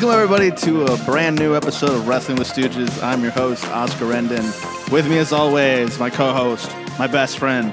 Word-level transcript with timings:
Welcome, 0.00 0.18
everybody, 0.18 0.50
to 0.62 0.84
a 0.86 0.96
brand 1.04 1.38
new 1.38 1.54
episode 1.54 1.90
of 1.90 2.08
Wrestling 2.08 2.38
with 2.38 2.48
Stooges. 2.48 3.02
I'm 3.02 3.22
your 3.22 3.32
host, 3.32 3.62
Oscar 3.66 4.06
Rendon. 4.06 4.90
With 4.90 5.06
me, 5.06 5.18
as 5.18 5.30
always, 5.30 5.98
my 5.98 6.08
co 6.08 6.32
host, 6.32 6.74
my 6.98 7.06
best 7.06 7.38
friend, 7.38 7.70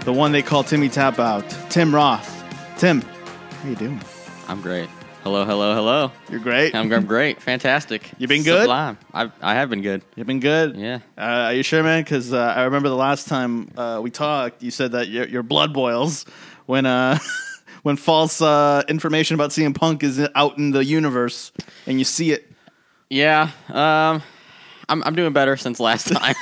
the 0.00 0.12
one 0.12 0.30
they 0.30 0.42
call 0.42 0.62
Timmy 0.62 0.90
Tap 0.90 1.18
Out, 1.18 1.48
Tim 1.70 1.94
Roth. 1.94 2.44
Tim, 2.76 3.00
how 3.00 3.68
you 3.70 3.76
doing? 3.76 3.98
I'm 4.46 4.60
great. 4.60 4.90
Hello, 5.22 5.46
hello, 5.46 5.74
hello. 5.74 6.12
You're 6.28 6.40
great. 6.40 6.74
I'm, 6.74 6.92
I'm 6.92 7.06
great. 7.06 7.40
Fantastic. 7.40 8.10
You've 8.18 8.28
been 8.28 8.42
good? 8.42 8.60
Sublime. 8.60 8.98
I 9.14 9.32
I 9.40 9.54
have 9.54 9.70
been 9.70 9.80
good. 9.80 10.02
You've 10.16 10.26
been 10.26 10.40
good? 10.40 10.76
Yeah. 10.76 10.98
Uh, 11.16 11.48
are 11.48 11.54
you 11.54 11.62
sure, 11.62 11.82
man? 11.82 12.04
Because 12.04 12.30
uh, 12.34 12.40
I 12.54 12.64
remember 12.64 12.90
the 12.90 12.94
last 12.94 13.26
time 13.26 13.70
uh, 13.78 14.00
we 14.02 14.10
talked, 14.10 14.62
you 14.62 14.70
said 14.70 14.92
that 14.92 15.08
your, 15.08 15.26
your 15.26 15.42
blood 15.42 15.72
boils 15.72 16.26
when 16.66 16.84
uh, 16.84 17.18
when 17.84 17.96
false 17.96 18.42
uh, 18.42 18.82
information 18.88 19.34
about 19.34 19.50
CM 19.50 19.74
Punk 19.76 20.02
is 20.02 20.20
out 20.34 20.58
in 20.58 20.72
the 20.72 20.84
universe 20.84 21.52
and 21.86 21.98
you 21.98 22.04
see 22.04 22.32
it. 22.32 22.50
Yeah. 23.08 23.50
Um, 23.68 24.22
I'm 24.88 25.02
I'm 25.04 25.14
doing 25.14 25.32
better 25.32 25.56
since 25.56 25.78
last 25.78 26.08
time. 26.12 26.34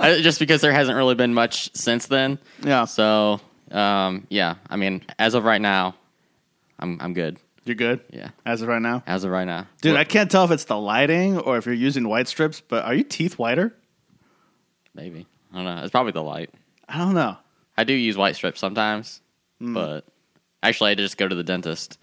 Just 0.00 0.38
because 0.38 0.60
there 0.60 0.72
hasn't 0.72 0.96
really 0.96 1.14
been 1.14 1.32
much 1.32 1.74
since 1.74 2.06
then. 2.06 2.38
Yeah. 2.62 2.84
So 2.84 3.40
um, 3.70 4.26
yeah. 4.28 4.56
I 4.68 4.76
mean, 4.76 5.02
as 5.18 5.34
of 5.34 5.44
right 5.44 5.60
now, 5.60 5.94
I'm 6.78 6.98
I'm 7.00 7.14
good. 7.14 7.38
You're 7.64 7.74
good? 7.76 8.00
Yeah. 8.10 8.30
As 8.46 8.62
of 8.62 8.68
right 8.68 8.80
now? 8.80 9.02
As 9.06 9.24
of 9.24 9.30
right 9.30 9.44
now, 9.44 9.66
Dude, 9.82 9.92
What- 9.92 10.00
I 10.00 10.04
can't 10.04 10.30
tell 10.30 10.44
if 10.44 10.50
it's 10.50 10.64
the 10.64 10.78
lighting 10.78 11.38
or 11.38 11.58
if 11.58 11.66
you're 11.66 11.74
using 11.74 12.08
white 12.08 12.26
strips, 12.28 12.60
but 12.60 12.84
are 12.84 12.94
you 12.94 13.04
teeth 13.04 13.38
whiter? 13.38 13.74
maybe 14.94 15.26
I 15.52 15.56
don't 15.56 15.64
know. 15.64 15.82
It's 15.82 15.90
probably 15.90 16.12
the 16.12 16.22
light. 16.22 16.50
I 16.88 16.98
don't 16.98 17.14
know. 17.14 17.36
I 17.76 17.84
do 17.84 17.92
use 17.94 18.16
white 18.16 18.36
strips 18.36 18.58
sometimes, 18.60 19.20
Hmm. 19.60 19.74
but 19.74 20.04
actually, 20.62 20.90
I 20.90 20.94
just 20.94 21.16
go 21.16 21.28
to 21.28 21.34
the 21.34 21.44
dentist 21.44 21.98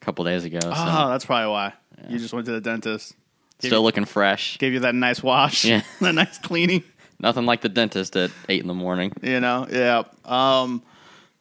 a 0.00 0.04
couple 0.04 0.24
days 0.24 0.44
ago. 0.44 0.60
So 0.60 0.72
Oh, 0.74 1.08
that's 1.08 1.24
probably 1.24 1.50
why. 1.50 1.72
You 2.08 2.18
just 2.18 2.32
went 2.34 2.46
to 2.46 2.52
the 2.52 2.60
dentist. 2.60 3.14
still 3.58 3.82
looking 3.82 4.04
fresh. 4.04 4.58
Gave 4.58 4.72
you 4.74 4.80
that 4.80 4.94
nice 4.94 5.22
wash. 5.22 5.64
Yeah. 5.64 5.82
that 6.00 6.14
nice 6.14 6.38
cleaning. 6.38 6.84
Nothing 7.18 7.46
like 7.46 7.62
the 7.62 7.70
dentist 7.70 8.14
at 8.16 8.30
eight 8.48 8.60
in 8.60 8.66
the 8.68 8.74
morning. 8.74 9.12
You 9.22 9.40
know? 9.40 9.66
Yeah. 9.70 10.02
Um 10.24 10.82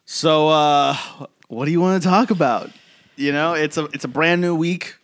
so 0.05 0.47
uh 0.47 0.95
what 1.49 1.65
do 1.65 1.71
you 1.71 1.81
want 1.81 2.01
to 2.01 2.07
talk 2.09 2.31
about? 2.31 2.71
You 3.17 3.31
know, 3.33 3.53
it's 3.53 3.77
a 3.77 3.85
it's 3.85 4.05
a 4.05 4.07
brand 4.07 4.41
new 4.41 4.55
week 4.55 4.95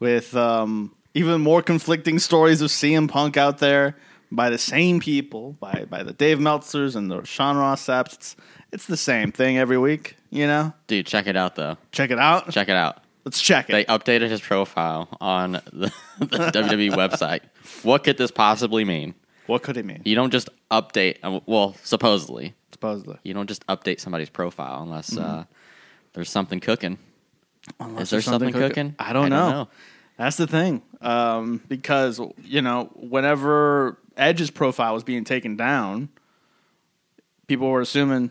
with 0.00 0.34
um 0.36 0.94
even 1.14 1.40
more 1.40 1.62
conflicting 1.62 2.18
stories 2.18 2.60
of 2.60 2.70
CM 2.70 3.08
Punk 3.08 3.36
out 3.36 3.58
there 3.58 3.96
by 4.32 4.50
the 4.50 4.58
same 4.58 5.00
people, 5.00 5.52
by 5.60 5.86
by 5.88 6.02
the 6.02 6.12
Dave 6.12 6.38
Meltzers 6.38 6.96
and 6.96 7.10
the 7.10 7.22
Sean 7.24 7.56
Ross 7.56 7.86
Sapps. 7.86 8.14
It's, 8.14 8.36
it's 8.72 8.86
the 8.86 8.96
same 8.96 9.32
thing 9.32 9.58
every 9.58 9.78
week, 9.78 10.16
you 10.30 10.46
know? 10.46 10.72
Dude, 10.86 11.06
check 11.06 11.26
it 11.26 11.36
out 11.36 11.56
though. 11.56 11.76
Check 11.92 12.10
it 12.10 12.18
out. 12.18 12.50
Check 12.50 12.68
it 12.68 12.76
out. 12.76 13.02
Let's 13.24 13.40
check 13.40 13.68
it. 13.68 13.72
They 13.72 13.84
updated 13.84 14.30
his 14.30 14.40
profile 14.40 15.08
on 15.20 15.52
the, 15.52 15.92
the 16.18 16.26
WWE 16.26 16.90
website. 16.96 17.40
What 17.82 18.04
could 18.04 18.16
this 18.16 18.30
possibly 18.30 18.84
mean? 18.84 19.14
what 19.46 19.62
could 19.64 19.76
it 19.76 19.84
mean? 19.84 20.00
You 20.04 20.14
don't 20.14 20.30
just 20.30 20.48
update. 20.70 21.16
uh, 21.24 21.40
Well, 21.44 21.74
supposedly, 21.82 22.54
Supposedly. 22.72 23.18
you 23.24 23.34
don't 23.34 23.48
just 23.48 23.66
update 23.66 23.98
somebody's 24.00 24.30
profile 24.30 24.82
unless 24.82 25.10
Mm-hmm. 25.10 25.40
uh, 25.40 25.44
there's 26.12 26.30
something 26.30 26.60
cooking. 26.60 26.98
Unless 27.78 28.04
Is 28.04 28.10
there 28.10 28.16
there's 28.18 28.24
something 28.26 28.52
cooking? 28.52 28.94
I 28.98 29.12
don't, 29.12 29.26
I 29.26 29.28
don't 29.28 29.30
know. 29.30 29.50
know. 29.50 29.68
That's 30.16 30.36
the 30.36 30.46
thing. 30.46 30.82
Um, 31.00 31.60
because 31.68 32.20
you 32.44 32.62
know, 32.62 32.90
whenever 32.94 33.98
Edge's 34.16 34.50
profile 34.50 34.94
was 34.94 35.02
being 35.04 35.24
taken 35.24 35.56
down, 35.56 36.08
people 37.46 37.68
were 37.68 37.80
assuming 37.80 38.30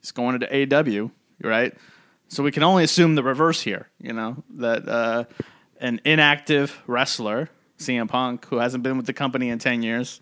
he's 0.00 0.12
going 0.12 0.34
into 0.34 0.46
AEW, 0.46 1.10
right? 1.42 1.74
So 2.28 2.42
we 2.42 2.50
can 2.52 2.62
only 2.62 2.84
assume 2.84 3.14
the 3.14 3.22
reverse 3.22 3.60
here. 3.60 3.88
You 3.98 4.12
know 4.12 4.42
that 4.56 4.88
uh, 4.88 5.24
an 5.80 6.00
inactive 6.04 6.82
wrestler, 6.86 7.50
CM 7.78 8.08
Punk, 8.08 8.46
who 8.46 8.56
hasn't 8.56 8.82
been 8.82 8.96
with 8.96 9.06
the 9.06 9.12
company 9.12 9.50
in 9.50 9.58
ten 9.58 9.82
years, 9.82 10.20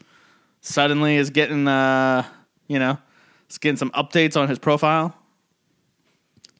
suddenly 0.61 1.17
is 1.17 1.31
getting, 1.31 1.67
uh, 1.69 2.25
you 2.69 2.79
know, 2.79 2.99
is 3.49 3.59
getting 3.59 3.77
some 3.77 3.91
updates 3.91 4.37
on 4.41 4.49
his 4.49 4.59
profile. 4.59 5.17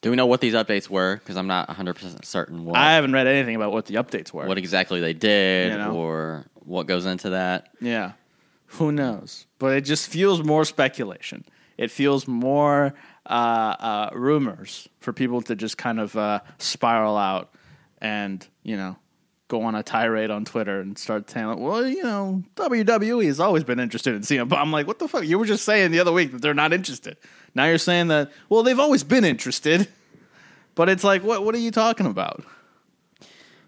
Do 0.01 0.09
we 0.09 0.17
know 0.17 0.25
what 0.25 0.41
these 0.41 0.53
updates 0.53 0.89
were? 0.89 1.15
Because 1.15 1.37
I'm 1.37 1.47
not 1.47 1.69
100 1.69 1.93
percent 1.93 2.25
certain 2.25 2.65
what 2.65 2.75
I 2.77 2.93
haven't 2.93 3.13
read 3.13 3.25
anything 3.27 3.55
about 3.55 3.71
what 3.71 3.85
the 3.85 3.95
updates 3.95 4.33
were. 4.33 4.45
what 4.45 4.57
exactly 4.57 4.99
they 4.99 5.13
did 5.13 5.71
You 5.71 5.77
know? 5.77 5.95
or 5.95 6.45
what 6.65 6.87
goes 6.87 7.05
into 7.05 7.29
that. 7.31 7.69
Yeah. 7.79 8.13
Who 8.67 8.91
knows? 8.91 9.45
But 9.59 9.77
it 9.77 9.81
just 9.81 10.09
feels 10.09 10.43
more 10.43 10.65
speculation. 10.65 11.45
It 11.77 11.89
feels 11.89 12.27
more 12.27 12.93
uh, 13.25 13.29
uh, 13.79 14.09
rumors 14.13 14.87
for 14.99 15.13
people 15.13 15.41
to 15.43 15.55
just 15.55 15.77
kind 15.77 15.99
of 15.99 16.15
uh, 16.15 16.41
spiral 16.57 17.17
out 17.17 17.53
and, 17.99 18.45
you 18.63 18.77
know, 18.77 18.97
go 19.47 19.63
on 19.63 19.75
a 19.75 19.83
tirade 19.83 20.31
on 20.31 20.45
Twitter 20.45 20.79
and 20.79 20.97
start 20.97 21.27
telling, 21.27 21.59
well, 21.59 21.85
you 21.85 22.03
know, 22.03 22.43
WWE 22.55 23.25
has 23.25 23.39
always 23.39 23.63
been 23.63 23.79
interested 23.79 24.15
in 24.15 24.21
CM 24.21 24.49
Punk. 24.49 24.61
I'm 24.61 24.71
like, 24.71 24.87
what 24.87 24.99
the 24.99 25.07
fuck? 25.07 25.25
You 25.25 25.37
were 25.37 25.45
just 25.45 25.63
saying 25.63 25.91
the 25.91 25.99
other 25.99 26.11
week 26.11 26.31
that 26.31 26.41
they're 26.41 26.53
not 26.53 26.73
interested. 26.73 27.17
Now 27.53 27.65
you're 27.65 27.77
saying 27.77 28.07
that, 28.07 28.31
well, 28.49 28.63
they've 28.63 28.79
always 28.79 29.03
been 29.03 29.23
interested. 29.25 29.87
But 30.75 30.89
it's 30.89 31.03
like, 31.03 31.23
what, 31.23 31.45
what 31.45 31.53
are 31.53 31.59
you 31.59 31.69
talking 31.69 32.07
about? 32.07 32.43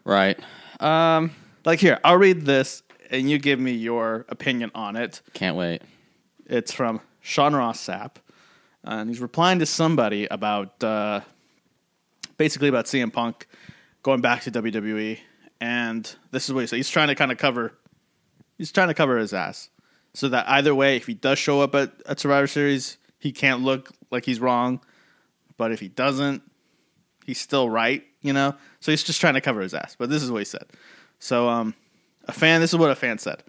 Right. 0.04 0.40
Um. 0.80 1.30
Like, 1.64 1.80
here, 1.80 2.00
I'll 2.04 2.18
read 2.18 2.46
this 2.46 2.82
and 3.10 3.30
you 3.30 3.38
give 3.38 3.60
me 3.60 3.72
your 3.72 4.26
opinion 4.30 4.72
on 4.76 4.96
it. 4.96 5.22
Can't 5.34 5.56
wait. 5.56 5.82
It's 6.46 6.72
from 6.72 7.02
Sean 7.22 7.56
Ross 7.56 7.84
Sapp, 7.84 8.18
and 8.85 9.09
he's 9.09 9.19
replying 9.19 9.59
to 9.59 9.66
somebody 9.66 10.28
about 10.29 10.84
uh, 10.84 11.22
basically 12.38 12.69
about 12.69 12.85
CM 12.85 13.12
Punk 13.12 13.47
going 14.03 14.22
back 14.22 14.44
to 14.44 14.51
WWE, 14.51 15.19
and 15.59 16.16
this 16.31 16.47
is 16.47 16.53
what 16.53 16.62
he 16.62 16.68
said. 16.68 16.78
He's 16.78 16.90
trying 16.90 17.07
to 17.07 17.16
kind 17.16 17.31
of 17.31 17.38
cover, 17.38 17.73
he's 18.57 18.72
trying 18.72 18.88
to 18.88 18.94
cover 18.94 19.18
his 19.18 19.34
ass, 19.34 19.69
so 20.13 20.29
that 20.29 20.47
either 20.47 20.73
way, 20.73 20.96
if 20.96 21.07
he 21.07 21.13
does 21.13 21.40
show 21.40 21.62
up 21.62 21.75
at, 21.75 21.91
at 22.06 22.19
Survivor 22.19 22.47
Series, 22.47 22.97
he 23.19 23.31
can't 23.31 23.63
look 23.63 23.91
like 24.12 24.25
he's 24.25 24.40
wrong, 24.40 24.79
but 25.57 25.72
if 25.72 25.79
he 25.79 25.88
doesn't, 25.88 26.44
he's 27.25 27.40
still 27.40 27.69
right, 27.69 28.03
you 28.22 28.34
know. 28.34 28.56
So 28.79 28.91
he's 28.91 29.03
just 29.03 29.19
trying 29.19 29.34
to 29.34 29.41
cover 29.41 29.62
his 29.62 29.73
ass. 29.73 29.96
But 29.97 30.09
this 30.09 30.22
is 30.22 30.31
what 30.31 30.40
he 30.40 30.46
said. 30.46 30.66
So, 31.19 31.50
um, 31.50 31.73
a 32.25 32.31
fan. 32.31 32.62
This 32.62 32.72
is 32.72 32.78
what 32.78 32.91
a 32.91 32.96
fan 32.96 33.17
said. 33.17 33.44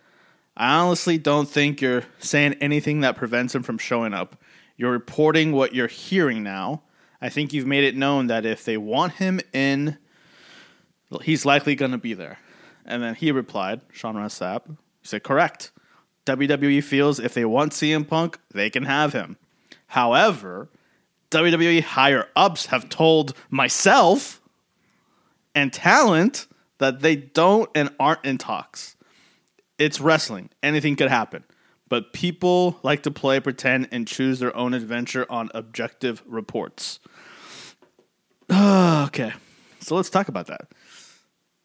I 0.56 0.78
honestly 0.78 1.18
don't 1.18 1.48
think 1.48 1.80
you're 1.82 2.04
saying 2.18 2.54
anything 2.60 3.03
that 3.03 3.16
prevents 3.16 3.54
him 3.54 3.62
from 3.62 3.76
showing 3.78 4.14
up. 4.14 4.41
You're 4.76 4.92
reporting 4.92 5.53
what 5.53 5.75
you're 5.75 5.87
hearing 5.87 6.42
now. 6.42 6.82
I 7.20 7.28
think 7.28 7.53
you've 7.53 7.66
made 7.66 7.84
it 7.84 7.97
known 7.97 8.26
that 8.26 8.44
if 8.44 8.64
they 8.64 8.76
want 8.76 9.14
him 9.14 9.41
in, 9.53 9.98
he's 11.22 11.47
likely 11.47 11.75
going 11.75 11.92
to 11.92 11.98
be 11.98 12.14
there. 12.14 12.38
And 12.84 13.03
then 13.03 13.15
he 13.15 13.32
replied, 13.32 13.81
Sean 13.92 14.16
Ross 14.16 14.38
Sapp, 14.38 14.69
he 14.69 15.09
said, 15.09 15.22
correct. 15.22 15.72
WWE 16.26 16.82
feels 16.82 17.19
if 17.19 17.34
they 17.34 17.44
want 17.44 17.72
CM 17.72 18.06
Punk, 18.06 18.38
they 18.53 18.69
can 18.69 18.84
have 18.84 19.12
him. 19.12 19.36
However, 19.88 20.69
WWE 21.31 21.82
higher 21.82 22.28
ups 22.36 22.66
have 22.66 22.88
told 22.88 23.34
myself 23.48 24.41
and 25.54 25.72
talent 25.72 26.47
that 26.78 27.00
they 27.00 27.16
don't 27.16 27.70
and 27.75 27.91
aren't 27.98 28.25
in 28.25 28.38
talks 28.38 28.97
it's 29.78 30.00
wrestling. 30.00 30.51
Anything 30.62 30.97
could 30.97 31.09
happen. 31.09 31.45
But 31.88 32.12
people 32.12 32.78
like 32.83 33.04
to 33.04 33.10
play 33.10 33.38
pretend 33.41 33.88
and 33.92 34.09
choose 34.09 34.41
their 34.41 34.54
own 34.56 34.74
adventure 34.74 35.24
on 35.30 35.50
objective 35.54 36.22
reports. 36.27 36.98
okay. 38.50 39.33
So 39.80 39.94
let's 39.94 40.10
talk 40.10 40.28
about 40.28 40.48
that. 40.48 40.68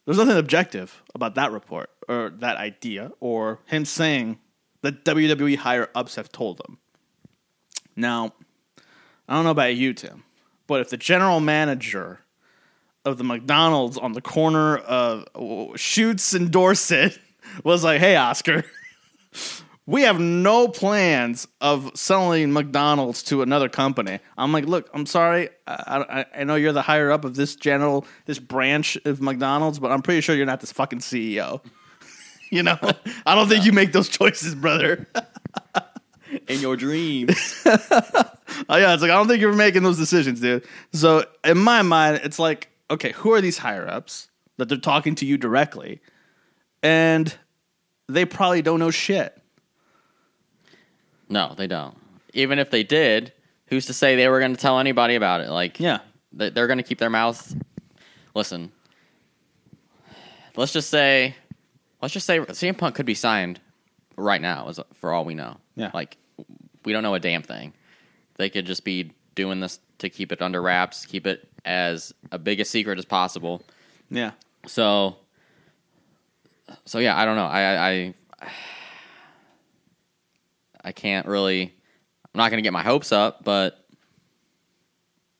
There's 0.04 0.18
nothing 0.18 0.36
objective 0.36 1.02
about 1.14 1.34
that 1.36 1.52
report 1.52 1.90
or 2.08 2.30
that 2.38 2.56
idea 2.56 3.12
or 3.20 3.60
him 3.66 3.84
saying 3.84 4.38
that 4.82 5.04
WWE 5.04 5.56
higher 5.56 5.88
ups 5.94 6.16
have 6.16 6.30
told 6.30 6.60
him. 6.66 6.78
Now, 7.94 8.32
I 9.28 9.34
don't 9.34 9.44
know 9.44 9.50
about 9.50 9.76
you, 9.76 9.92
Tim, 9.92 10.24
but 10.66 10.80
if 10.80 10.90
the 10.90 10.96
general 10.96 11.40
manager 11.40 12.20
of 13.04 13.18
the 13.18 13.24
McDonald's 13.24 13.98
on 13.98 14.12
the 14.12 14.20
corner 14.20 14.76
of 14.78 15.26
Shoots 15.76 16.34
and 16.34 16.50
Dorset 16.50 17.18
was 17.64 17.84
like, 17.84 18.00
"Hey, 18.00 18.16
Oscar, 18.16 18.64
we 19.86 20.02
have 20.02 20.20
no 20.20 20.68
plans 20.68 21.48
of 21.60 21.90
selling 21.94 22.52
McDonald's 22.52 23.22
to 23.24 23.42
another 23.42 23.68
company." 23.68 24.20
I'm 24.38 24.52
like, 24.52 24.66
"Look, 24.66 24.88
I'm 24.94 25.06
sorry. 25.06 25.48
I, 25.66 26.24
I, 26.34 26.40
I 26.40 26.44
know 26.44 26.54
you're 26.54 26.72
the 26.72 26.82
higher 26.82 27.10
up 27.10 27.24
of 27.24 27.34
this 27.36 27.56
general, 27.56 28.06
this 28.26 28.38
branch 28.38 28.96
of 29.04 29.20
McDonald's, 29.20 29.78
but 29.78 29.92
I'm 29.92 30.02
pretty 30.02 30.20
sure 30.20 30.34
you're 30.34 30.46
not 30.46 30.60
this 30.60 30.72
fucking 30.72 31.00
CEO. 31.00 31.60
you 32.50 32.62
know, 32.62 32.78
I 33.26 33.34
don't 33.34 33.48
think 33.48 33.64
you 33.64 33.72
make 33.72 33.92
those 33.92 34.08
choices, 34.08 34.54
brother." 34.54 35.06
In 36.48 36.60
your 36.60 36.76
dreams. 36.76 37.62
Oh 38.68 38.76
yeah, 38.76 38.92
it's 38.92 39.02
like 39.02 39.10
I 39.10 39.14
don't 39.14 39.28
think 39.28 39.40
you're 39.40 39.52
making 39.52 39.82
those 39.82 39.98
decisions, 39.98 40.40
dude. 40.40 40.64
So 40.92 41.24
in 41.44 41.58
my 41.58 41.82
mind, 41.82 42.20
it's 42.24 42.38
like, 42.38 42.68
okay, 42.90 43.12
who 43.12 43.32
are 43.32 43.40
these 43.40 43.58
higher 43.58 43.86
ups 43.86 44.30
that 44.56 44.68
they're 44.68 44.78
talking 44.78 45.14
to 45.16 45.26
you 45.26 45.36
directly, 45.36 46.00
and 46.82 47.34
they 48.08 48.24
probably 48.24 48.62
don't 48.62 48.78
know 48.78 48.90
shit. 48.90 49.40
No, 51.32 51.54
they 51.56 51.66
don't. 51.66 51.96
Even 52.34 52.58
if 52.58 52.70
they 52.70 52.82
did, 52.82 53.32
who's 53.66 53.86
to 53.86 53.94
say 53.94 54.16
they 54.16 54.28
were 54.28 54.38
going 54.38 54.54
to 54.54 54.60
tell 54.60 54.78
anybody 54.78 55.14
about 55.14 55.40
it? 55.40 55.48
Like, 55.50 55.80
Yeah, 55.80 56.00
they- 56.32 56.50
they're 56.50 56.66
going 56.66 56.76
to 56.78 56.82
keep 56.84 56.98
their 56.98 57.10
mouths. 57.10 57.56
Listen, 58.34 58.70
let's 60.56 60.72
just 60.72 60.90
say, 60.90 61.34
let's 62.00 62.14
just 62.14 62.26
say 62.26 62.38
CM 62.40 62.76
Punk 62.76 62.94
could 62.94 63.06
be 63.06 63.14
signed 63.14 63.60
right 64.16 64.40
now, 64.40 64.68
as 64.68 64.78
for 64.94 65.12
all 65.12 65.24
we 65.24 65.34
know. 65.34 65.56
Yeah. 65.74 65.90
like 65.94 66.18
we 66.84 66.92
don't 66.92 67.02
know 67.02 67.14
a 67.14 67.20
damn 67.20 67.42
thing. 67.42 67.72
They 68.36 68.50
could 68.50 68.66
just 68.66 68.84
be 68.84 69.12
doing 69.34 69.60
this 69.60 69.80
to 69.98 70.10
keep 70.10 70.32
it 70.32 70.42
under 70.42 70.60
wraps, 70.60 71.06
keep 71.06 71.26
it 71.26 71.48
as 71.64 72.12
a 72.30 72.38
big 72.38 72.60
a 72.60 72.64
secret 72.64 72.98
as 72.98 73.04
possible. 73.06 73.62
Yeah. 74.10 74.32
So, 74.66 75.16
so 76.84 76.98
yeah, 76.98 77.16
I 77.18 77.24
don't 77.24 77.36
know. 77.36 77.46
I 77.46 77.62
I 77.62 78.14
I 78.40 78.48
can't 80.90 81.28
really. 81.28 81.62
I'm 82.34 82.38
not 82.38 82.50
going 82.50 82.58
to 82.58 82.66
get 82.66 82.72
my 82.72 82.82
hopes 82.82 83.12
up, 83.12 83.44
but 83.44 83.78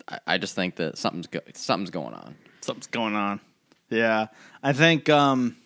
I, 0.06 0.18
I 0.26 0.38
just 0.38 0.54
think 0.54 0.76
that 0.76 0.98
something's 0.98 1.26
go, 1.26 1.40
something's 1.54 1.90
going 1.90 2.14
on. 2.14 2.36
Something's 2.60 2.86
going 2.86 3.16
on. 3.16 3.40
Yeah. 3.90 4.26
I 4.62 4.72
think 4.72 5.08
um 5.08 5.56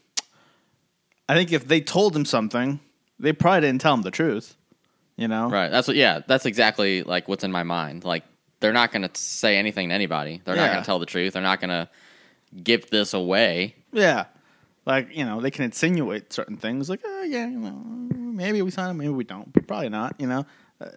I 1.28 1.34
think 1.34 1.52
if 1.52 1.69
they 1.69 1.82
told 1.82 2.17
him 2.17 2.25
something, 2.25 2.81
they 3.19 3.32
probably 3.34 3.62
didn't 3.62 3.82
tell 3.82 3.93
him 3.93 4.02
the 4.02 4.11
truth. 4.11 4.56
You 5.17 5.28
know? 5.28 5.50
Right. 5.50 5.69
That's 5.69 5.88
what. 5.88 5.96
Yeah. 5.96 6.20
That's 6.26 6.46
exactly 6.46 7.02
like 7.02 7.29
what's 7.29 7.44
in 7.44 7.52
my 7.52 7.64
mind. 7.64 8.05
Like 8.05 8.25
they're 8.61 8.72
not 8.72 8.93
going 8.93 9.02
to 9.02 9.11
say 9.20 9.58
anything 9.58 9.90
to 9.90 9.94
anybody. 9.94 10.40
They're 10.44 10.56
not 10.56 10.70
going 10.70 10.82
to 10.82 10.87
tell 10.87 10.99
the 10.99 11.06
truth. 11.06 11.34
They're 11.34 11.43
not 11.43 11.61
going 11.61 11.70
to 11.70 11.88
give 12.62 12.88
this 12.88 13.12
away. 13.12 13.75
Yeah. 13.93 14.26
Like, 14.87 15.17
you 15.17 15.25
know, 15.25 15.40
they 15.40 15.50
can 15.50 15.64
insinuate 15.64 16.32
certain 16.32 16.56
things 16.56 16.88
like, 16.88 17.00
oh, 17.05 17.22
yeah, 17.25 17.49
you 17.49 17.58
know, 17.58 18.08
maybe 18.36 18.62
we 18.62 18.70
sign 18.70 18.90
him, 18.90 18.98
maybe 18.98 19.10
we 19.10 19.24
don't, 19.24 19.52
probably 19.66 19.88
not, 19.88 20.16
you 20.18 20.26
know? 20.26 20.46
Uh, 20.80 20.88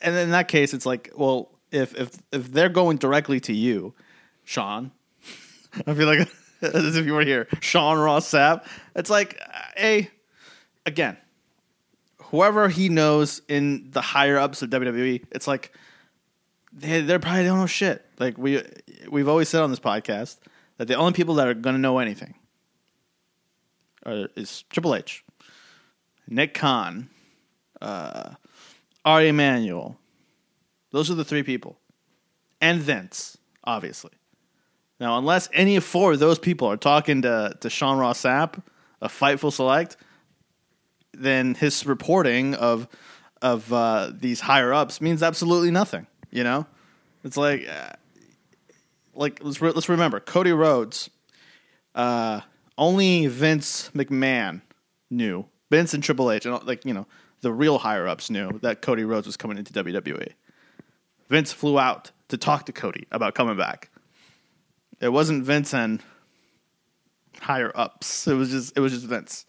and 0.00 0.16
in 0.16 0.30
that 0.30 0.48
case, 0.48 0.74
it's 0.74 0.86
like, 0.86 1.12
well, 1.16 1.50
if, 1.70 1.94
if, 1.98 2.10
if 2.32 2.50
they're 2.52 2.68
going 2.68 2.96
directly 2.96 3.40
to 3.40 3.52
you, 3.52 3.94
Sean, 4.44 4.90
I 5.86 5.94
feel 5.94 6.06
like 6.06 6.28
as 6.62 6.96
if 6.96 7.06
you 7.06 7.14
were 7.14 7.24
here, 7.24 7.46
Sean 7.60 7.98
Ross 7.98 8.30
Sapp, 8.30 8.66
it's 8.96 9.10
like, 9.10 9.40
a, 9.78 10.08
again, 10.86 11.16
whoever 12.24 12.68
he 12.68 12.88
knows 12.88 13.42
in 13.48 13.90
the 13.90 14.00
higher 14.00 14.38
ups 14.38 14.62
of 14.62 14.70
WWE, 14.70 15.24
it's 15.30 15.46
like, 15.46 15.72
they, 16.72 17.00
they're 17.00 17.18
probably 17.18 17.44
don't 17.44 17.58
know 17.58 17.66
shit. 17.66 18.04
Like 18.18 18.38
we 18.38 18.62
we've 19.10 19.28
always 19.28 19.48
said 19.48 19.62
on 19.62 19.70
this 19.70 19.80
podcast 19.80 20.38
that 20.76 20.88
the 20.88 20.94
only 20.94 21.12
people 21.12 21.34
that 21.36 21.48
are 21.48 21.54
going 21.54 21.74
to 21.74 21.80
know 21.80 21.98
anything 21.98 22.34
are, 24.06 24.28
is 24.36 24.62
Triple 24.70 24.94
H, 24.94 25.24
Nick 26.30 26.54
Khan, 26.54 27.10
uh, 27.80 28.30
Ari 29.04 29.28
Emanuel. 29.28 29.98
Those 30.92 31.10
are 31.10 31.14
the 31.14 31.24
three 31.24 31.42
people, 31.42 31.78
and 32.60 32.80
Vince, 32.80 33.36
obviously. 33.64 34.12
Now, 34.98 35.18
unless 35.18 35.48
any 35.52 35.76
of 35.76 35.84
four 35.84 36.12
of 36.12 36.18
those 36.18 36.38
people 36.38 36.68
are 36.68 36.76
talking 36.76 37.22
to 37.22 37.56
to 37.60 37.68
Sean 37.70 37.98
Ross 37.98 38.22
Sapp, 38.22 38.62
a 39.02 39.08
Fightful 39.08 39.52
Select, 39.52 39.96
then 41.12 41.54
his 41.54 41.84
reporting 41.86 42.54
of 42.54 42.88
of 43.42 43.72
uh, 43.72 44.12
these 44.14 44.40
higher 44.40 44.72
ups 44.72 45.00
means 45.00 45.22
absolutely 45.22 45.70
nothing. 45.70 46.06
You 46.30 46.44
know, 46.44 46.66
it's 47.24 47.36
like 47.36 47.66
uh, 47.68 47.92
like 49.14 49.40
let's 49.42 49.60
re- 49.60 49.72
let's 49.72 49.88
remember 49.88 50.20
Cody 50.20 50.52
Rhodes. 50.52 51.10
Uh, 51.94 52.40
only 52.78 53.26
Vince 53.26 53.90
McMahon 53.94 54.62
knew. 55.10 55.44
Vince 55.70 55.94
and 55.94 56.02
Triple 56.02 56.30
H, 56.30 56.46
and 56.46 56.62
like 56.66 56.84
you 56.84 56.92
know, 56.92 57.06
the 57.40 57.52
real 57.52 57.78
higher 57.78 58.06
ups 58.06 58.28
knew 58.28 58.58
that 58.62 58.82
Cody 58.82 59.04
Rhodes 59.04 59.26
was 59.26 59.36
coming 59.36 59.56
into 59.56 59.72
WWE. 59.72 60.32
Vince 61.28 61.52
flew 61.52 61.78
out 61.78 62.10
to 62.28 62.36
talk 62.36 62.66
to 62.66 62.72
Cody 62.72 63.06
about 63.12 63.34
coming 63.34 63.56
back. 63.56 63.90
It 65.00 65.10
wasn't 65.10 65.44
Vince 65.44 65.72
and 65.72 66.02
higher 67.40 67.72
ups. 67.74 68.26
It 68.26 68.34
was 68.34 68.50
just 68.50 68.76
it 68.76 68.80
was 68.80 68.92
just 68.92 69.06
Vince. 69.06 69.46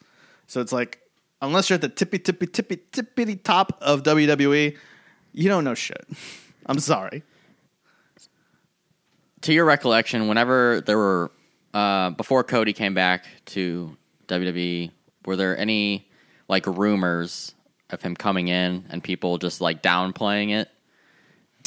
So 0.47 0.61
it's 0.61 0.71
like 0.71 0.99
unless 1.41 1.69
you're 1.69 1.75
at 1.75 1.81
the 1.81 1.89
tippy 1.89 2.19
tippy 2.19 2.47
tippy 2.47 2.77
tippity 2.91 3.41
top 3.43 3.77
of 3.81 4.03
WWE, 4.03 4.77
you 5.33 5.49
don't 5.49 5.63
know 5.63 5.73
shit. 5.73 6.05
I'm 6.67 6.79
sorry. 6.79 7.23
To 9.41 9.53
your 9.53 9.65
recollection, 9.65 10.27
whenever 10.27 10.81
there 10.81 10.97
were 10.97 11.31
uh, 11.73 12.11
before 12.11 12.43
Cody 12.43 12.73
came 12.73 12.93
back 12.93 13.25
to 13.47 13.97
WWE, 14.27 14.91
were 15.25 15.35
there 15.35 15.57
any 15.57 16.10
like 16.51 16.67
rumors 16.67 17.55
of 17.89 18.01
him 18.01 18.13
coming 18.13 18.49
in 18.49 18.85
and 18.89 19.01
people 19.01 19.37
just 19.37 19.61
like 19.61 19.81
downplaying 19.81 20.51
it, 20.51 20.69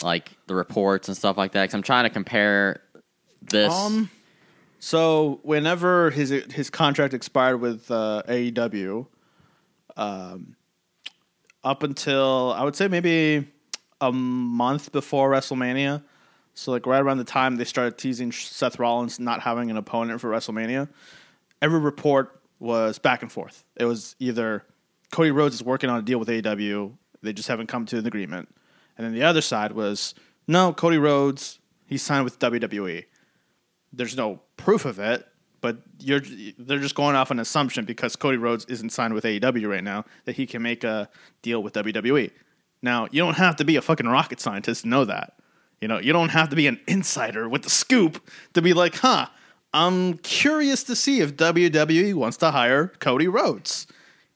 like 0.02 0.30
the 0.46 0.54
reports 0.54 1.08
and 1.08 1.16
stuff 1.16 1.38
like 1.38 1.52
that? 1.52 1.62
Because 1.62 1.74
I'm 1.74 1.82
trying 1.82 2.04
to 2.04 2.10
compare 2.10 2.82
this. 3.40 3.72
Um, 3.72 4.10
so 4.78 5.40
whenever 5.42 6.10
his 6.10 6.28
his 6.28 6.68
contract 6.68 7.14
expired 7.14 7.62
with 7.62 7.90
uh, 7.90 8.22
AEW, 8.28 9.06
um, 9.96 10.54
up 11.64 11.82
until 11.82 12.52
I 12.54 12.62
would 12.62 12.76
say 12.76 12.86
maybe 12.86 13.48
a 14.02 14.12
month 14.12 14.92
before 14.92 15.30
WrestleMania, 15.30 16.02
so 16.52 16.72
like 16.72 16.84
right 16.84 17.00
around 17.00 17.16
the 17.16 17.24
time 17.24 17.56
they 17.56 17.64
started 17.64 17.96
teasing 17.96 18.30
Seth 18.32 18.78
Rollins 18.78 19.18
not 19.18 19.40
having 19.40 19.70
an 19.70 19.78
opponent 19.78 20.20
for 20.20 20.28
WrestleMania, 20.28 20.90
every 21.62 21.80
report 21.80 22.38
was 22.58 22.98
back 22.98 23.22
and 23.22 23.32
forth. 23.32 23.64
It 23.76 23.86
was 23.86 24.14
either 24.18 24.64
Cody 25.14 25.30
Rhodes 25.30 25.54
is 25.54 25.62
working 25.62 25.88
on 25.88 25.98
a 25.98 26.02
deal 26.02 26.18
with 26.18 26.28
AEW, 26.28 26.92
they 27.22 27.32
just 27.32 27.48
haven't 27.48 27.68
come 27.68 27.86
to 27.86 27.98
an 27.98 28.06
agreement, 28.06 28.48
and 28.98 29.06
then 29.06 29.14
the 29.14 29.22
other 29.22 29.40
side 29.40 29.72
was 29.72 30.14
no, 30.46 30.72
Cody 30.72 30.98
Rhodes 30.98 31.58
he 31.86 31.96
signed 31.98 32.24
with 32.24 32.38
WWE 32.38 33.04
there's 33.96 34.16
no 34.16 34.40
proof 34.56 34.84
of 34.84 34.98
it, 34.98 35.26
but 35.60 35.78
you're 36.00 36.20
they're 36.58 36.78
just 36.78 36.94
going 36.94 37.16
off 37.16 37.30
an 37.30 37.38
assumption 37.38 37.84
because 37.84 38.16
Cody 38.16 38.36
Rhodes 38.36 38.64
isn't 38.66 38.90
signed 38.90 39.14
with 39.14 39.24
AEW 39.24 39.68
right 39.68 39.84
now 39.84 40.04
that 40.24 40.36
he 40.36 40.46
can 40.46 40.62
make 40.62 40.84
a 40.84 41.08
deal 41.42 41.62
with 41.62 41.74
WWE. 41.74 42.30
Now, 42.82 43.08
you 43.10 43.22
don't 43.22 43.36
have 43.36 43.56
to 43.56 43.64
be 43.64 43.76
a 43.76 43.82
fucking 43.82 44.06
rocket 44.06 44.40
scientist 44.40 44.82
to 44.82 44.88
know 44.88 45.04
that. 45.06 45.34
You 45.80 45.88
know, 45.88 45.98
you 45.98 46.12
don't 46.12 46.30
have 46.30 46.50
to 46.50 46.56
be 46.56 46.66
an 46.66 46.80
insider 46.86 47.48
with 47.48 47.62
the 47.62 47.70
scoop 47.70 48.28
to 48.54 48.62
be 48.62 48.72
like, 48.72 48.96
"Huh, 48.96 49.26
I'm 49.72 50.18
curious 50.18 50.84
to 50.84 50.96
see 50.96 51.20
if 51.20 51.36
WWE 51.36 52.14
wants 52.14 52.36
to 52.38 52.50
hire 52.50 52.88
Cody 52.98 53.28
Rhodes." 53.28 53.86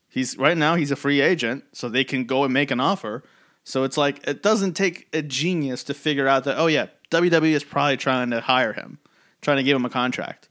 He's 0.08 0.36
right 0.36 0.56
now 0.56 0.74
he's 0.74 0.90
a 0.90 0.96
free 0.96 1.20
agent, 1.20 1.64
so 1.72 1.88
they 1.88 2.04
can 2.04 2.24
go 2.24 2.44
and 2.44 2.52
make 2.52 2.70
an 2.70 2.80
offer. 2.80 3.22
So 3.64 3.84
it's 3.84 3.96
like 3.96 4.26
it 4.26 4.42
doesn't 4.42 4.74
take 4.74 5.08
a 5.12 5.22
genius 5.22 5.84
to 5.84 5.94
figure 5.94 6.26
out 6.26 6.44
that 6.44 6.58
oh 6.58 6.66
yeah, 6.66 6.86
WWE 7.10 7.52
is 7.52 7.64
probably 7.64 7.96
trying 7.96 8.30
to 8.30 8.40
hire 8.40 8.72
him 8.72 8.98
trying 9.42 9.58
to 9.58 9.62
give 9.62 9.76
him 9.76 9.84
a 9.84 9.90
contract. 9.90 10.48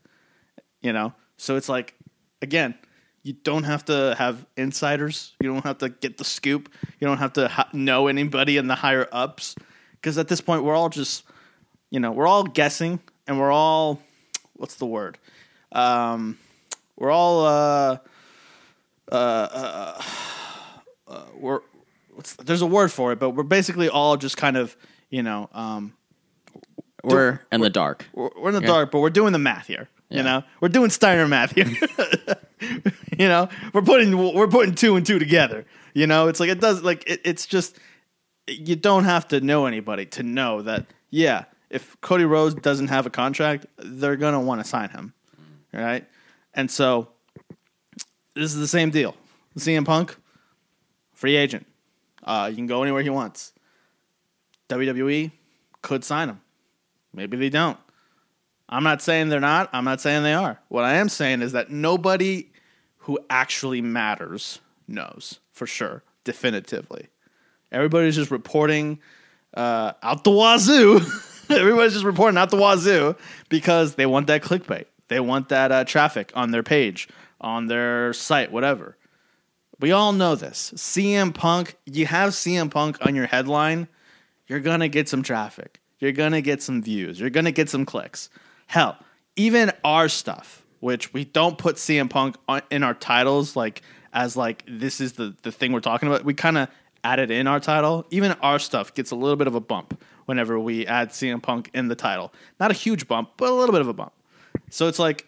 You 0.80 0.92
know? 0.92 1.12
So 1.36 1.56
it's 1.56 1.68
like 1.68 1.94
again, 2.42 2.74
you 3.22 3.32
don't 3.32 3.64
have 3.64 3.84
to 3.86 4.14
have 4.18 4.46
insiders. 4.56 5.34
You 5.40 5.52
don't 5.52 5.64
have 5.64 5.78
to 5.78 5.88
get 5.88 6.18
the 6.18 6.24
scoop. 6.24 6.70
You 7.00 7.06
don't 7.06 7.18
have 7.18 7.34
to 7.34 7.48
ha- 7.48 7.68
know 7.72 8.06
anybody 8.06 8.56
in 8.56 8.68
the 8.68 8.74
higher 8.74 9.08
ups 9.12 9.54
because 9.92 10.18
at 10.18 10.28
this 10.28 10.40
point 10.40 10.64
we're 10.64 10.74
all 10.74 10.88
just 10.88 11.24
you 11.90 12.00
know, 12.00 12.12
we're 12.12 12.26
all 12.26 12.44
guessing 12.44 13.00
and 13.26 13.38
we're 13.38 13.52
all 13.52 14.00
what's 14.54 14.76
the 14.76 14.86
word? 14.86 15.18
Um 15.72 16.38
we're 16.96 17.10
all 17.10 17.44
uh 17.44 17.98
uh, 19.10 19.14
uh, 19.14 20.02
uh 21.08 21.24
we're 21.38 21.60
what's, 22.14 22.34
there's 22.36 22.62
a 22.62 22.66
word 22.66 22.90
for 22.92 23.12
it, 23.12 23.18
but 23.18 23.30
we're 23.30 23.42
basically 23.42 23.88
all 23.88 24.16
just 24.16 24.36
kind 24.36 24.56
of, 24.56 24.76
you 25.10 25.22
know, 25.22 25.48
um 25.52 25.94
we're 27.04 27.40
in 27.52 27.60
the 27.60 27.70
dark. 27.70 28.06
we're, 28.12 28.30
we're 28.36 28.48
in 28.48 28.54
the 28.54 28.60
Yeah. 28.60 28.66
dark, 28.66 28.90
but 28.90 29.00
we're 29.00 29.10
doing 29.10 29.32
the 29.32 29.38
math 29.38 29.66
here. 29.66 29.88
You 30.10 30.22
know, 30.22 30.42
we're 30.60 30.70
doing 30.70 30.88
Steiner 30.88 31.28
math 31.28 31.52
here. 31.52 31.66
you 33.18 33.28
know, 33.28 33.48
we're 33.74 33.82
putting 33.82 34.16
we're 34.34 34.48
putting 34.48 34.74
two 34.74 34.96
and 34.96 35.04
two 35.04 35.18
together. 35.18 35.66
You 35.92 36.06
know, 36.06 36.28
it's 36.28 36.40
like 36.40 36.48
it 36.48 36.60
does 36.60 36.82
like 36.82 37.04
it, 37.06 37.20
it's 37.24 37.44
just 37.44 37.78
you 38.46 38.74
don't 38.74 39.04
have 39.04 39.28
to 39.28 39.40
know 39.42 39.66
anybody 39.66 40.06
to 40.06 40.22
know 40.22 40.62
that. 40.62 40.86
Yeah, 41.10 41.44
if 41.68 42.00
Cody 42.00 42.24
Rhodes 42.24 42.54
doesn't 42.54 42.88
have 42.88 43.04
a 43.04 43.10
contract, 43.10 43.66
they're 43.76 44.16
gonna 44.16 44.40
want 44.40 44.62
to 44.62 44.66
sign 44.66 44.88
him, 44.88 45.12
right? 45.74 46.06
And 46.54 46.70
so 46.70 47.08
this 48.38 48.54
is 48.54 48.60
the 48.60 48.68
same 48.68 48.90
deal. 48.90 49.14
CM 49.56 49.84
Punk, 49.84 50.16
free 51.12 51.36
agent. 51.36 51.66
Uh, 52.22 52.46
you 52.50 52.56
can 52.56 52.66
go 52.66 52.82
anywhere 52.82 53.02
he 53.02 53.10
wants. 53.10 53.52
WWE 54.68 55.32
could 55.82 56.04
sign 56.04 56.28
him. 56.28 56.40
Maybe 57.12 57.36
they 57.36 57.48
don't. 57.48 57.78
I'm 58.68 58.84
not 58.84 59.00
saying 59.02 59.30
they're 59.30 59.40
not. 59.40 59.70
I'm 59.72 59.84
not 59.84 60.00
saying 60.00 60.22
they 60.22 60.34
are. 60.34 60.60
What 60.68 60.84
I 60.84 60.94
am 60.94 61.08
saying 61.08 61.42
is 61.42 61.52
that 61.52 61.70
nobody 61.70 62.48
who 62.98 63.18
actually 63.30 63.80
matters 63.80 64.60
knows 64.86 65.40
for 65.52 65.66
sure, 65.66 66.02
definitively. 66.24 67.08
Everybody's 67.72 68.14
just 68.14 68.30
reporting 68.30 69.00
uh, 69.54 69.94
out 70.02 70.24
the 70.24 70.30
wazoo. 70.30 71.00
Everybody's 71.50 71.94
just 71.94 72.04
reporting 72.04 72.36
out 72.36 72.50
the 72.50 72.58
wazoo 72.58 73.16
because 73.48 73.94
they 73.94 74.06
want 74.06 74.26
that 74.26 74.42
clickbait. 74.42 74.84
They 75.08 75.20
want 75.20 75.48
that 75.48 75.72
uh, 75.72 75.84
traffic 75.84 76.30
on 76.34 76.50
their 76.50 76.62
page, 76.62 77.08
on 77.40 77.66
their 77.66 78.12
site, 78.12 78.52
whatever. 78.52 78.96
We 79.80 79.92
all 79.92 80.12
know 80.12 80.34
this. 80.34 80.72
CM 80.76 81.32
Punk, 81.32 81.76
you 81.86 82.06
have 82.06 82.30
CM 82.30 82.70
Punk 82.70 82.98
on 83.06 83.14
your 83.14 83.26
headline, 83.26 83.88
you're 84.48 84.60
going 84.60 84.80
to 84.80 84.88
get 84.88 85.08
some 85.08 85.22
traffic. 85.22 85.80
You're 86.00 86.12
going 86.12 86.32
to 86.32 86.42
get 86.42 86.62
some 86.62 86.82
views. 86.82 87.20
You're 87.20 87.30
going 87.30 87.44
to 87.44 87.52
get 87.52 87.68
some 87.68 87.84
clicks. 87.84 88.30
Hell, 88.66 88.96
even 89.36 89.72
our 89.84 90.08
stuff, 90.08 90.64
which 90.80 91.12
we 91.12 91.24
don't 91.24 91.58
put 91.58 91.76
CM 91.76 92.08
Punk 92.10 92.36
on, 92.48 92.62
in 92.70 92.82
our 92.82 92.94
titles 92.94 93.56
like 93.56 93.82
as 94.12 94.36
like 94.36 94.64
this 94.68 95.00
is 95.00 95.14
the 95.14 95.34
the 95.42 95.52
thing 95.52 95.72
we're 95.72 95.80
talking 95.80 96.08
about. 96.08 96.24
We 96.24 96.34
kind 96.34 96.58
of 96.58 96.68
add 97.04 97.18
it 97.18 97.30
in 97.30 97.46
our 97.46 97.60
title. 97.60 98.06
Even 98.10 98.32
our 98.42 98.58
stuff 98.58 98.94
gets 98.94 99.10
a 99.10 99.16
little 99.16 99.36
bit 99.36 99.46
of 99.46 99.54
a 99.54 99.60
bump 99.60 100.00
whenever 100.26 100.58
we 100.58 100.86
add 100.86 101.10
CM 101.10 101.42
Punk 101.42 101.70
in 101.74 101.88
the 101.88 101.94
title. 101.94 102.32
Not 102.60 102.70
a 102.70 102.74
huge 102.74 103.08
bump, 103.08 103.30
but 103.36 103.50
a 103.50 103.54
little 103.54 103.72
bit 103.72 103.80
of 103.80 103.88
a 103.88 103.92
bump. 103.92 104.12
So 104.70 104.88
it's 104.88 104.98
like 104.98 105.26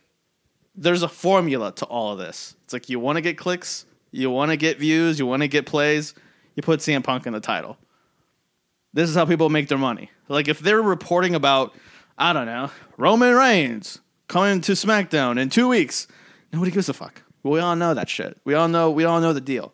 there's 0.80 1.02
a 1.02 1.08
formula 1.08 1.72
to 1.72 1.84
all 1.84 2.12
of 2.12 2.18
this. 2.18 2.56
It's 2.64 2.72
like 2.72 2.88
you 2.88 2.98
want 2.98 3.16
to 3.16 3.20
get 3.20 3.36
clicks, 3.36 3.84
you 4.10 4.30
want 4.30 4.50
to 4.50 4.56
get 4.56 4.78
views, 4.78 5.18
you 5.18 5.26
want 5.26 5.42
to 5.42 5.48
get 5.48 5.66
plays, 5.66 6.14
you 6.56 6.62
put 6.62 6.80
CM 6.80 7.04
Punk 7.04 7.26
in 7.26 7.34
the 7.34 7.40
title. 7.40 7.76
This 8.94 9.08
is 9.08 9.14
how 9.14 9.26
people 9.26 9.50
make 9.50 9.68
their 9.68 9.78
money. 9.78 10.10
Like 10.28 10.48
if 10.48 10.58
they're 10.58 10.82
reporting 10.82 11.34
about, 11.34 11.74
I 12.16 12.32
don't 12.32 12.46
know, 12.46 12.70
Roman 12.96 13.34
Reigns 13.34 14.00
coming 14.26 14.62
to 14.62 14.72
SmackDown 14.72 15.38
in 15.38 15.50
two 15.50 15.68
weeks, 15.68 16.08
nobody 16.50 16.70
gives 16.70 16.88
a 16.88 16.94
fuck. 16.94 17.22
We 17.42 17.60
all 17.60 17.76
know 17.76 17.94
that 17.94 18.08
shit. 18.08 18.38
We 18.44 18.54
all 18.54 18.68
know. 18.68 18.90
We 18.90 19.04
all 19.04 19.20
know 19.20 19.32
the 19.32 19.40
deal. 19.40 19.72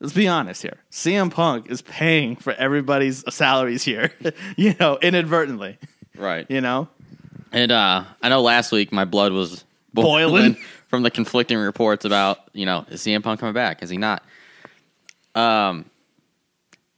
Let's 0.00 0.14
be 0.14 0.28
honest 0.28 0.62
here. 0.62 0.78
CM 0.90 1.30
Punk 1.30 1.70
is 1.70 1.82
paying 1.82 2.36
for 2.36 2.52
everybody's 2.52 3.24
salaries 3.34 3.82
here, 3.82 4.12
you 4.56 4.74
know, 4.78 4.98
inadvertently. 5.00 5.78
Right. 6.16 6.46
You 6.48 6.60
know, 6.60 6.88
And 7.54 7.70
uh, 7.72 8.04
I 8.22 8.28
know 8.28 8.42
last 8.42 8.72
week 8.72 8.92
my 8.92 9.04
blood 9.04 9.32
was 9.32 9.64
Boiling? 9.94 10.56
from 10.88 11.02
the 11.04 11.10
conflicting 11.10 11.56
reports 11.58 12.04
about 12.04 12.38
you 12.52 12.66
know 12.66 12.84
is 12.90 13.00
CM 13.00 13.22
Punk 13.22 13.40
coming 13.40 13.54
back? 13.54 13.82
Is 13.82 13.90
he 13.90 13.96
not? 13.96 14.22
Um, 15.34 15.84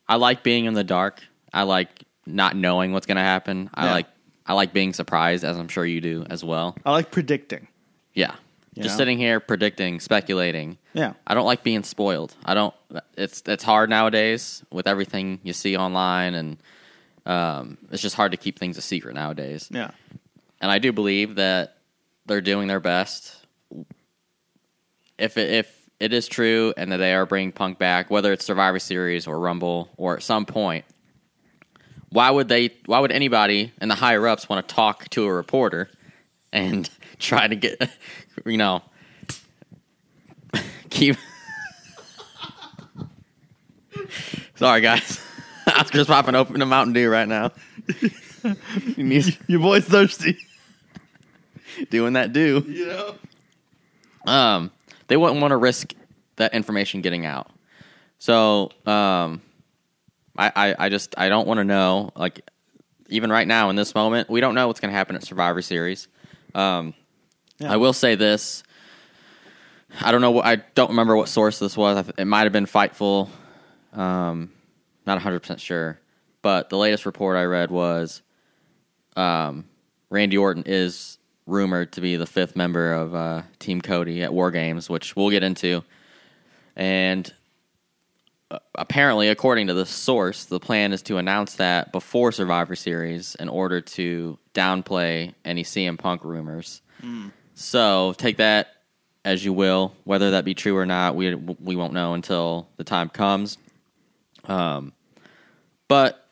I 0.09 0.17
like 0.17 0.43
being 0.43 0.65
in 0.65 0.75
the 0.75 0.85
dark. 0.85 1.21
I 1.53 1.63
like 1.65 1.89
not 2.27 2.57
knowing 2.57 2.93
what's 2.93 3.07
going 3.07 3.17
to 3.17 3.23
happen. 3.23 3.71
I 3.75 3.87
Yeah. 3.87 3.93
like 3.93 4.07
I 4.47 4.53
like 4.55 4.73
being 4.73 4.93
surprised, 4.93 5.45
as 5.45 5.57
I'm 5.59 5.69
sure 5.69 5.85
you 5.85 6.01
do 6.01 6.25
as 6.31 6.43
well. 6.45 6.77
I 6.85 6.93
like 6.93 7.11
predicting. 7.11 7.67
Yeah, 8.15 8.35
just 8.79 8.97
sitting 8.97 9.19
here 9.19 9.41
predicting, 9.41 10.01
speculating. 10.01 10.79
Yeah. 10.95 11.13
I 11.27 11.35
don't 11.35 11.45
like 11.47 11.63
being 11.63 11.83
spoiled. 11.83 12.35
I 12.45 12.55
don't. 12.55 12.75
It's 13.19 13.43
it's 13.47 13.65
hard 13.65 13.91
nowadays 13.91 14.63
with 14.71 14.87
everything 14.87 15.41
you 15.43 15.53
see 15.53 15.77
online, 15.77 16.35
and 16.35 16.57
um, 17.27 17.77
it's 17.91 18.01
just 18.03 18.15
hard 18.17 18.33
to 18.33 18.39
keep 18.39 18.59
things 18.59 18.79
a 18.79 18.83
secret 18.83 19.15
nowadays 19.15 19.69
Yeah. 19.71 19.91
And 20.67 20.73
I 20.73 20.81
do 20.81 20.93
believe 20.93 21.37
that 21.37 21.77
they're 22.27 22.41
doing 22.41 22.67
their 22.67 22.81
best. 22.81 23.37
If 25.17 25.37
it, 25.39 25.49
if 25.49 25.91
it 26.01 26.13
is 26.13 26.27
true 26.27 26.75
and 26.77 26.91
that 26.91 26.97
they 26.97 27.15
are 27.15 27.25
bringing 27.25 27.53
Punk 27.53 27.79
back, 27.79 28.11
whether 28.11 28.33
it's 28.33 28.45
Survivor 28.45 28.81
Series 28.81 29.29
or 29.29 29.39
Rumble 29.39 29.89
or 29.97 30.17
at 30.17 30.25
some 30.25 30.45
point, 30.45 30.85
why 32.09 32.33
would 32.33 32.49
they? 32.49 32.71
Why 32.87 32.99
would 32.99 33.13
anybody 33.13 33.73
in 33.81 33.89
the 33.89 33.95
higher 33.95 34.27
ups 34.27 34.49
want 34.49 34.67
to 34.67 34.75
talk 34.75 35.09
to 35.11 35.25
a 35.27 35.33
reporter 35.33 35.89
and 36.53 36.91
try 37.21 37.47
to 37.47 37.55
get, 37.55 37.89
you 38.45 38.57
know, 38.57 38.83
keep? 40.91 41.15
Sorry, 44.57 44.81
guys. 44.81 45.25
Oscar's 45.69 46.09
popping 46.09 46.35
open 46.35 46.61
a 46.61 46.67
Mountain 46.67 46.93
Dew 46.93 47.09
right 47.09 47.29
now. 47.29 47.53
Your 48.97 49.61
boy's 49.61 49.85
thirsty. 49.85 50.37
Doing 51.91 52.15
that 52.15 52.33
do. 52.33 52.65
You 52.67 52.87
know. 52.87 53.15
Um, 54.27 54.71
they 55.09 55.17
wouldn't 55.17 55.41
want 55.41 55.53
to 55.53 55.57
risk 55.57 55.95
that 56.37 56.53
information 56.55 57.01
getting 57.01 57.25
out. 57.27 57.51
So, 58.19 58.71
um, 58.87 59.41
I, 60.37 60.53
I, 60.55 60.75
I 60.79 60.89
just 60.89 61.15
I 61.19 61.29
don't 61.29 61.47
want 61.47 61.59
to 61.59 61.65
know. 61.65 62.11
Like, 62.17 62.41
even 63.09 63.31
right 63.31 63.47
now 63.47 63.71
in 63.71 63.77
this 63.77 63.95
moment, 63.95 64.29
we 64.29 64.41
don't 64.41 64.55
know 64.55 64.67
what's 64.67 64.81
going 64.81 64.91
to 64.91 64.97
happen 64.97 65.15
at 65.17 65.23
Survivor 65.23 65.63
Series. 65.63 66.09
Um, 66.55 66.95
Yeah. 67.59 67.73
I 67.73 67.77
will 67.77 67.93
say 67.93 68.15
this. 68.17 68.63
I 70.01 70.11
don't 70.13 70.21
know. 70.21 70.33
what 70.33 70.45
I 70.45 70.57
don't 70.75 70.91
remember 70.91 71.17
what 71.17 71.29
source 71.29 71.59
this 71.59 71.77
was. 71.77 72.11
It 72.19 72.25
might 72.27 72.43
have 72.43 72.53
been 72.53 72.67
Fightful. 72.67 73.29
Um, 73.93 74.51
not 75.07 75.15
100 75.15 75.41
percent 75.41 75.61
sure, 75.61 75.99
but 76.43 76.69
the 76.69 76.77
latest 76.77 77.07
report 77.07 77.37
I 77.37 77.45
read 77.45 77.71
was 77.71 78.21
um, 79.17 79.65
Randy 80.11 80.37
Orton 80.37 80.65
is 80.67 81.19
rumored 81.47 81.93
to 81.93 82.01
be 82.01 82.17
the 82.17 82.27
fifth 82.27 82.57
member 82.57 82.93
of 82.93 83.15
uh, 83.15 83.43
Team 83.59 83.81
Cody 83.81 84.23
at 84.23 84.33
War 84.33 84.51
Games, 84.51 84.91
which 84.91 85.15
we'll 85.15 85.31
get 85.31 85.43
into. 85.43 85.85
And 86.75 87.33
uh, 88.51 88.59
apparently, 88.75 89.29
according 89.29 89.69
to 89.69 89.75
the 89.75 89.87
source, 89.87 90.45
the 90.45 90.61
plan 90.61 90.93
is 90.93 91.03
to 91.03 91.17
announce 91.17 91.55
that 91.55 91.93
before 91.93 92.33
Survivor 92.33 92.75
Series 92.77 93.35
in 93.37 93.49
order 93.49 93.81
to 93.81 94.39
downplay 94.55 95.35
any 95.45 95.63
CM 95.63 95.99
Punk 95.99 96.25
rumors. 96.25 96.83
So 97.55 98.15
take 98.19 98.39
that 98.39 98.69
as 99.25 99.45
you 99.45 99.53
will. 99.53 99.95
Whether 100.05 100.33
that 100.33 100.45
be 100.45 100.55
true 100.55 100.77
or 100.77 100.87
not, 100.87 101.15
we 101.17 101.35
we 101.35 101.77
won't 101.77 101.93
know 101.93 102.15
until 102.15 102.69
the 102.77 102.85
time 102.85 103.09
comes. 103.09 103.59
Um, 104.45 104.93
but 105.89 106.25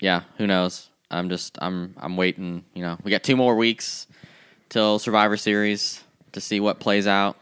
yeah, 0.00 0.22
who 0.36 0.46
knows? 0.46 0.88
I'm 1.10 1.28
just 1.28 1.58
I'm 1.60 1.94
I'm 1.96 2.16
waiting. 2.16 2.64
You 2.74 2.82
know, 2.82 2.98
we 3.02 3.10
got 3.10 3.22
two 3.22 3.36
more 3.36 3.56
weeks 3.56 4.06
till 4.70 4.98
Survivor 4.98 5.36
Series 5.36 6.02
to 6.32 6.40
see 6.40 6.60
what 6.60 6.80
plays 6.80 7.06
out. 7.06 7.36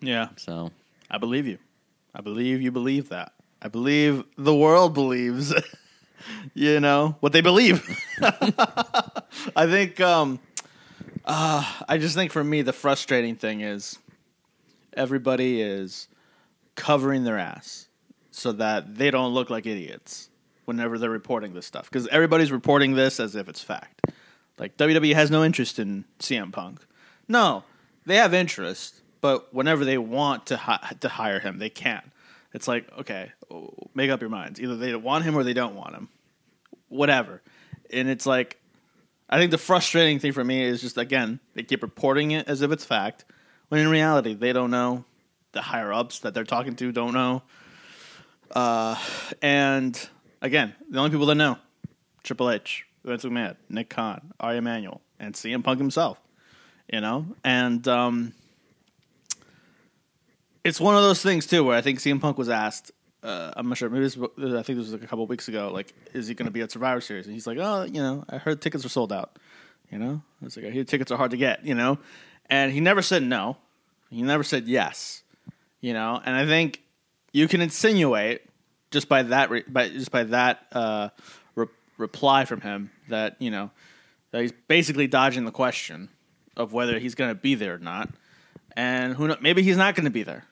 Yeah. 0.00 0.28
So 0.36 0.70
I 1.10 1.18
believe 1.18 1.46
you. 1.46 1.58
I 2.14 2.22
believe 2.22 2.62
you 2.62 2.72
believe 2.72 3.10
that. 3.10 3.32
I 3.60 3.68
believe 3.68 4.24
the 4.38 4.54
world 4.54 4.94
believes, 4.94 5.52
you 6.54 6.80
know, 6.80 7.16
what 7.20 7.32
they 7.32 7.42
believe. 7.42 7.86
I 8.22 9.66
think, 9.66 10.00
um, 10.00 10.40
uh, 11.26 11.70
I 11.86 11.98
just 11.98 12.14
think 12.14 12.32
for 12.32 12.42
me, 12.42 12.62
the 12.62 12.72
frustrating 12.72 13.36
thing 13.36 13.60
is 13.60 13.98
everybody 14.94 15.60
is 15.60 16.08
covering 16.74 17.24
their 17.24 17.38
ass 17.38 17.88
so 18.30 18.52
that 18.52 18.96
they 18.96 19.10
don't 19.10 19.34
look 19.34 19.50
like 19.50 19.66
idiots 19.66 20.30
whenever 20.64 20.98
they're 20.98 21.10
reporting 21.10 21.52
this 21.52 21.66
stuff. 21.66 21.84
Because 21.90 22.06
everybody's 22.08 22.50
reporting 22.50 22.94
this 22.94 23.20
as 23.20 23.36
if 23.36 23.48
it's 23.48 23.60
fact. 23.62 24.00
Like, 24.60 24.76
WWE 24.76 25.14
has 25.14 25.30
no 25.30 25.42
interest 25.42 25.78
in 25.78 26.04
CM 26.18 26.52
Punk. 26.52 26.84
No, 27.26 27.64
they 28.04 28.16
have 28.16 28.34
interest, 28.34 29.00
but 29.22 29.52
whenever 29.54 29.86
they 29.86 29.96
want 29.96 30.46
to 30.46 30.58
hi- 30.58 30.94
to 31.00 31.08
hire 31.08 31.40
him, 31.40 31.58
they 31.58 31.70
can't. 31.70 32.04
It's 32.52 32.68
like, 32.68 32.86
okay, 32.98 33.32
make 33.94 34.10
up 34.10 34.20
your 34.20 34.28
minds. 34.28 34.60
Either 34.60 34.76
they 34.76 34.94
want 34.94 35.24
him 35.24 35.34
or 35.34 35.44
they 35.44 35.54
don't 35.54 35.74
want 35.74 35.94
him. 35.94 36.08
Whatever. 36.88 37.40
And 37.90 38.08
it's 38.10 38.26
like, 38.26 38.58
I 39.30 39.38
think 39.38 39.50
the 39.50 39.58
frustrating 39.58 40.18
thing 40.18 40.32
for 40.32 40.44
me 40.44 40.62
is 40.62 40.80
just 40.80 40.98
again 40.98 41.40
they 41.54 41.62
keep 41.62 41.82
reporting 41.82 42.32
it 42.32 42.48
as 42.48 42.62
if 42.62 42.70
it's 42.70 42.84
fact, 42.84 43.24
when 43.68 43.80
in 43.80 43.88
reality 43.88 44.34
they 44.34 44.52
don't 44.52 44.70
know. 44.70 45.04
The 45.52 45.62
higher 45.62 45.92
ups 45.92 46.20
that 46.20 46.32
they're 46.34 46.44
talking 46.44 46.76
to 46.76 46.92
don't 46.92 47.12
know. 47.12 47.42
Uh, 48.52 48.96
and 49.42 50.08
again, 50.40 50.74
the 50.88 50.98
only 50.98 51.10
people 51.10 51.26
that 51.26 51.34
know: 51.34 51.58
Triple 52.22 52.50
H, 52.50 52.86
Vince 53.04 53.24
McMahon, 53.24 53.56
Nick 53.68 53.88
Khan, 53.88 54.32
Ari 54.40 54.58
Emanuel, 54.58 55.00
and 55.18 55.34
CM 55.34 55.64
Punk 55.64 55.78
himself. 55.78 56.18
You 56.92 57.00
know, 57.00 57.26
and 57.44 57.86
um, 57.86 58.32
it's 60.64 60.80
one 60.80 60.96
of 60.96 61.02
those 61.02 61.22
things 61.22 61.46
too 61.46 61.62
where 61.64 61.76
I 61.76 61.80
think 61.80 62.00
CM 62.00 62.20
Punk 62.20 62.36
was 62.36 62.48
asked. 62.48 62.90
Uh, 63.22 63.52
I'm 63.54 63.68
not 63.68 63.78
sure. 63.78 63.88
Maybe 63.88 64.04
this, 64.04 64.16
I 64.16 64.62
think 64.62 64.66
this 64.66 64.76
was 64.76 64.92
like 64.92 65.02
a 65.02 65.06
couple 65.06 65.26
weeks 65.26 65.46
ago. 65.48 65.70
Like, 65.72 65.92
is 66.14 66.26
he 66.26 66.34
going 66.34 66.46
to 66.46 66.52
be 66.52 66.62
at 66.62 66.72
Survivor 66.72 67.00
Series? 67.00 67.26
And 67.26 67.34
he's 67.34 67.46
like, 67.46 67.58
oh, 67.60 67.84
you 67.84 68.00
know, 68.00 68.24
I 68.28 68.38
heard 68.38 68.60
tickets 68.60 68.84
are 68.84 68.88
sold 68.88 69.12
out. 69.12 69.38
You 69.90 69.98
know, 69.98 70.22
it's 70.42 70.56
like 70.56 70.66
I 70.66 70.70
hear 70.70 70.84
tickets 70.84 71.10
are 71.10 71.16
hard 71.16 71.32
to 71.32 71.36
get. 71.36 71.64
You 71.64 71.74
know, 71.74 71.98
and 72.48 72.72
he 72.72 72.80
never 72.80 73.02
said 73.02 73.22
no. 73.22 73.56
He 74.10 74.22
never 74.22 74.42
said 74.42 74.66
yes. 74.66 75.22
You 75.80 75.92
know, 75.92 76.20
and 76.24 76.34
I 76.34 76.46
think 76.46 76.82
you 77.32 77.46
can 77.46 77.60
insinuate 77.60 78.42
just 78.90 79.08
by 79.08 79.22
that, 79.24 79.50
re- 79.50 79.64
by 79.68 79.88
just 79.88 80.10
by 80.10 80.24
that 80.24 80.66
uh, 80.72 81.08
reply 82.00 82.44
from 82.44 82.60
him 82.60 82.90
that 83.08 83.36
you 83.38 83.50
know 83.50 83.70
that 84.32 84.42
he's 84.42 84.52
basically 84.68 85.06
dodging 85.06 85.44
the 85.44 85.52
question 85.52 86.08
of 86.56 86.72
whether 86.72 86.98
he's 86.98 87.14
going 87.14 87.30
to 87.30 87.34
be 87.34 87.54
there 87.54 87.74
or 87.74 87.78
not. 87.78 88.08
And 88.76 89.14
who 89.14 89.28
know, 89.28 89.36
maybe 89.40 89.62
he's 89.62 89.76
not 89.76 89.94
going 89.94 90.04
to 90.04 90.10
be 90.10 90.22
there. 90.22 90.44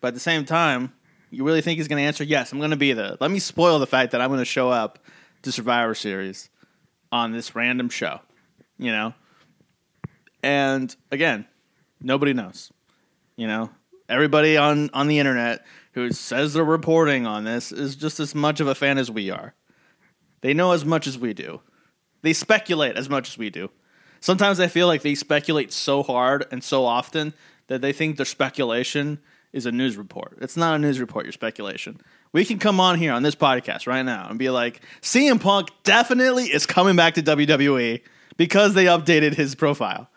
But 0.00 0.08
at 0.08 0.14
the 0.14 0.20
same 0.20 0.44
time, 0.44 0.92
you 1.30 1.44
really 1.44 1.60
think 1.60 1.78
he's 1.78 1.88
going 1.88 2.02
to 2.02 2.06
answer, 2.06 2.24
yes, 2.24 2.52
I'm 2.52 2.58
going 2.58 2.70
to 2.70 2.76
be 2.76 2.92
there. 2.92 3.16
Let 3.20 3.30
me 3.30 3.38
spoil 3.38 3.78
the 3.78 3.86
fact 3.86 4.12
that 4.12 4.20
I'm 4.20 4.28
going 4.28 4.38
to 4.38 4.44
show 4.44 4.70
up 4.70 4.98
to 5.42 5.52
Survivor 5.52 5.94
Series 5.94 6.48
on 7.12 7.32
this 7.32 7.54
random 7.54 7.88
show, 7.88 8.20
you 8.78 8.92
know? 8.92 9.14
And 10.42 10.94
again, 11.10 11.46
nobody 12.00 12.32
knows. 12.32 12.72
You 13.36 13.46
know, 13.46 13.70
everybody 14.08 14.56
on, 14.56 14.88
on 14.94 15.08
the 15.08 15.18
internet 15.18 15.64
who 15.92 16.10
says 16.10 16.54
they're 16.54 16.64
reporting 16.64 17.26
on 17.26 17.44
this 17.44 17.72
is 17.72 17.96
just 17.96 18.20
as 18.20 18.34
much 18.34 18.60
of 18.60 18.68
a 18.68 18.74
fan 18.74 18.96
as 18.96 19.10
we 19.10 19.30
are. 19.30 19.54
They 20.46 20.54
know 20.54 20.70
as 20.70 20.84
much 20.84 21.08
as 21.08 21.18
we 21.18 21.34
do. 21.34 21.60
They 22.22 22.32
speculate 22.32 22.94
as 22.96 23.08
much 23.08 23.30
as 23.30 23.36
we 23.36 23.50
do. 23.50 23.68
Sometimes 24.20 24.60
I 24.60 24.68
feel 24.68 24.86
like 24.86 25.02
they 25.02 25.16
speculate 25.16 25.72
so 25.72 26.04
hard 26.04 26.46
and 26.52 26.62
so 26.62 26.84
often 26.84 27.34
that 27.66 27.80
they 27.80 27.92
think 27.92 28.16
their 28.16 28.24
speculation 28.24 29.18
is 29.52 29.66
a 29.66 29.72
news 29.72 29.96
report. 29.96 30.38
It's 30.40 30.56
not 30.56 30.76
a 30.76 30.78
news 30.78 31.00
report, 31.00 31.24
your 31.24 31.32
speculation. 31.32 32.00
We 32.32 32.44
can 32.44 32.60
come 32.60 32.78
on 32.78 32.96
here 32.96 33.12
on 33.12 33.24
this 33.24 33.34
podcast 33.34 33.88
right 33.88 34.04
now 34.04 34.28
and 34.30 34.38
be 34.38 34.48
like, 34.48 34.82
CM 35.02 35.40
Punk 35.40 35.70
definitely 35.82 36.44
is 36.44 36.64
coming 36.64 36.94
back 36.94 37.14
to 37.14 37.24
WWE 37.24 38.00
because 38.36 38.74
they 38.74 38.84
updated 38.84 39.34
his 39.34 39.56
profile. 39.56 40.08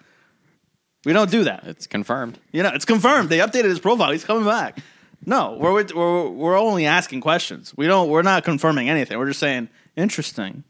We 1.05 1.13
don't 1.13 1.31
do 1.31 1.45
that. 1.45 1.63
It's 1.63 1.87
confirmed. 1.87 2.37
You 2.51 2.61
know, 2.61 2.69
it's 2.71 2.85
confirmed. 2.85 3.29
They 3.29 3.39
updated 3.39 3.69
his 3.69 3.79
profile. 3.79 4.11
He's 4.11 4.25
coming 4.25 4.45
back. 4.45 4.77
No, 5.25 5.57
we're 5.59 5.73
we're 5.73 6.29
we're 6.29 6.59
only 6.59 6.85
asking 6.85 7.21
questions. 7.21 7.73
We 7.75 7.87
don't. 7.87 8.09
We're 8.09 8.21
not 8.21 8.43
confirming 8.43 8.89
anything. 8.89 9.17
We're 9.17 9.27
just 9.27 9.39
saying 9.39 9.69
interesting. 9.99 10.63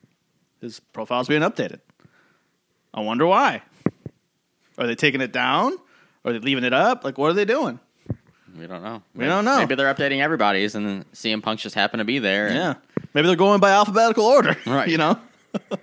His 0.62 0.80
profile's 0.80 1.28
being 1.28 1.42
updated. 1.42 1.80
I 2.94 3.02
wonder 3.02 3.26
why. 3.26 3.62
Are 4.78 4.88
they 4.88 4.96
taking 4.96 5.22
it 5.22 5.32
down? 5.32 5.78
Are 6.26 6.34
they 6.34 6.40
leaving 6.40 6.64
it 6.64 6.74
up? 6.74 7.04
Like, 7.04 7.18
what 7.18 7.30
are 7.30 7.34
they 7.34 7.46
doing? 7.46 7.80
We 8.58 8.68
don't 8.68 8.84
know. 8.84 9.04
We 9.16 9.26
don't 9.26 9.46
know. 9.46 9.60
Maybe 9.60 9.76
they're 9.76 9.94
updating 9.94 10.22
everybody's, 10.22 10.76
and 10.76 10.86
then 10.86 11.06
CM 11.14 11.42
Punk 11.44 11.60
just 11.60 11.76
happened 11.76 12.00
to 12.02 12.06
be 12.06 12.20
there. 12.20 12.48
and- 12.48 12.56
Yeah, 12.56 12.74
maybe 13.14 13.28
they're 13.28 13.36
going 13.38 13.60
by 13.60 13.70
alphabetical 13.72 14.26
order. 14.26 14.58
Right. 14.66 14.90
You 14.90 14.98
know. 14.98 15.20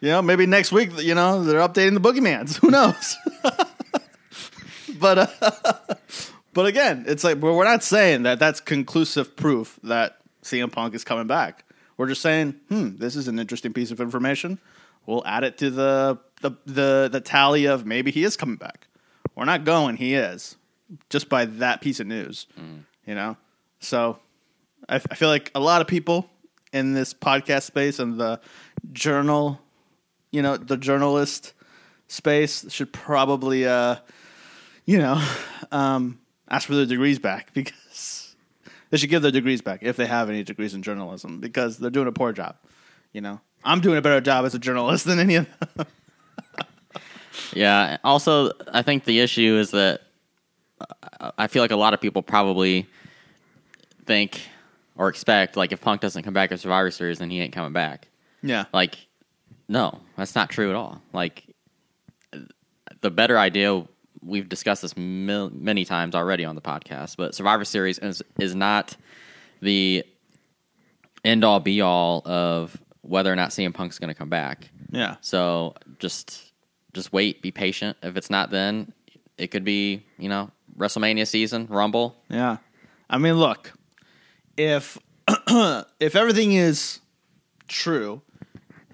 you 0.00 0.08
know, 0.08 0.22
maybe 0.22 0.46
next 0.46 0.72
week. 0.72 0.90
You 1.00 1.14
know, 1.14 1.44
they're 1.44 1.60
updating 1.60 1.94
the 1.94 2.00
Boogeymans. 2.00 2.56
Who 2.56 2.70
knows? 2.70 3.16
but 4.98 5.18
uh, 5.18 5.72
but 6.52 6.66
again, 6.66 7.04
it's 7.06 7.24
like 7.24 7.38
we're 7.38 7.64
not 7.64 7.82
saying 7.82 8.22
that 8.22 8.38
that's 8.38 8.60
conclusive 8.60 9.36
proof 9.36 9.78
that 9.82 10.18
CM 10.42 10.70
Punk 10.72 10.94
is 10.94 11.04
coming 11.04 11.26
back. 11.26 11.63
We're 11.96 12.08
just 12.08 12.22
saying, 12.22 12.54
hmm, 12.68 12.96
this 12.96 13.16
is 13.16 13.28
an 13.28 13.38
interesting 13.38 13.72
piece 13.72 13.90
of 13.90 14.00
information. 14.00 14.58
We'll 15.06 15.26
add 15.26 15.44
it 15.44 15.58
to 15.58 15.70
the 15.70 16.18
the 16.40 16.52
the, 16.66 17.08
the 17.12 17.20
tally 17.20 17.66
of 17.66 17.86
maybe 17.86 18.10
he 18.10 18.24
is 18.24 18.36
coming 18.36 18.56
back. 18.56 18.88
We're 19.34 19.44
not 19.44 19.64
going. 19.64 19.96
He 19.96 20.14
is 20.14 20.56
just 21.10 21.28
by 21.28 21.44
that 21.46 21.80
piece 21.80 22.00
of 22.00 22.06
news. 22.06 22.46
You 23.06 23.14
know, 23.14 23.36
so 23.80 24.18
I, 24.88 24.96
I 24.96 25.14
feel 25.14 25.28
like 25.28 25.50
a 25.54 25.60
lot 25.60 25.80
of 25.80 25.86
people 25.86 26.30
in 26.72 26.94
this 26.94 27.14
podcast 27.14 27.62
space 27.62 27.98
and 27.98 28.18
the 28.18 28.40
journal, 28.92 29.60
you 30.30 30.42
know, 30.42 30.56
the 30.56 30.76
journalist 30.76 31.52
space 32.08 32.70
should 32.70 32.92
probably, 32.92 33.66
uh, 33.66 33.96
you 34.84 34.98
know, 34.98 35.22
um, 35.72 36.18
ask 36.48 36.66
for 36.66 36.74
their 36.74 36.86
degrees 36.86 37.18
back 37.18 37.52
because 37.54 38.23
they 38.94 38.98
should 38.98 39.10
give 39.10 39.22
their 39.22 39.32
degrees 39.32 39.60
back 39.60 39.80
if 39.82 39.96
they 39.96 40.06
have 40.06 40.30
any 40.30 40.44
degrees 40.44 40.72
in 40.72 40.80
journalism 40.80 41.40
because 41.40 41.78
they're 41.78 41.90
doing 41.90 42.06
a 42.06 42.12
poor 42.12 42.32
job. 42.32 42.54
You 43.12 43.22
know, 43.22 43.40
I'm 43.64 43.80
doing 43.80 43.98
a 43.98 44.00
better 44.00 44.20
job 44.20 44.44
as 44.44 44.54
a 44.54 44.58
journalist 44.60 45.04
than 45.06 45.18
any 45.18 45.34
of 45.34 45.48
them. 45.74 45.86
Yeah. 47.52 47.98
Also, 48.04 48.52
I 48.72 48.82
think 48.82 49.04
the 49.04 49.18
issue 49.18 49.56
is 49.56 49.72
that 49.72 50.02
uh, 50.80 51.32
I 51.36 51.48
feel 51.48 51.62
like 51.64 51.72
a 51.72 51.76
lot 51.76 51.92
of 51.92 52.00
people 52.00 52.22
probably 52.22 52.86
think 54.06 54.40
or 54.96 55.08
expect 55.08 55.56
like 55.56 55.72
if 55.72 55.80
Punk 55.80 56.00
doesn't 56.00 56.22
come 56.22 56.32
back 56.34 56.52
at 56.52 56.60
Survivor 56.60 56.92
Series, 56.92 57.18
then 57.18 57.30
he 57.30 57.40
ain't 57.40 57.52
coming 57.52 57.72
back. 57.72 58.06
yeah. 58.42 58.66
Like, 58.72 59.08
no, 59.68 60.00
that's 60.16 60.36
not 60.36 60.50
true 60.50 60.70
at 60.70 60.76
all. 60.76 61.02
Like, 61.12 61.42
the 63.00 63.10
better 63.10 63.36
idea 63.36 63.84
we've 64.24 64.48
discussed 64.48 64.82
this 64.82 64.96
mil- 64.96 65.50
many 65.50 65.84
times 65.84 66.14
already 66.14 66.44
on 66.44 66.54
the 66.54 66.60
podcast, 66.60 67.16
but 67.16 67.34
Survivor 67.34 67.64
Series 67.64 67.98
is 67.98 68.22
is 68.38 68.54
not 68.54 68.96
the 69.60 70.04
end 71.24 71.44
all 71.44 71.60
be 71.60 71.80
all 71.80 72.22
of 72.24 72.76
whether 73.02 73.32
or 73.32 73.36
not 73.36 73.50
CM 73.50 73.74
Punk's 73.74 73.98
going 73.98 74.08
to 74.08 74.14
come 74.14 74.28
back. 74.28 74.70
Yeah. 74.90 75.16
So 75.20 75.74
just 75.98 76.52
just 76.92 77.12
wait, 77.12 77.42
be 77.42 77.50
patient. 77.50 77.96
If 78.02 78.16
it's 78.16 78.30
not 78.30 78.50
then, 78.50 78.92
it 79.38 79.48
could 79.48 79.64
be 79.64 80.04
you 80.18 80.28
know 80.28 80.50
WrestleMania 80.76 81.26
season, 81.26 81.66
Rumble. 81.68 82.16
Yeah. 82.28 82.58
I 83.08 83.18
mean, 83.18 83.34
look, 83.34 83.72
if 84.56 84.98
if 85.48 86.16
everything 86.16 86.52
is 86.52 87.00
true, 87.68 88.22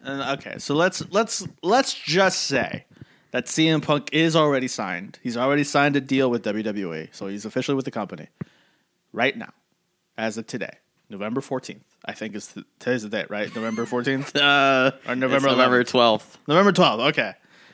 and 0.03 0.39
okay, 0.39 0.59
so 0.59 0.75
let's 0.75 1.03
let's 1.11 1.47
let's 1.63 1.95
just 1.95 2.43
say 2.43 2.85
that 3.33 3.47
CM 3.47 3.83
Punk 3.83 4.11
is 4.13 4.35
already 4.37 4.69
signed. 4.69 5.19
He's 5.23 5.37
already 5.37 5.65
signed 5.65 5.97
a 5.97 6.01
deal 6.01 6.31
with 6.31 6.45
WWE, 6.45 7.09
so 7.13 7.27
he's 7.29 7.45
officially 7.45 7.75
with 7.77 7.85
the 7.85 7.91
company 7.91 8.29
right 9.13 9.37
now, 9.37 9.53
as 10.19 10.37
of 10.39 10.47
today, 10.47 10.79
November 11.09 11.41
fourteenth. 11.41 11.85
I 12.05 12.13
think 12.13 12.35
is 12.35 12.49
the, 12.49 12.65
today's 12.79 13.03
the 13.03 13.09
date, 13.09 13.31
right? 13.31 13.55
November 13.55 13.87
fourteenth 13.87 14.35
Uh, 14.37 14.93
or 15.07 15.15
November 15.17 15.49
November 15.49 15.85
twelfth. 15.85 16.39
November 16.49 16.73
12th. 16.73 17.09
Okay. 17.11 17.33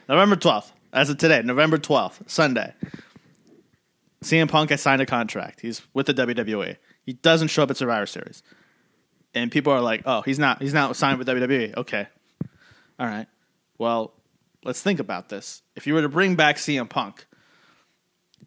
November 0.08 0.36
12th. 0.36 0.70
As 0.92 1.10
of 1.10 1.18
today, 1.18 1.42
November 1.42 1.78
12th, 1.78 2.28
Sunday. 2.30 2.72
CM 4.24 4.48
Punk 4.48 4.70
has 4.70 4.80
signed 4.80 5.02
a 5.02 5.06
contract. 5.06 5.60
He's 5.60 5.82
with 5.94 6.06
the 6.06 6.14
WWE. 6.14 6.76
He 7.04 7.12
doesn't 7.14 7.48
show 7.48 7.62
up 7.62 7.70
at 7.70 7.76
Survivor 7.76 8.06
Series. 8.06 8.42
And 9.34 9.52
people 9.52 9.72
are 9.72 9.80
like, 9.80 10.02
"Oh, 10.06 10.22
he's 10.22 10.38
not 10.38 10.62
he's 10.62 10.72
not 10.72 10.96
signed 10.96 11.18
with 11.18 11.28
WWE." 11.28 11.76
Okay. 11.76 12.06
All 12.98 13.06
right. 13.06 13.26
Well, 13.78 14.14
let's 14.66 14.82
think 14.82 14.98
about 15.00 15.28
this. 15.28 15.62
If 15.76 15.86
you 15.86 15.94
were 15.94 16.02
to 16.02 16.08
bring 16.08 16.34
back 16.34 16.56
CM 16.56 16.88
Punk, 16.88 17.26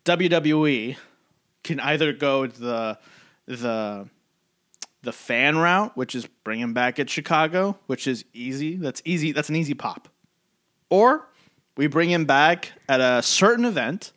WWE 0.06 0.98
can 1.64 1.80
either 1.80 2.14
go 2.14 2.46
the 2.46 3.00
the 3.48 4.08
the 5.02 5.14
fan 5.14 5.58
route, 5.58 5.96
which 5.96 6.14
is 6.14 6.28
bring 6.44 6.60
him 6.60 6.74
back 6.74 7.00
at 7.00 7.10
Chicago, 7.10 7.78
which 7.88 8.06
is 8.06 8.26
easy. 8.34 8.76
That's 8.76 9.02
easy. 9.06 9.32
That's 9.32 9.50
an 9.50 9.56
easy 9.56 9.74
pop. 9.74 10.10
Or 10.90 11.30
we 11.78 11.88
bring 11.88 12.12
him 12.12 12.26
back 12.26 12.74
at 12.90 13.00
a 13.00 13.24
certain 13.24 13.64
event, 13.64 14.12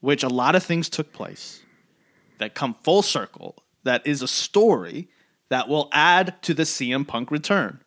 which 0.00 0.22
a 0.22 0.28
lot 0.28 0.54
of 0.54 0.62
things 0.62 0.90
took 0.90 1.12
place 1.12 1.62
that 2.38 2.54
come 2.54 2.74
full 2.84 3.02
circle. 3.02 3.56
That 3.84 4.06
is 4.06 4.20
a 4.20 4.28
story 4.28 5.08
that 5.48 5.68
will 5.68 5.88
add 5.92 6.40
to 6.42 6.52
the 6.52 6.64
CM 6.64 7.08
Punk 7.08 7.30
return. 7.30 7.80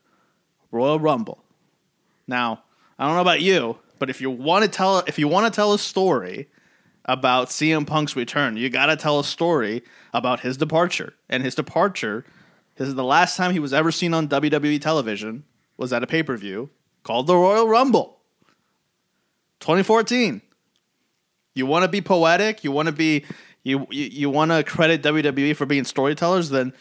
Royal 0.72 1.00
Rumble. 1.00 1.44
Now, 2.28 2.63
I 2.98 3.06
don't 3.06 3.16
know 3.16 3.22
about 3.22 3.42
you, 3.42 3.78
but 4.00 4.10
if 4.10 4.22
you 4.22 4.30
want 4.30 4.64
to 4.64 4.70
tell 4.70 5.00
if 5.00 5.18
you 5.18 5.28
want 5.28 5.52
to 5.52 5.56
tell 5.56 5.74
a 5.74 5.80
story 5.80 6.50
about 7.06 7.50
CM 7.50 7.86
Punk's 7.86 8.16
return, 8.16 8.58
you 8.58 8.70
got 8.70 8.88
to 8.88 8.96
tell 8.96 9.20
a 9.20 9.24
story 9.24 9.84
about 10.14 10.40
his 10.42 10.58
departure. 10.58 11.14
And 11.30 11.44
his 11.44 11.56
departure, 11.56 12.26
this 12.76 12.88
is 12.88 12.96
the 12.96 13.04
last 13.04 13.36
time 13.36 13.52
he 13.52 13.60
was 13.60 13.74
ever 13.74 13.92
seen 13.92 14.14
on 14.14 14.30
WWE 14.30 14.80
television 14.80 15.44
was 15.78 15.92
at 15.92 16.04
a 16.04 16.08
pay-per-view 16.08 16.70
called 17.04 17.28
the 17.28 17.36
Royal 17.36 17.68
Rumble. 17.68 18.20
2014. 19.60 20.42
You 21.56 21.66
want 21.66 21.84
to 21.84 21.90
be 21.90 22.02
poetic, 22.02 22.64
you 22.64 22.72
want 22.72 22.88
to 22.88 22.92
be 22.92 23.26
you 23.64 23.88
you, 23.90 24.06
you 24.06 24.30
want 24.30 24.52
to 24.52 24.64
credit 24.64 25.02
WWE 25.04 25.56
for 25.56 25.66
being 25.66 25.84
storytellers, 25.86 26.50
then 26.50 26.74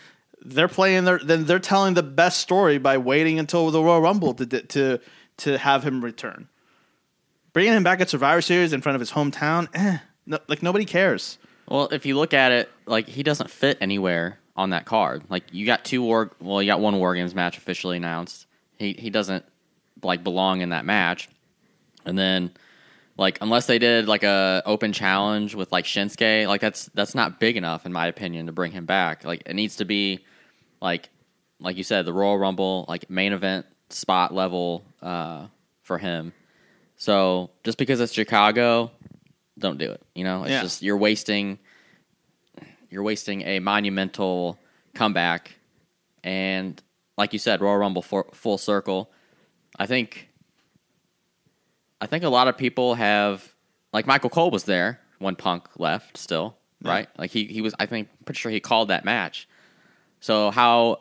they're 0.44 0.68
playing 0.68 1.04
their 1.04 1.18
then 1.18 1.44
they're 1.44 1.58
telling 1.58 1.94
the 1.94 2.02
best 2.02 2.40
story 2.40 2.78
by 2.78 2.98
waiting 2.98 3.38
until 3.38 3.70
the 3.70 3.82
Royal 3.82 4.00
Rumble 4.00 4.34
to 4.34 4.46
to 4.46 4.98
to 5.42 5.58
have 5.58 5.84
him 5.84 6.04
return. 6.04 6.48
Bringing 7.52 7.72
him 7.72 7.82
back 7.82 8.00
at 8.00 8.08
Survivor 8.08 8.40
Series 8.40 8.72
in 8.72 8.80
front 8.80 8.94
of 8.94 9.00
his 9.00 9.10
hometown, 9.10 9.68
eh, 9.74 9.98
no, 10.26 10.38
like 10.48 10.62
nobody 10.62 10.84
cares. 10.84 11.38
Well, 11.68 11.88
if 11.92 12.06
you 12.06 12.16
look 12.16 12.32
at 12.32 12.52
it, 12.52 12.70
like 12.86 13.08
he 13.08 13.22
doesn't 13.22 13.50
fit 13.50 13.78
anywhere 13.80 14.38
on 14.56 14.70
that 14.70 14.84
card. 14.84 15.24
Like 15.28 15.44
you 15.52 15.66
got 15.66 15.84
two 15.84 16.02
war, 16.02 16.30
well, 16.40 16.62
you 16.62 16.70
got 16.70 16.80
one 16.80 16.96
War 16.98 17.14
Games 17.14 17.34
match 17.34 17.58
officially 17.58 17.96
announced. 17.96 18.46
He 18.78 18.94
he 18.94 19.10
doesn't 19.10 19.44
like 20.02 20.24
belong 20.24 20.60
in 20.60 20.70
that 20.70 20.84
match. 20.84 21.28
And 22.04 22.18
then, 22.18 22.52
like 23.16 23.38
unless 23.40 23.66
they 23.66 23.78
did 23.78 24.06
like 24.08 24.22
a 24.22 24.62
open 24.64 24.92
challenge 24.92 25.54
with 25.54 25.72
like 25.72 25.84
Shinsuke, 25.84 26.46
like 26.46 26.60
that's 26.60 26.86
that's 26.94 27.14
not 27.14 27.38
big 27.38 27.56
enough 27.56 27.84
in 27.84 27.92
my 27.92 28.06
opinion 28.06 28.46
to 28.46 28.52
bring 28.52 28.72
him 28.72 28.86
back. 28.86 29.24
Like 29.24 29.42
it 29.46 29.54
needs 29.54 29.76
to 29.76 29.84
be 29.84 30.24
like 30.80 31.10
like 31.60 31.76
you 31.76 31.84
said, 31.84 32.06
the 32.06 32.12
Royal 32.12 32.38
Rumble, 32.38 32.86
like 32.88 33.08
main 33.10 33.32
event 33.32 33.66
spot 33.94 34.32
level 34.34 34.84
uh, 35.02 35.46
for 35.82 35.98
him. 35.98 36.32
So 36.96 37.50
just 37.64 37.78
because 37.78 38.00
it's 38.00 38.12
Chicago, 38.12 38.90
don't 39.58 39.78
do 39.78 39.90
it. 39.90 40.02
You 40.14 40.24
know, 40.24 40.42
it's 40.42 40.50
Yeah. 40.52 40.62
just 40.62 40.82
you're 40.82 40.96
wasting 40.96 41.58
you're 42.90 43.02
wasting 43.02 43.42
a 43.42 43.58
monumental 43.58 44.58
comeback, 44.94 45.52
and 46.22 46.80
like 47.16 47.32
you 47.32 47.38
said, 47.38 47.60
Royal 47.62 47.78
Rumble 47.78 48.02
for, 48.02 48.26
full 48.34 48.58
circle. 48.58 49.10
I 49.78 49.86
think 49.86 50.28
I 52.00 52.06
think 52.06 52.24
a 52.24 52.28
lot 52.28 52.48
of 52.48 52.56
people 52.58 52.94
have 52.94 53.54
like 53.92 54.06
Michael 54.06 54.30
Cole 54.30 54.50
was 54.50 54.64
there 54.64 55.00
when 55.18 55.36
Punk 55.36 55.68
left 55.78 56.16
still, 56.18 56.56
right? 56.82 57.08
Like 57.16 57.30
he 57.30 57.44
he 57.46 57.60
was 57.62 57.74
I 57.78 57.86
think 57.86 58.08
pretty 58.24 58.38
sure 58.38 58.50
he 58.52 58.60
called 58.60 58.88
that 58.88 59.04
match. 59.04 59.48
So 60.20 60.50
how 60.50 61.00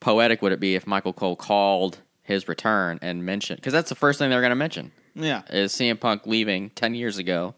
poetic 0.00 0.42
would 0.42 0.52
it 0.52 0.60
be 0.60 0.74
if 0.74 0.86
Michael 0.86 1.12
Cole 1.12 1.36
called 1.36 1.98
his 2.28 2.46
return 2.46 2.98
and 3.02 3.24
mention 3.24 3.56
because 3.56 3.72
that's 3.72 3.88
the 3.88 3.94
first 3.96 4.18
thing 4.18 4.28
they're 4.30 4.40
going 4.42 4.50
to 4.50 4.54
mention 4.56 4.92
Yeah, 5.14 5.42
is 5.50 5.72
CM 5.72 5.98
Punk 5.98 6.26
leaving 6.26 6.70
10 6.70 6.94
years 6.94 7.18
ago, 7.18 7.54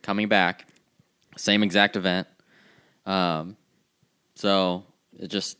coming 0.00 0.28
back, 0.28 0.66
same 1.36 1.62
exact 1.62 1.96
event. 1.96 2.26
Um, 3.04 3.56
so 4.36 4.84
it 5.18 5.26
just 5.28 5.58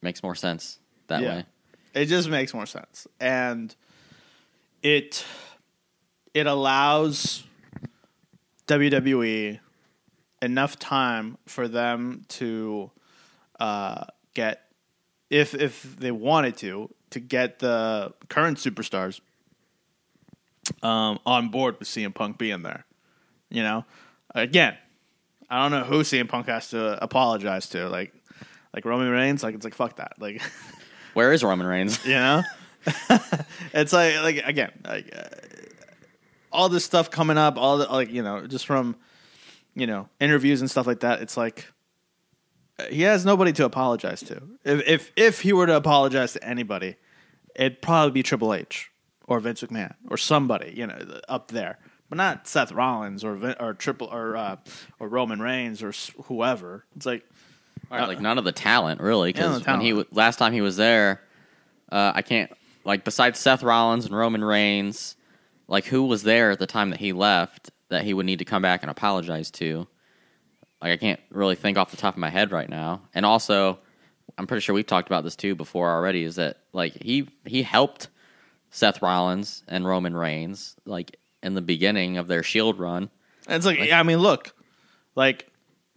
makes 0.00 0.22
more 0.22 0.34
sense 0.34 0.78
that 1.08 1.22
Yeah. 1.22 1.28
way. 1.28 1.44
it 1.94 2.06
just 2.06 2.28
makes 2.30 2.54
more 2.54 2.66
sense, 2.66 3.06
and 3.20 3.74
it 4.82 5.24
it 6.34 6.46
allows 6.46 7.44
WWE 8.66 9.60
enough 10.40 10.78
time 10.78 11.36
for 11.46 11.68
them 11.68 12.24
to 12.28 12.90
uh, 13.60 14.04
get 14.34 14.62
if 15.32 15.54
if 15.54 15.96
they 15.98 16.10
wanted 16.10 16.58
to 16.58 16.94
to 17.10 17.18
get 17.18 17.58
the 17.58 18.12
current 18.28 18.58
superstars 18.58 19.20
um, 20.82 21.18
on 21.24 21.48
board 21.48 21.78
with 21.78 21.88
CM 21.88 22.14
Punk 22.14 22.36
being 22.36 22.62
there. 22.62 22.84
You 23.48 23.62
know, 23.62 23.84
again, 24.34 24.76
I 25.48 25.62
don't 25.62 25.70
know 25.70 25.84
who 25.84 26.02
CM 26.02 26.28
Punk 26.28 26.46
has 26.46 26.68
to 26.70 27.02
apologize 27.02 27.68
to. 27.70 27.88
Like, 27.88 28.12
like 28.74 28.84
Roman 28.84 29.08
Reigns. 29.08 29.42
Like 29.42 29.54
it's 29.54 29.64
like 29.64 29.74
fuck 29.74 29.96
that. 29.96 30.12
Like, 30.18 30.42
Where 31.14 31.32
is 31.32 31.42
Roman 31.42 31.66
Reigns? 31.66 32.04
you 32.04 32.12
know, 32.12 32.42
it's 33.72 33.92
like 33.94 34.20
like 34.22 34.42
again 34.44 34.72
like 34.86 35.16
uh, 35.16 35.28
all 36.52 36.68
this 36.68 36.84
stuff 36.84 37.10
coming 37.10 37.38
up. 37.38 37.56
All 37.56 37.78
the 37.78 37.86
like 37.86 38.10
you 38.10 38.22
know 38.22 38.46
just 38.46 38.66
from 38.66 38.96
you 39.74 39.86
know 39.86 40.10
interviews 40.20 40.60
and 40.60 40.70
stuff 40.70 40.86
like 40.86 41.00
that. 41.00 41.22
It's 41.22 41.38
like 41.38 41.66
he 42.90 43.02
has 43.02 43.24
nobody 43.24 43.52
to 43.52 43.64
apologize 43.64 44.20
to. 44.24 44.42
If 44.64 44.86
if 44.86 45.12
if 45.16 45.40
he 45.40 45.52
were 45.52 45.66
to 45.66 45.76
apologize 45.76 46.32
to 46.34 46.44
anybody, 46.44 46.96
it'd 47.54 47.82
probably 47.82 48.12
be 48.12 48.22
Triple 48.22 48.54
H 48.54 48.90
or 49.26 49.40
Vince 49.40 49.62
McMahon 49.62 49.94
or 50.10 50.16
somebody 50.16 50.72
you 50.76 50.86
know 50.86 51.20
up 51.28 51.48
there, 51.50 51.78
but 52.08 52.16
not 52.16 52.48
Seth 52.48 52.72
Rollins 52.72 53.24
or 53.24 53.36
Vin, 53.36 53.54
or 53.60 53.74
Triple 53.74 54.08
or 54.08 54.36
uh, 54.36 54.56
or 54.98 55.08
Roman 55.08 55.40
Reigns 55.40 55.82
or 55.82 55.92
whoever. 56.24 56.84
It's 56.96 57.06
like 57.06 57.24
Right, 57.90 58.08
like 58.08 58.20
none 58.20 58.38
of 58.38 58.44
the 58.44 58.52
talent 58.52 59.00
really 59.00 59.32
because 59.32 59.44
None 59.44 59.54
of 59.56 59.64
the 59.64 59.70
when 59.70 59.80
he 59.80 60.04
last 60.12 60.38
time 60.38 60.52
he 60.52 60.62
was 60.62 60.76
there, 60.76 61.20
uh, 61.90 62.12
I 62.14 62.22
can't 62.22 62.50
like 62.84 63.04
besides 63.04 63.38
Seth 63.38 63.62
Rollins 63.62 64.06
and 64.06 64.16
Roman 64.16 64.42
Reigns, 64.42 65.16
like 65.68 65.84
who 65.84 66.04
was 66.04 66.22
there 66.22 66.50
at 66.52 66.58
the 66.58 66.66
time 66.66 66.90
that 66.90 67.00
he 67.00 67.12
left 67.12 67.70
that 67.90 68.04
he 68.04 68.14
would 68.14 68.24
need 68.24 68.38
to 68.38 68.46
come 68.46 68.62
back 68.62 68.82
and 68.82 68.90
apologize 68.90 69.50
to. 69.50 69.86
Like 70.82 70.92
I 70.92 70.96
can't 70.96 71.20
really 71.30 71.54
think 71.54 71.78
off 71.78 71.90
the 71.90 71.96
top 71.96 72.14
of 72.14 72.18
my 72.18 72.30
head 72.30 72.50
right 72.52 72.68
now. 72.68 73.02
And 73.14 73.24
also, 73.24 73.78
I'm 74.36 74.46
pretty 74.46 74.62
sure 74.62 74.74
we've 74.74 74.86
talked 74.86 75.08
about 75.08 75.24
this 75.24 75.36
too 75.36 75.54
before 75.54 75.90
already. 75.90 76.24
Is 76.24 76.36
that 76.36 76.58
like 76.72 77.00
he 77.02 77.28
he 77.46 77.62
helped 77.62 78.08
Seth 78.70 79.00
Rollins 79.00 79.62
and 79.68 79.86
Roman 79.86 80.16
Reigns 80.16 80.76
like 80.84 81.16
in 81.42 81.54
the 81.54 81.62
beginning 81.62 82.18
of 82.18 82.26
their 82.26 82.42
Shield 82.42 82.78
run. 82.78 83.10
And 83.46 83.56
It's 83.56 83.66
like, 83.66 83.78
yeah 83.78 83.98
I 83.98 84.02
mean, 84.02 84.18
look, 84.18 84.54
like 85.14 85.48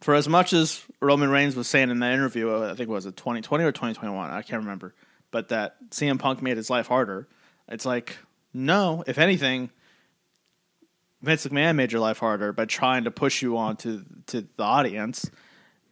for 0.01 0.13
as 0.13 0.27
much 0.27 0.53
as 0.53 0.83
Roman 0.99 1.29
Reigns 1.29 1.55
was 1.55 1.67
saying 1.67 1.89
in 1.89 1.99
that 1.99 2.13
interview, 2.13 2.63
I 2.63 2.69
think 2.69 2.81
it 2.81 2.89
was 2.89 3.05
it 3.05 3.15
2020 3.15 3.63
or 3.63 3.71
2021, 3.71 4.29
I 4.29 4.41
can't 4.41 4.61
remember, 4.61 4.93
but 5.31 5.49
that 5.49 5.77
CM 5.89 6.19
Punk 6.19 6.41
made 6.41 6.57
his 6.57 6.69
life 6.69 6.87
harder. 6.87 7.27
It's 7.67 7.85
like, 7.85 8.17
no, 8.53 9.03
if 9.07 9.17
anything, 9.17 9.69
Vince 11.25 11.45
McMahon 11.47 11.75
made 11.75 11.91
your 11.91 12.01
life 12.01 12.19
harder 12.19 12.53
by 12.53 12.65
trying 12.65 13.03
to 13.05 13.11
push 13.11 13.41
you 13.41 13.57
on 13.57 13.77
to, 13.77 14.05
to 14.27 14.41
the 14.41 14.63
audience. 14.63 15.29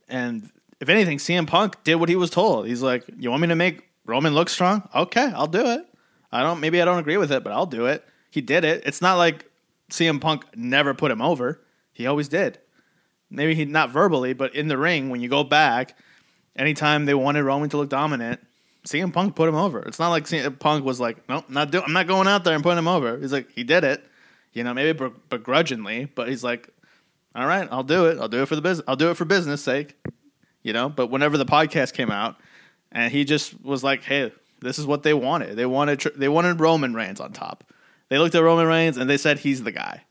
And 0.08 0.50
if 0.80 0.90
anything, 0.90 1.18
CM 1.18 1.48
Punk 1.48 1.84
did 1.84 1.96
what 1.96 2.10
he 2.10 2.16
was 2.16 2.30
told. 2.30 2.68
He's 2.68 2.82
like, 2.82 3.04
you 3.18 3.30
want 3.30 3.42
me 3.42 3.48
to 3.48 3.56
make 3.56 3.90
Roman 4.06 4.34
look 4.34 4.50
strong? 4.50 4.88
Okay, 4.94 5.32
I'll 5.34 5.48
do 5.48 5.66
it. 5.66 5.86
I 6.32 6.44
don't, 6.44 6.60
maybe 6.60 6.82
I 6.82 6.86
don't 6.86 7.00
agree 7.00 7.18
with 7.18 7.32
it, 7.32 7.44
but 7.44 7.52
I'll 7.54 7.66
do 7.66 7.86
it. 7.86 8.06
He 8.30 8.42
did 8.42 8.64
it. 8.64 8.84
It's 8.86 9.02
not 9.02 9.18
like 9.18 9.50
CM 9.92 10.20
Punk 10.20 10.46
never 10.56 10.94
put 10.94 11.12
him 11.12 11.22
over. 11.22 11.62
He 11.92 12.08
always 12.08 12.28
did. 12.28 12.60
Maybe 13.30 13.56
he 13.56 13.66
not 13.66 13.92
verbally, 13.92 14.34
but 14.34 14.56
in 14.56 14.68
the 14.68 14.78
ring, 14.78 15.10
when 15.10 15.22
you 15.22 15.30
go 15.30 15.44
back, 15.44 15.98
anytime 16.56 17.06
they 17.06 17.14
wanted 17.14 17.44
Roman 17.44 17.70
to 17.70 17.78
look 17.78 17.90
dominant, 17.90 18.40
CM 18.88 19.14
Punk 19.14 19.36
put 19.36 19.50
him 19.50 19.56
over. 19.56 19.80
It's 19.84 20.00
not 20.00 20.10
like 20.10 20.26
CM 20.26 20.60
Punk 20.60 20.84
was 20.84 21.00
like, 21.00 21.28
nope, 21.30 21.50
not 21.50 21.72
do- 21.72 21.82
I'm 21.82 21.94
not 21.94 22.08
going 22.08 22.28
out 22.28 22.44
there 22.44 22.54
and 22.54 22.64
putting 22.64 22.80
him 22.80 22.88
over. 22.88 23.18
He's 23.20 23.32
like, 23.32 23.52
he 23.52 23.64
did 23.64 23.84
it, 23.84 24.04
you 24.54 24.64
know, 24.64 24.74
maybe 24.74 25.10
begrudgingly, 25.30 26.06
but 26.06 26.30
he's 26.30 26.44
like, 26.44 26.70
all 27.36 27.48
right, 27.48 27.68
I'll 27.72 27.84
do 27.84 28.06
it. 28.06 28.20
I'll 28.20 28.28
do 28.28 28.44
it 28.44 28.46
for 28.46 28.56
the 28.56 28.62
business. 28.62 28.86
I'll 28.88 28.96
do 28.96 29.10
it 29.10 29.18
for 29.18 29.26
business 29.26 29.62
sake, 29.62 29.96
you 30.62 30.74
know. 30.74 30.90
But 30.90 31.08
whenever 31.08 31.38
the 31.38 31.46
podcast 31.46 31.94
came 31.94 32.12
out, 32.12 32.36
and 32.92 33.12
he 33.12 33.26
just 33.26 33.60
was 33.64 33.84
like, 33.84 34.04
hey, 34.04 34.32
this 34.62 34.80
is 34.80 34.86
what 34.86 35.04
they 35.04 35.14
wanted. 35.14 35.56
They 35.56 35.66
wanted 35.66 36.02
they 36.16 36.30
wanted 36.30 36.60
Roman 36.60 36.94
Reigns 36.94 37.20
on 37.20 37.34
top. 37.34 37.64
They 38.10 38.18
looked 38.18 38.36
at 38.36 38.44
Roman 38.44 38.68
Reigns 38.68 38.98
and 38.98 39.10
they 39.10 39.18
said 39.18 39.40
he's 39.40 39.64
the 39.64 39.72
guy. 39.72 40.04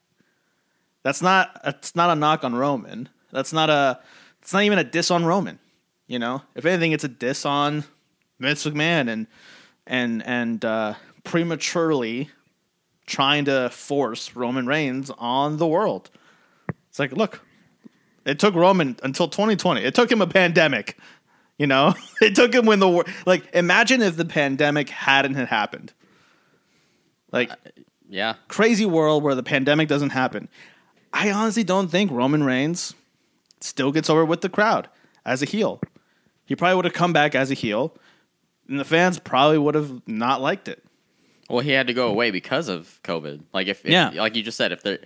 That's 1.03 1.23
not 1.23 1.61
that's 1.65 1.95
not 1.95 2.11
a 2.11 2.17
knock 2.17 2.45
on 2.45 2.55
Roman. 2.55 3.09
That's 3.31 3.53
not 3.53 3.71
a 3.71 4.01
it's 4.41 4.53
not 4.53 4.65
even 4.65 4.79
a 4.79 4.85
diss 4.85 5.11
on 5.11 5.25
Roman. 5.25 5.59
You 6.07 6.19
know, 6.19 6.43
if 6.55 6.67
anything, 6.67 6.93
it's 6.93 7.05
a 7.05 7.09
diss 7.09 7.47
on 7.47 7.85
Vince 8.41 8.67
McMahon 8.67 9.09
and 9.09 9.27
and 9.87 10.23
and 10.27 10.65
uh, 10.65 10.95
prematurely 11.25 12.29
trying 13.13 13.45
to 13.45 13.69
force 13.71 14.35
Roman 14.35 14.67
Reigns 14.67 15.11
on 15.19 15.59
the 15.59 15.67
world. 15.67 16.11
It's 16.89 16.99
like, 16.99 17.13
look, 17.13 17.43
it 18.25 18.39
took 18.39 18.55
Roman 18.55 18.97
until 19.03 19.29
2020. 19.29 19.83
It 19.83 19.95
took 19.95 20.11
him 20.11 20.23
a 20.23 20.27
pandemic. 20.27 20.97
You 21.59 21.67
know, 21.67 21.95
it 22.23 22.35
took 22.35 22.55
him 22.55 22.65
when 22.65 22.81
the 22.81 22.89
war. 22.89 23.05
Like, 23.27 23.55
imagine 23.55 24.01
if 24.01 24.17
the 24.17 24.25
pandemic 24.25 24.89
hadn't 24.89 25.35
had 25.35 25.49
happened. 25.49 25.93
Like, 27.31 27.51
uh, 27.51 27.57
Yeah, 28.09 28.35
crazy 28.49 28.87
world 28.87 29.23
where 29.23 29.35
the 29.35 29.43
pandemic 29.43 29.89
doesn't 29.89 30.11
happen. 30.11 30.49
I 31.13 31.31
honestly 31.31 31.65
don't 31.65 31.89
think 31.89 32.11
Roman 32.11 32.43
Reigns 32.43 32.95
still 33.61 33.93
gets 33.93 34.09
over 34.09 34.25
with 34.25 34.41
the 34.41 34.49
crowd 34.49 34.89
as 35.27 35.43
a 35.43 35.45
heel. 35.45 35.81
He 36.47 36.57
probably 36.57 36.77
would 36.77 36.87
have 36.87 36.95
come 36.95 37.13
back 37.13 37.35
as 37.35 37.51
a 37.51 37.55
heel, 37.55 37.95
and 38.69 38.81
the 38.81 38.85
fans 38.85 39.19
probably 39.19 39.59
would 39.59 39.75
have 39.75 40.03
not 40.09 40.41
liked 40.41 40.69
it. 40.69 40.83
Well, 41.51 41.61
he 41.61 41.71
had 41.71 41.89
to 41.89 41.95
go 41.95 42.09
away 42.09 42.31
because 42.31 42.69
of 42.69 42.99
COVID. 43.05 43.43
Like 43.53 43.67
if, 43.67 43.85
if- 43.85 43.91
Yeah. 43.91 44.11
like 44.11 44.37
you 44.37 44.43
just 44.43 44.57
said, 44.57 44.73
if 44.73 44.83
the 44.83 45.01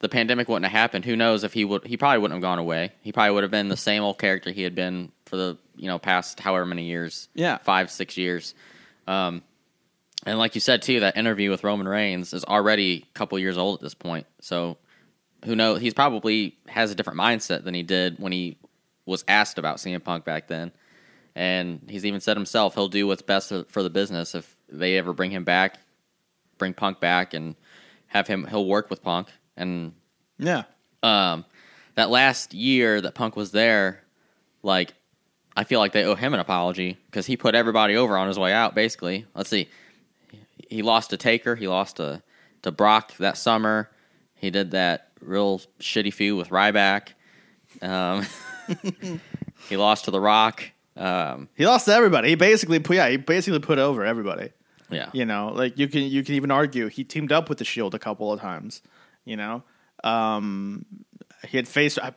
the 0.00 0.08
pandemic 0.08 0.48
wouldn't 0.48 0.64
have 0.64 0.78
happened, 0.78 1.04
who 1.04 1.16
knows 1.16 1.42
if 1.42 1.52
he 1.52 1.64
would? 1.64 1.84
He 1.84 1.96
probably 1.96 2.18
wouldn't 2.18 2.36
have 2.36 2.42
gone 2.42 2.60
away. 2.60 2.92
He 3.02 3.10
probably 3.10 3.32
would 3.32 3.42
have 3.42 3.50
been 3.50 3.66
the 3.68 3.76
same 3.76 4.02
old 4.02 4.16
character 4.18 4.52
he 4.52 4.62
had 4.62 4.74
been 4.76 5.10
for 5.26 5.36
the 5.36 5.58
you 5.76 5.86
know 5.88 5.98
past 5.98 6.38
however 6.40 6.64
many 6.66 6.84
years. 6.84 7.28
Yeah. 7.34 7.58
five 7.58 7.90
six 7.90 8.16
years. 8.16 8.54
Um, 9.08 9.42
and 10.26 10.38
like 10.38 10.54
you 10.54 10.60
said 10.60 10.82
too, 10.82 11.00
that 11.00 11.16
interview 11.16 11.50
with 11.50 11.64
Roman 11.64 11.88
Reigns 11.88 12.32
is 12.32 12.44
already 12.44 13.06
a 13.08 13.18
couple 13.18 13.38
years 13.38 13.56
old 13.58 13.78
at 13.78 13.82
this 13.82 13.94
point. 13.94 14.26
So 14.40 14.76
who 15.44 15.56
knows? 15.56 15.80
He's 15.80 15.94
probably 15.94 16.56
has 16.68 16.90
a 16.90 16.94
different 16.94 17.18
mindset 17.18 17.64
than 17.64 17.74
he 17.74 17.82
did 17.82 18.18
when 18.18 18.32
he 18.32 18.56
was 19.06 19.24
asked 19.26 19.58
about 19.58 19.78
CM 19.78 20.02
Punk 20.04 20.24
back 20.24 20.48
then. 20.48 20.70
And 21.34 21.80
he's 21.88 22.04
even 22.04 22.20
said 22.20 22.36
himself 22.36 22.74
he'll 22.74 22.88
do 22.88 23.06
what's 23.06 23.22
best 23.22 23.52
for 23.68 23.82
the 23.82 23.90
business 23.90 24.34
if 24.34 24.56
they 24.70 24.96
ever 24.98 25.12
bring 25.12 25.30
him 25.30 25.44
back, 25.44 25.78
bring 26.58 26.74
Punk 26.74 27.00
back, 27.00 27.34
and 27.34 27.54
have 28.08 28.26
him. 28.26 28.46
He'll 28.46 28.66
work 28.66 28.90
with 28.90 29.02
Punk. 29.02 29.28
And 29.56 29.92
Yeah. 30.38 30.64
um, 31.02 31.44
that 31.94 32.10
last 32.10 32.54
year 32.54 33.00
that 33.00 33.14
Punk 33.14 33.36
was 33.36 33.50
there, 33.52 34.02
like 34.62 34.94
I 35.56 35.64
feel 35.64 35.80
like 35.80 35.92
they 35.92 36.04
owe 36.04 36.14
him 36.14 36.34
an 36.34 36.40
apology 36.40 36.96
because 37.06 37.26
he 37.26 37.36
put 37.36 37.54
everybody 37.56 37.96
over 37.96 38.16
on 38.16 38.28
his 38.28 38.38
way 38.38 38.52
out. 38.52 38.74
Basically, 38.74 39.26
let's 39.34 39.50
see, 39.50 39.68
he 40.68 40.82
lost 40.82 41.10
to 41.10 41.16
Taker, 41.16 41.56
he 41.56 41.66
lost 41.66 41.96
to 41.96 42.22
to 42.62 42.70
Brock 42.72 43.16
that 43.18 43.36
summer. 43.36 43.90
He 44.36 44.50
did 44.50 44.70
that 44.72 45.08
real 45.20 45.60
shitty 45.80 46.12
feud 46.14 46.38
with 46.38 46.50
Ryback. 46.50 47.08
Um, 47.82 48.24
he 49.68 49.76
lost 49.76 50.04
to 50.06 50.10
The 50.10 50.20
Rock. 50.20 50.62
Um, 50.96 51.48
He 51.56 51.66
lost 51.66 51.86
to 51.86 51.92
everybody. 51.94 52.28
He 52.30 52.34
basically 52.34 52.78
put 52.80 52.96
yeah, 52.96 53.08
he 53.08 53.16
basically 53.16 53.60
put 53.60 53.78
over 53.78 54.04
everybody. 54.04 54.50
Yeah, 54.90 55.10
You 55.12 55.24
know, 55.24 55.52
like 55.54 55.78
you 55.78 55.88
can 55.88 56.02
you 56.02 56.22
can 56.24 56.34
even 56.34 56.50
argue 56.50 56.86
he 56.88 57.04
teamed 57.04 57.32
up 57.32 57.48
with 57.48 57.58
the 57.58 57.64
Shield 57.64 57.94
a 57.94 57.98
couple 57.98 58.32
of 58.32 58.40
times. 58.40 58.82
You 59.24 59.36
know, 59.36 59.62
um, 60.04 60.84
he 61.46 61.56
had 61.56 61.68
faced. 61.68 61.98
I'm 62.02 62.12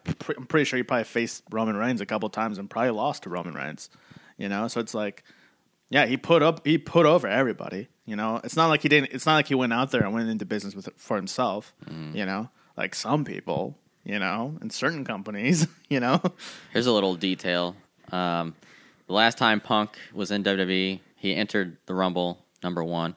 pretty 0.48 0.66
sure 0.66 0.78
he 0.78 0.84
probably 0.84 1.04
faced 1.04 1.44
Roman 1.52 1.76
Reigns 1.76 2.02
a 2.02 2.06
couple 2.06 2.28
of 2.28 2.34
times 2.34 2.58
and 2.58 2.70
probably 2.70 2.92
lost 2.92 3.24
to 3.24 3.30
Roman 3.30 3.54
Reigns. 3.54 3.90
You 4.38 4.50
know, 4.50 4.68
so 4.68 4.80
it's 4.80 4.94
like, 4.94 5.24
yeah, 5.90 6.06
he 6.06 6.18
put 6.18 6.42
up 6.42 6.66
he 6.66 6.78
put 6.78 7.06
over 7.06 7.28
everybody. 7.28 7.88
You 8.06 8.16
know, 8.16 8.42
it's 8.44 8.56
not 8.56 8.68
like 8.68 8.82
he 8.82 8.90
didn't. 8.90 9.12
It's 9.14 9.26
not 9.26 9.36
like 9.36 9.48
he 9.48 9.56
went 9.56 9.74
out 9.74 9.92
there 9.92 10.02
and 10.04 10.14
went 10.14 10.30
into 10.30 10.46
business 10.46 10.76
with 10.76 10.90
for 10.98 11.16
himself. 11.18 11.74
You 12.16 12.26
know, 12.26 12.50
like 12.78 12.96
some 12.96 13.26
people. 13.26 13.78
You 14.04 14.18
know, 14.18 14.58
in 14.62 14.70
certain 14.72 15.06
companies. 15.06 15.68
You 15.90 16.00
know, 16.00 16.22
Here's 16.72 16.88
a 16.88 16.92
little 16.94 17.16
detail. 17.16 17.76
Um, 18.14 18.56
the 19.08 19.14
last 19.14 19.38
time 19.38 19.60
Punk 19.60 19.98
was 20.14 20.32
in 20.32 20.42
WWE, 20.42 21.02
he 21.18 21.36
entered 21.36 21.76
the 21.86 21.94
Rumble 21.94 22.40
number 22.64 22.84
one, 22.84 23.16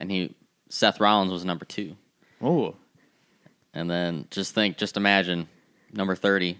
and 0.00 0.10
he 0.10 0.34
Seth 0.68 1.00
Rollins 1.00 1.32
was 1.32 1.44
number 1.44 1.64
two. 1.64 1.96
oh, 2.40 2.74
And 3.74 3.90
then 3.90 4.26
just 4.30 4.54
think, 4.54 4.76
just 4.78 4.96
imagine 4.96 5.48
number 5.92 6.14
30, 6.14 6.58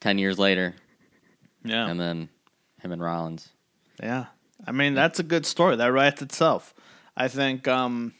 10 0.00 0.18
years 0.18 0.38
later, 0.38 0.74
yeah, 1.64 1.86
and 1.88 1.98
then 2.00 2.28
him 2.80 2.92
and 2.92 3.02
Rollins. 3.02 3.48
Yeah. 4.02 4.26
I 4.66 4.72
mean, 4.72 4.94
that's 4.94 5.18
a 5.18 5.22
good 5.22 5.46
story. 5.46 5.76
That 5.76 5.88
writes 5.92 6.22
itself. 6.22 6.74
I 7.16 7.28
think 7.28 7.66
um 7.68 8.14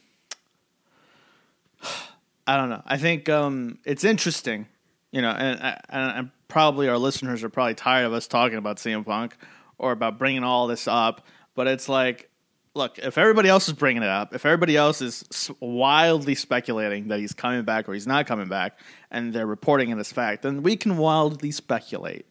I 2.47 2.55
don't 2.57 2.69
know. 2.69 2.81
I 2.85 2.97
think 2.97 3.29
um 3.29 3.79
it's 3.85 4.03
interesting, 4.03 4.67
you 5.11 5.21
know, 5.21 5.31
and, 5.31 5.59
and, 5.89 6.17
and 6.17 6.31
probably 6.47 6.87
our 6.87 6.97
listeners 6.97 7.43
are 7.43 7.49
probably 7.49 7.75
tired 7.75 8.05
of 8.05 8.13
us 8.13 8.27
talking 8.27 8.57
about 8.57 8.77
CM 8.77 9.05
Punk 9.05 9.35
or 9.77 9.91
about 9.91 10.17
bringing 10.17 10.43
all 10.43 10.67
this 10.67 10.87
up, 10.87 11.25
but 11.55 11.67
it's 11.67 11.89
like 11.89 12.29
look, 12.77 12.99
if 12.99 13.17
everybody 13.17 13.49
else 13.49 13.67
is 13.67 13.73
bringing 13.73 14.03
it 14.03 14.09
up, 14.09 14.33
if 14.33 14.45
everybody 14.45 14.77
else 14.77 15.01
is 15.01 15.51
wildly 15.59 16.35
speculating 16.35 17.09
that 17.09 17.19
he's 17.19 17.33
coming 17.33 17.63
back 17.63 17.89
or 17.89 17.93
he's 17.93 18.07
not 18.07 18.27
coming 18.27 18.47
back 18.47 18.79
and 19.11 19.33
they're 19.33 19.47
reporting 19.47 19.89
it 19.89 19.97
as 19.97 20.11
fact, 20.11 20.43
then 20.43 20.63
we 20.63 20.77
can 20.77 20.97
wildly 20.97 21.51
speculate 21.51 22.25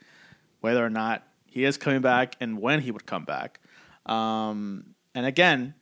whether 0.60 0.84
or 0.84 0.90
not 0.90 1.24
he 1.46 1.64
is 1.64 1.76
coming 1.76 2.00
back 2.00 2.36
and 2.40 2.60
when 2.60 2.80
he 2.80 2.90
would 2.90 3.04
come 3.04 3.24
back. 3.24 3.60
Um, 4.06 4.94
and 5.14 5.26
again, 5.26 5.74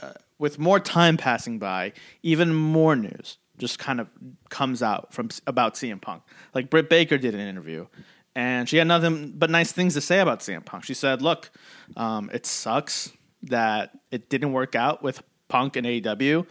uh, 0.00 0.12
with 0.38 0.58
more 0.58 0.80
time 0.80 1.16
passing 1.16 1.58
by, 1.58 1.92
even 2.22 2.54
more 2.54 2.96
news 2.96 3.38
just 3.58 3.78
kind 3.78 4.00
of 4.00 4.08
comes 4.48 4.82
out 4.82 5.12
from 5.12 5.28
about 5.46 5.74
CM 5.74 6.00
Punk. 6.00 6.22
Like 6.54 6.70
Britt 6.70 6.88
Baker 6.88 7.18
did 7.18 7.34
an 7.34 7.40
interview, 7.40 7.86
and 8.34 8.66
she 8.66 8.78
had 8.78 8.88
nothing 8.88 9.34
but 9.36 9.50
nice 9.50 9.70
things 9.70 9.92
to 9.94 10.00
say 10.00 10.20
about 10.20 10.40
CM 10.40 10.64
Punk. 10.64 10.84
She 10.84 10.94
said, 10.94 11.20
"Look, 11.20 11.50
um, 11.94 12.30
it 12.32 12.46
sucks 12.46 13.12
that 13.44 13.98
it 14.10 14.28
didn't 14.28 14.52
work 14.52 14.74
out 14.74 15.02
with 15.02 15.22
Punk 15.48 15.76
and 15.76 15.86
AEW, 15.86 16.46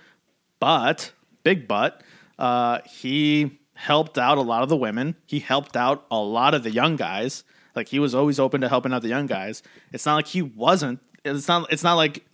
but 0.59 1.11
big 1.43 1.67
but 1.67 2.03
uh, 2.37 2.79
he 2.85 3.59
helped 3.73 4.17
out 4.17 4.37
a 4.37 4.41
lot 4.41 4.63
of 4.63 4.69
the 4.69 4.77
women. 4.77 5.15
He 5.25 5.39
helped 5.39 5.77
out 5.77 6.05
a 6.11 6.19
lot 6.19 6.53
of 6.53 6.63
the 6.63 6.71
young 6.71 6.95
guys. 6.95 7.43
Like 7.75 7.87
he 7.87 7.99
was 7.99 8.13
always 8.13 8.39
open 8.39 8.61
to 8.61 8.69
helping 8.69 8.93
out 8.93 9.01
the 9.01 9.09
young 9.09 9.27
guys. 9.27 9.63
It's 9.93 10.05
not 10.05 10.15
like 10.15 10.27
he 10.27 10.41
wasn't. 10.41 10.99
It's 11.23 11.47
not. 11.47 11.71
It's 11.71 11.83
not 11.83 11.95
like." 11.95 12.25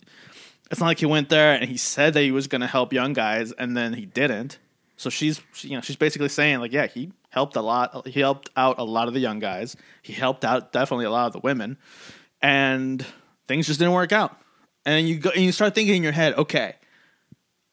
It's 0.68 0.80
not 0.80 0.86
like 0.86 0.98
he 0.98 1.06
went 1.06 1.28
there 1.28 1.52
and 1.52 1.70
he 1.70 1.76
said 1.76 2.14
that 2.14 2.22
he 2.22 2.32
was 2.32 2.48
going 2.48 2.60
to 2.60 2.66
help 2.66 2.92
young 2.92 3.12
guys 3.12 3.52
and 3.52 3.76
then 3.76 3.92
he 3.92 4.04
didn't 4.04 4.58
so 4.96 5.10
she's 5.10 5.40
she, 5.52 5.68
you 5.68 5.74
know 5.76 5.80
she's 5.80 5.96
basically 5.96 6.28
saying 6.28 6.58
like 6.58 6.72
yeah 6.72 6.86
he 6.86 7.12
helped 7.30 7.54
a 7.56 7.60
lot 7.60 8.06
he 8.08 8.20
helped 8.20 8.50
out 8.56 8.78
a 8.78 8.84
lot 8.84 9.08
of 9.08 9.14
the 9.14 9.20
young 9.20 9.38
guys 9.38 9.76
he 10.02 10.12
helped 10.12 10.44
out 10.44 10.72
definitely 10.72 11.04
a 11.04 11.10
lot 11.10 11.26
of 11.26 11.32
the 11.32 11.38
women 11.38 11.76
and 12.42 13.04
things 13.46 13.66
just 13.66 13.78
didn't 13.78 13.94
work 13.94 14.12
out 14.12 14.36
and 14.86 15.06
you 15.06 15.18
go 15.18 15.28
and 15.30 15.42
you 15.42 15.52
start 15.52 15.74
thinking 15.74 15.96
in 15.96 16.02
your 16.02 16.12
head 16.12 16.32
okay 16.34 16.76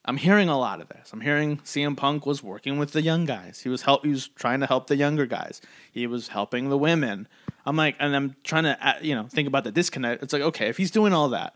I'm 0.04 0.18
hearing 0.18 0.50
a 0.50 0.58
lot 0.58 0.82
of 0.82 0.88
this 0.88 1.10
I'm 1.14 1.22
hearing 1.22 1.56
CM 1.58 1.96
Punk 1.96 2.26
was 2.26 2.42
working 2.42 2.76
with 2.76 2.92
the 2.92 3.00
young 3.00 3.24
guys 3.24 3.60
he 3.60 3.70
was 3.70 3.80
help 3.80 4.04
he 4.04 4.10
was 4.10 4.28
trying 4.28 4.60
to 4.60 4.66
help 4.66 4.88
the 4.88 4.96
younger 4.96 5.24
guys 5.24 5.62
he 5.90 6.06
was 6.06 6.28
helping 6.28 6.68
the 6.68 6.76
women 6.76 7.26
I'm 7.64 7.76
like 7.76 7.96
and 7.98 8.14
I'm 8.14 8.36
trying 8.44 8.64
to 8.64 8.86
uh, 8.86 8.98
you 9.00 9.14
know 9.14 9.26
think 9.28 9.48
about 9.48 9.64
the 9.64 9.72
disconnect 9.72 10.22
it's 10.22 10.34
like 10.34 10.42
okay 10.42 10.68
if 10.68 10.76
he's 10.76 10.90
doing 10.90 11.14
all 11.14 11.30
that 11.30 11.54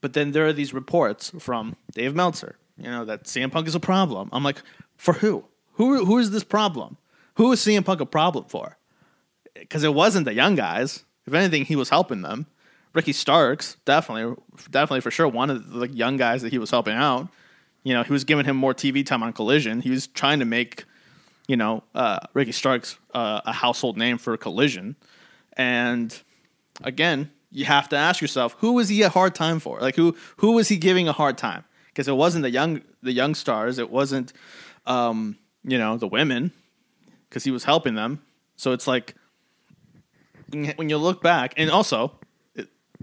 but 0.00 0.12
then 0.12 0.30
there 0.30 0.46
are 0.46 0.52
these 0.52 0.72
reports 0.72 1.32
from 1.40 1.74
Dave 1.92 2.14
Meltzer 2.14 2.56
you 2.76 2.88
know 2.88 3.04
that 3.06 3.24
CM 3.24 3.50
Punk 3.50 3.66
is 3.66 3.74
a 3.74 3.80
problem 3.80 4.28
I'm 4.32 4.44
like 4.44 4.62
for 4.98 5.14
who? 5.14 5.44
Who 5.74 6.04
who 6.04 6.18
is 6.18 6.32
this 6.32 6.44
problem? 6.44 6.98
Who 7.36 7.50
is 7.52 7.60
CM 7.60 7.84
Punk 7.84 8.00
a 8.00 8.06
problem 8.06 8.44
for? 8.48 8.76
Because 9.54 9.84
it 9.84 9.94
wasn't 9.94 10.26
the 10.26 10.34
young 10.34 10.56
guys. 10.56 11.04
If 11.24 11.32
anything, 11.32 11.64
he 11.64 11.76
was 11.76 11.88
helping 11.88 12.22
them. 12.22 12.46
Ricky 12.94 13.12
Starks, 13.12 13.76
definitely, 13.84 14.36
definitely 14.70 15.00
for 15.00 15.10
sure, 15.10 15.28
one 15.28 15.50
of 15.50 15.70
the 15.70 15.88
young 15.88 16.16
guys 16.16 16.42
that 16.42 16.52
he 16.52 16.58
was 16.58 16.70
helping 16.70 16.94
out. 16.94 17.28
You 17.84 17.94
know, 17.94 18.02
he 18.02 18.12
was 18.12 18.24
giving 18.24 18.44
him 18.44 18.56
more 18.56 18.74
TV 18.74 19.04
time 19.04 19.22
on 19.22 19.32
Collision. 19.32 19.80
He 19.80 19.90
was 19.90 20.06
trying 20.08 20.40
to 20.40 20.44
make, 20.44 20.84
you 21.46 21.56
know, 21.56 21.84
uh, 21.94 22.18
Ricky 22.34 22.52
Starks 22.52 22.98
uh, 23.14 23.40
a 23.44 23.52
household 23.52 23.96
name 23.96 24.18
for 24.18 24.36
Collision. 24.36 24.96
And 25.56 26.18
again, 26.82 27.30
you 27.50 27.64
have 27.64 27.88
to 27.90 27.96
ask 27.96 28.20
yourself, 28.20 28.56
who 28.58 28.72
was 28.72 28.88
he 28.88 29.02
a 29.02 29.08
hard 29.08 29.34
time 29.34 29.60
for? 29.60 29.80
Like 29.80 29.96
who 29.96 30.16
who 30.38 30.52
was 30.52 30.68
he 30.68 30.76
giving 30.76 31.08
a 31.08 31.12
hard 31.12 31.38
time? 31.38 31.64
Because 31.86 32.08
it 32.08 32.16
wasn't 32.16 32.42
the 32.42 32.50
young 32.50 32.82
the 33.02 33.12
young 33.12 33.34
stars. 33.34 33.78
It 33.78 33.90
wasn't 33.90 34.32
um, 34.86 35.36
you 35.64 35.78
know, 35.78 35.96
the 35.96 36.08
women 36.08 36.52
because 37.28 37.44
he 37.44 37.50
was 37.50 37.64
helping 37.64 37.94
them. 37.94 38.22
So 38.56 38.72
it's 38.72 38.86
like 38.86 39.14
when 40.50 40.88
you 40.88 40.96
look 40.96 41.22
back, 41.22 41.54
and 41.56 41.70
also 41.70 42.17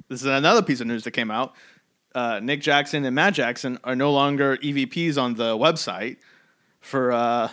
this 0.10 0.22
is 0.22 0.28
another 0.28 0.62
piece 0.62 0.82
of 0.82 0.88
news 0.88 1.04
that 1.04 1.12
came 1.12 1.32
out. 1.32 1.54
Uh, 2.14 2.40
Nick 2.42 2.62
Jackson 2.62 3.04
and 3.04 3.14
Matt 3.14 3.34
Jackson 3.34 3.78
are 3.84 3.96
no 3.96 4.12
longer 4.12 4.58
EVPs 4.58 5.22
on 5.22 5.36
the 5.36 5.58
website 5.58 6.18
for 6.80 7.12
uh, 7.12 7.50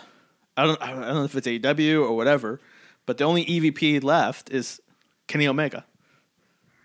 I 0.55 0.65
don't 0.65 0.81
I 0.81 0.91
don't 0.91 1.01
know 1.01 1.23
if 1.23 1.35
it's 1.35 1.47
AEW 1.47 2.01
or 2.01 2.15
whatever, 2.15 2.61
but 3.05 3.17
the 3.17 3.25
only 3.25 3.45
EVP 3.45 4.03
left 4.03 4.51
is 4.51 4.81
Kenny 5.27 5.47
Omega. 5.47 5.85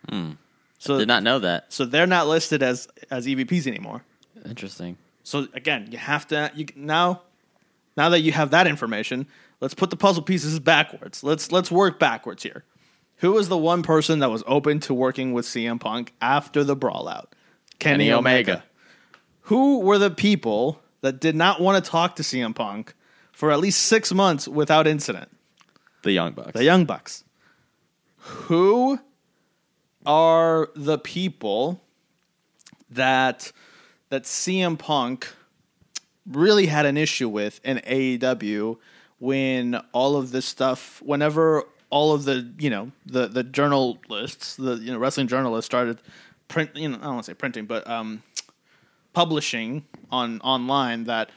Hmm. 0.09 0.33
So 0.79 0.99
did 0.99 1.09
not 1.09 1.23
know 1.23 1.39
that. 1.41 1.73
So 1.73 1.85
they're 1.85 2.07
not 2.07 2.27
listed 2.27 2.63
as 2.63 2.89
as 3.11 3.27
EVPs 3.27 3.67
anymore. 3.67 4.03
Interesting. 4.45 4.97
So 5.23 5.47
again, 5.55 5.89
you 5.91 5.99
have 5.99 6.27
to 6.29 6.51
you 6.55 6.67
now 6.75 7.23
now 7.97 8.09
that 8.09 8.21
you 8.21 8.33
have 8.33 8.51
that 8.51 8.67
information, 8.67 9.27
let's 9.61 9.75
put 9.75 9.91
the 9.91 9.97
puzzle 9.97 10.23
pieces 10.23 10.59
backwards. 10.61 11.23
Let's 11.23 11.53
let's 11.53 11.71
work 11.71 11.99
backwards 11.99 12.43
here. 12.43 12.65
Who 13.19 13.33
was 13.33 13.49
the 13.49 13.59
one 13.59 13.83
person 13.83 14.21
that 14.21 14.31
was 14.31 14.45
open 14.47 14.81
to 14.81 14.95
working 14.95 15.33
with 15.33 15.45
CM 15.45 15.81
Punk 15.81 16.13
after 16.21 16.63
the 16.63 16.77
brawl 16.77 17.09
out? 17.09 17.35
Kenny, 17.79 18.05
Kenny 18.05 18.13
Omega. 18.13 18.53
Omega. 18.53 18.65
Who 19.43 19.81
were 19.81 19.99
the 19.99 20.11
people 20.11 20.81
that 21.01 21.21
did 21.21 21.35
not 21.35 21.61
want 21.61 21.83
to 21.83 21.91
talk 21.91 22.17
to 22.17 22.23
CM 22.23 22.55
Punk 22.55 22.95
for 23.33 23.51
at 23.51 23.61
least 23.61 23.83
six 23.83 24.13
months 24.13 24.47
without 24.47 24.87
incident? 24.87 25.31
The 26.03 26.13
Young 26.13 26.33
Bucks. 26.33 26.53
The 26.53 26.65
Young 26.65 26.85
Bucks. 26.85 27.25
Who 28.19 29.01
are 30.07 30.71
the 30.75 30.99
people 30.99 31.83
that 32.91 33.53
that 34.11 34.23
CM 34.23 34.79
Punk 34.79 35.29
really 36.27 36.67
had 36.67 36.87
an 36.87 36.97
issue 36.97 37.29
with 37.29 37.61
in 37.65 37.79
AEW 37.79 38.79
when 39.19 39.77
all 39.93 40.17
of 40.17 40.31
this 40.31 40.47
stuff, 40.47 41.03
whenever 41.03 41.65
all 41.91 42.13
of 42.13 42.25
the 42.25 42.51
you 42.59 42.71
know 42.71 42.93
the 43.07 43.29
the 43.29 43.43
journalists, 43.43 44.57
the 44.57 44.77
you 44.77 44.93
know 44.93 44.99
wrestling 44.99 45.29
journalists 45.29 45.67
started 45.67 45.99
print, 46.49 46.71
you 46.75 46.89
know 46.89 46.97
I 46.97 47.03
don't 47.03 47.15
want 47.15 47.25
to 47.25 47.31
say 47.31 47.35
printing, 47.35 47.67
but 47.67 47.89
um, 47.89 48.23
publishing 49.13 49.85
on 50.11 50.41
online 50.41 51.05
that 51.05 51.31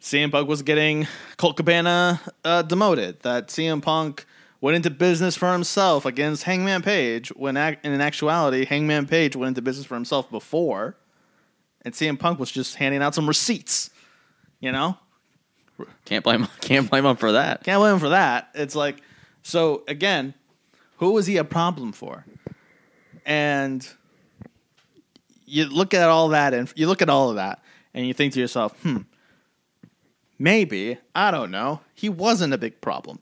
CM 0.00 0.30
Punk 0.30 0.48
was 0.48 0.62
getting 0.62 1.06
Colt 1.36 1.56
Cabana 1.56 2.20
uh, 2.44 2.62
demoted, 2.62 3.20
that 3.20 3.48
CM 3.48 3.82
Punk 3.82 4.26
went 4.60 4.76
into 4.76 4.90
business 4.90 5.36
for 5.36 5.52
himself 5.52 6.04
against 6.04 6.42
Hangman 6.44 6.82
Page, 6.82 7.28
when 7.30 7.56
ac- 7.56 7.78
in 7.82 7.98
actuality 8.00 8.64
Hangman 8.64 9.06
Page 9.06 9.36
went 9.36 9.48
into 9.48 9.62
business 9.62 9.86
for 9.86 9.94
himself 9.94 10.30
before, 10.30 10.96
and 11.82 11.94
CM 11.94 12.18
Punk 12.18 12.38
was 12.38 12.50
just 12.50 12.76
handing 12.76 13.02
out 13.02 13.14
some 13.14 13.26
receipts 13.26 13.90
you 14.60 14.72
know, 14.72 14.98
can't 16.04 16.22
blame 16.22 16.46
can't 16.60 16.88
blame 16.88 17.06
him 17.06 17.16
for 17.16 17.32
that. 17.32 17.64
Can't 17.64 17.80
blame 17.80 17.94
him 17.94 18.00
for 18.00 18.10
that. 18.10 18.50
It's 18.54 18.76
like 18.76 19.02
so 19.42 19.82
again, 19.88 20.34
who 20.98 21.12
was 21.12 21.26
he 21.26 21.36
a 21.36 21.44
problem 21.44 21.92
for? 21.92 22.24
And 23.24 23.86
you 25.46 25.66
look 25.66 25.94
at 25.94 26.08
all 26.08 26.28
that 26.28 26.54
and 26.54 26.72
you 26.76 26.86
look 26.86 27.02
at 27.02 27.08
all 27.10 27.30
of 27.30 27.36
that 27.36 27.62
and 27.94 28.06
you 28.06 28.14
think 28.14 28.34
to 28.34 28.40
yourself, 28.40 28.78
hmm, 28.82 28.98
maybe, 30.38 30.98
I 31.14 31.30
don't 31.30 31.50
know, 31.50 31.80
he 31.94 32.08
wasn't 32.08 32.54
a 32.54 32.58
big 32.58 32.80
problem. 32.80 33.20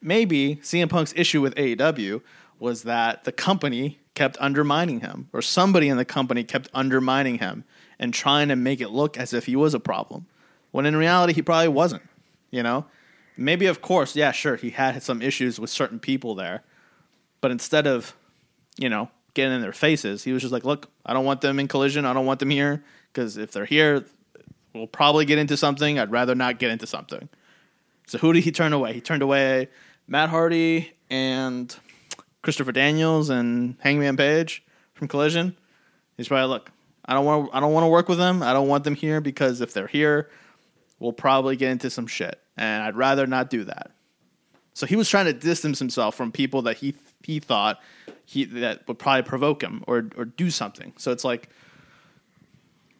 Maybe 0.00 0.56
CM 0.56 0.88
Punk's 0.88 1.12
issue 1.16 1.40
with 1.40 1.54
AEW 1.56 2.22
was 2.58 2.84
that 2.84 3.24
the 3.24 3.32
company 3.32 3.98
kept 4.14 4.36
undermining 4.40 5.00
him, 5.00 5.28
or 5.32 5.42
somebody 5.42 5.88
in 5.88 5.98
the 5.98 6.04
company 6.04 6.42
kept 6.42 6.68
undermining 6.72 7.38
him 7.38 7.64
and 7.98 8.14
trying 8.14 8.48
to 8.48 8.56
make 8.56 8.80
it 8.80 8.88
look 8.88 9.16
as 9.18 9.32
if 9.32 9.46
he 9.46 9.56
was 9.56 9.74
a 9.74 9.80
problem 9.80 10.26
when 10.70 10.86
in 10.86 10.96
reality 10.96 11.32
he 11.32 11.42
probably 11.42 11.68
wasn't. 11.68 12.02
You 12.50 12.62
know, 12.62 12.86
maybe 13.36 13.66
of 13.66 13.80
course, 13.82 14.16
yeah, 14.16 14.32
sure, 14.32 14.56
he 14.56 14.70
had 14.70 15.02
some 15.02 15.22
issues 15.22 15.60
with 15.60 15.70
certain 15.70 15.98
people 15.98 16.34
there, 16.34 16.62
but 17.40 17.50
instead 17.50 17.86
of, 17.86 18.14
you 18.76 18.88
know, 18.88 19.10
getting 19.34 19.54
in 19.54 19.60
their 19.60 19.72
faces, 19.72 20.24
he 20.24 20.32
was 20.32 20.42
just 20.42 20.52
like, 20.52 20.64
look, 20.64 20.90
I 21.04 21.12
don't 21.12 21.24
want 21.24 21.40
them 21.42 21.58
in 21.58 21.68
collision. 21.68 22.04
I 22.04 22.12
don't 22.12 22.26
want 22.26 22.40
them 22.40 22.50
here 22.50 22.82
because 23.12 23.36
if 23.36 23.52
they're 23.52 23.66
here, 23.66 24.04
we'll 24.74 24.86
probably 24.86 25.24
get 25.24 25.38
into 25.38 25.56
something. 25.56 25.98
I'd 25.98 26.10
rather 26.10 26.34
not 26.34 26.58
get 26.58 26.70
into 26.70 26.86
something. 26.86 27.28
So 28.06 28.18
who 28.18 28.32
did 28.32 28.44
he 28.44 28.52
turn 28.52 28.72
away? 28.72 28.92
He 28.94 29.00
turned 29.00 29.22
away 29.22 29.68
Matt 30.06 30.30
Hardy 30.30 30.92
and 31.10 31.74
Christopher 32.42 32.72
Daniels 32.72 33.28
and 33.28 33.76
Hangman 33.80 34.16
Page 34.16 34.64
from 34.94 35.08
Collision. 35.08 35.56
He's 36.16 36.28
probably 36.28 36.48
look. 36.48 36.70
I 37.04 37.14
don't 37.14 37.24
want. 37.24 37.50
I 37.52 37.60
don't 37.60 37.72
want 37.72 37.84
to 37.84 37.88
work 37.88 38.08
with 38.08 38.18
them. 38.18 38.42
I 38.42 38.52
don't 38.52 38.68
want 38.68 38.84
them 38.84 38.94
here 38.94 39.20
because 39.20 39.60
if 39.60 39.72
they're 39.72 39.86
here, 39.86 40.30
we'll 40.98 41.12
probably 41.12 41.56
get 41.56 41.70
into 41.70 41.90
some 41.90 42.06
shit, 42.06 42.40
and 42.56 42.82
I'd 42.82 42.96
rather 42.96 43.26
not 43.26 43.50
do 43.50 43.64
that. 43.64 43.90
So 44.74 44.86
he 44.86 44.96
was 44.96 45.08
trying 45.08 45.26
to 45.26 45.32
distance 45.32 45.78
himself 45.78 46.14
from 46.14 46.32
people 46.32 46.62
that 46.62 46.76
he 46.78 46.94
he 47.22 47.40
thought 47.40 47.80
he 48.24 48.44
that 48.44 48.86
would 48.86 48.98
probably 48.98 49.22
provoke 49.22 49.62
him 49.62 49.82
or 49.86 50.08
or 50.16 50.24
do 50.24 50.50
something. 50.50 50.92
So 50.96 51.12
it's 51.12 51.24
like 51.24 51.48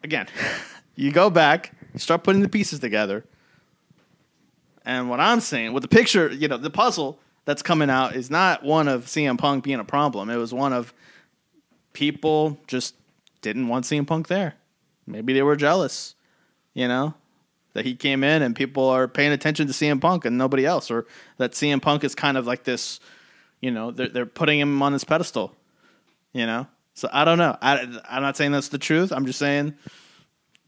again, 0.03 0.27
you 0.97 1.13
go 1.13 1.31
back, 1.31 1.73
you 1.93 1.99
start 1.99 2.25
putting 2.25 2.43
the 2.43 2.49
pieces 2.49 2.79
together. 2.79 3.25
And 4.85 5.11
what 5.11 5.19
I'm 5.19 5.41
saying, 5.41 5.73
with 5.73 5.83
the 5.83 5.89
picture, 5.89 6.31
you 6.33 6.47
know, 6.47 6.57
the 6.57 6.71
puzzle 6.71 7.19
that's 7.45 7.61
coming 7.61 7.91
out 7.91 8.15
is 8.15 8.31
not 8.31 8.63
one 8.63 8.87
of 8.87 9.07
CM 9.07 9.37
Punk 9.37 9.65
being 9.65 9.81
a 9.81 9.85
problem. 9.85 10.31
It 10.31 10.37
was 10.37 10.55
one 10.55 10.73
of 10.73 10.95
people 11.93 12.57
just 12.69 12.95
didn't 13.43 13.67
want 13.67 13.85
CM 13.85 14.07
Punk 14.07 14.29
there. 14.29 14.55
Maybe 15.07 15.33
they 15.33 15.43
were 15.43 15.57
jealous, 15.57 16.15
you 16.73 16.89
know 16.89 17.15
that 17.77 17.85
he 17.85 17.95
came 17.95 18.25
in 18.25 18.41
and 18.41 18.57
people 18.57 18.89
are 18.89 19.07
paying 19.07 19.33
attention 19.33 19.67
to 19.67 19.73
CM 19.75 20.01
Punk 20.01 20.25
and 20.25 20.39
nobody 20.39 20.65
else, 20.65 20.91
or 20.91 21.07
that 21.37 21.53
CM 21.53 21.81
Punk 21.81 22.05
is 22.05 22.15
kind 22.15 22.39
of 22.39 22.47
like 22.47 22.65
this, 22.65 23.01
you 23.61 23.71
know, 23.71 23.91
they're 23.91 24.09
they're 24.09 24.25
putting 24.25 24.59
him 24.59 24.83
on 24.83 24.93
this 24.93 25.05
pedestal, 25.05 25.55
you 26.33 26.47
know. 26.47 26.67
So 26.95 27.11
I 27.13 27.27
don't 27.27 27.37
know. 27.37 27.55
I, 27.61 27.83
I'm 28.09 28.23
not 28.23 28.39
saying 28.39 28.53
that's 28.53 28.71
the 28.71 28.79
truth. 28.79 29.13
I'm 29.13 29.27
just 29.27 29.39
saying, 29.39 29.75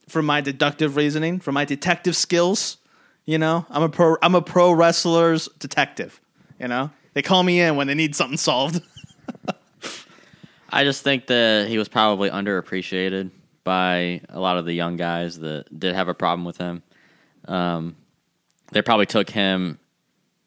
from 0.06 0.26
my 0.26 0.42
deductive 0.42 0.96
reasoning, 0.96 1.40
from 1.40 1.54
my 1.54 1.64
detective 1.64 2.14
skills, 2.14 2.76
you 3.24 3.38
know, 3.38 3.64
I'm 3.70 3.82
a 3.82 3.88
pro. 3.88 4.16
I'm 4.20 4.34
a 4.34 4.42
pro 4.42 4.70
wrestler's 4.72 5.48
detective. 5.58 6.20
You 6.60 6.68
know, 6.68 6.90
they 7.14 7.22
call 7.22 7.42
me 7.42 7.58
in 7.58 7.76
when 7.76 7.86
they 7.86 7.94
need 7.94 8.14
something 8.14 8.36
solved. 8.36 8.82
I 10.70 10.84
just 10.84 11.02
think 11.02 11.28
that 11.28 11.68
he 11.68 11.78
was 11.78 11.88
probably 11.88 12.28
underappreciated 12.28 13.30
by 13.64 14.20
a 14.28 14.38
lot 14.38 14.58
of 14.58 14.66
the 14.66 14.74
young 14.74 14.96
guys 14.96 15.38
that 15.38 15.64
did 15.78 15.94
have 15.94 16.08
a 16.08 16.14
problem 16.14 16.44
with 16.44 16.58
him. 16.58 16.82
Um, 17.48 17.96
they 18.72 18.82
probably 18.82 19.06
took 19.06 19.28
him 19.30 19.78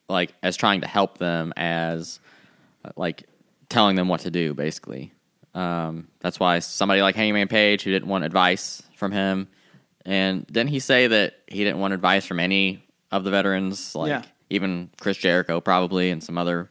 like 0.07 0.33
as 0.43 0.55
trying 0.55 0.81
to 0.81 0.87
help 0.87 1.17
them 1.17 1.53
as 1.57 2.19
like 2.95 3.23
telling 3.69 3.95
them 3.95 4.07
what 4.07 4.21
to 4.21 4.31
do, 4.31 4.53
basically. 4.53 5.11
Um, 5.53 6.07
that's 6.19 6.39
why 6.39 6.59
somebody 6.59 7.01
like 7.01 7.15
Hangman 7.15 7.47
Page, 7.47 7.83
who 7.83 7.91
didn't 7.91 8.07
want 8.07 8.23
advice 8.23 8.81
from 8.95 9.11
him, 9.11 9.47
and 10.05 10.45
didn't 10.47 10.69
he 10.69 10.79
say 10.79 11.07
that 11.07 11.33
he 11.47 11.63
didn't 11.63 11.79
want 11.79 11.93
advice 11.93 12.25
from 12.25 12.39
any 12.39 12.83
of 13.11 13.23
the 13.23 13.31
veterans, 13.31 13.93
like 13.95 14.09
Yeah. 14.09 14.21
even 14.49 14.89
Chris 14.99 15.17
Jericho, 15.17 15.59
probably, 15.59 16.09
and 16.11 16.23
some 16.23 16.37
other 16.37 16.69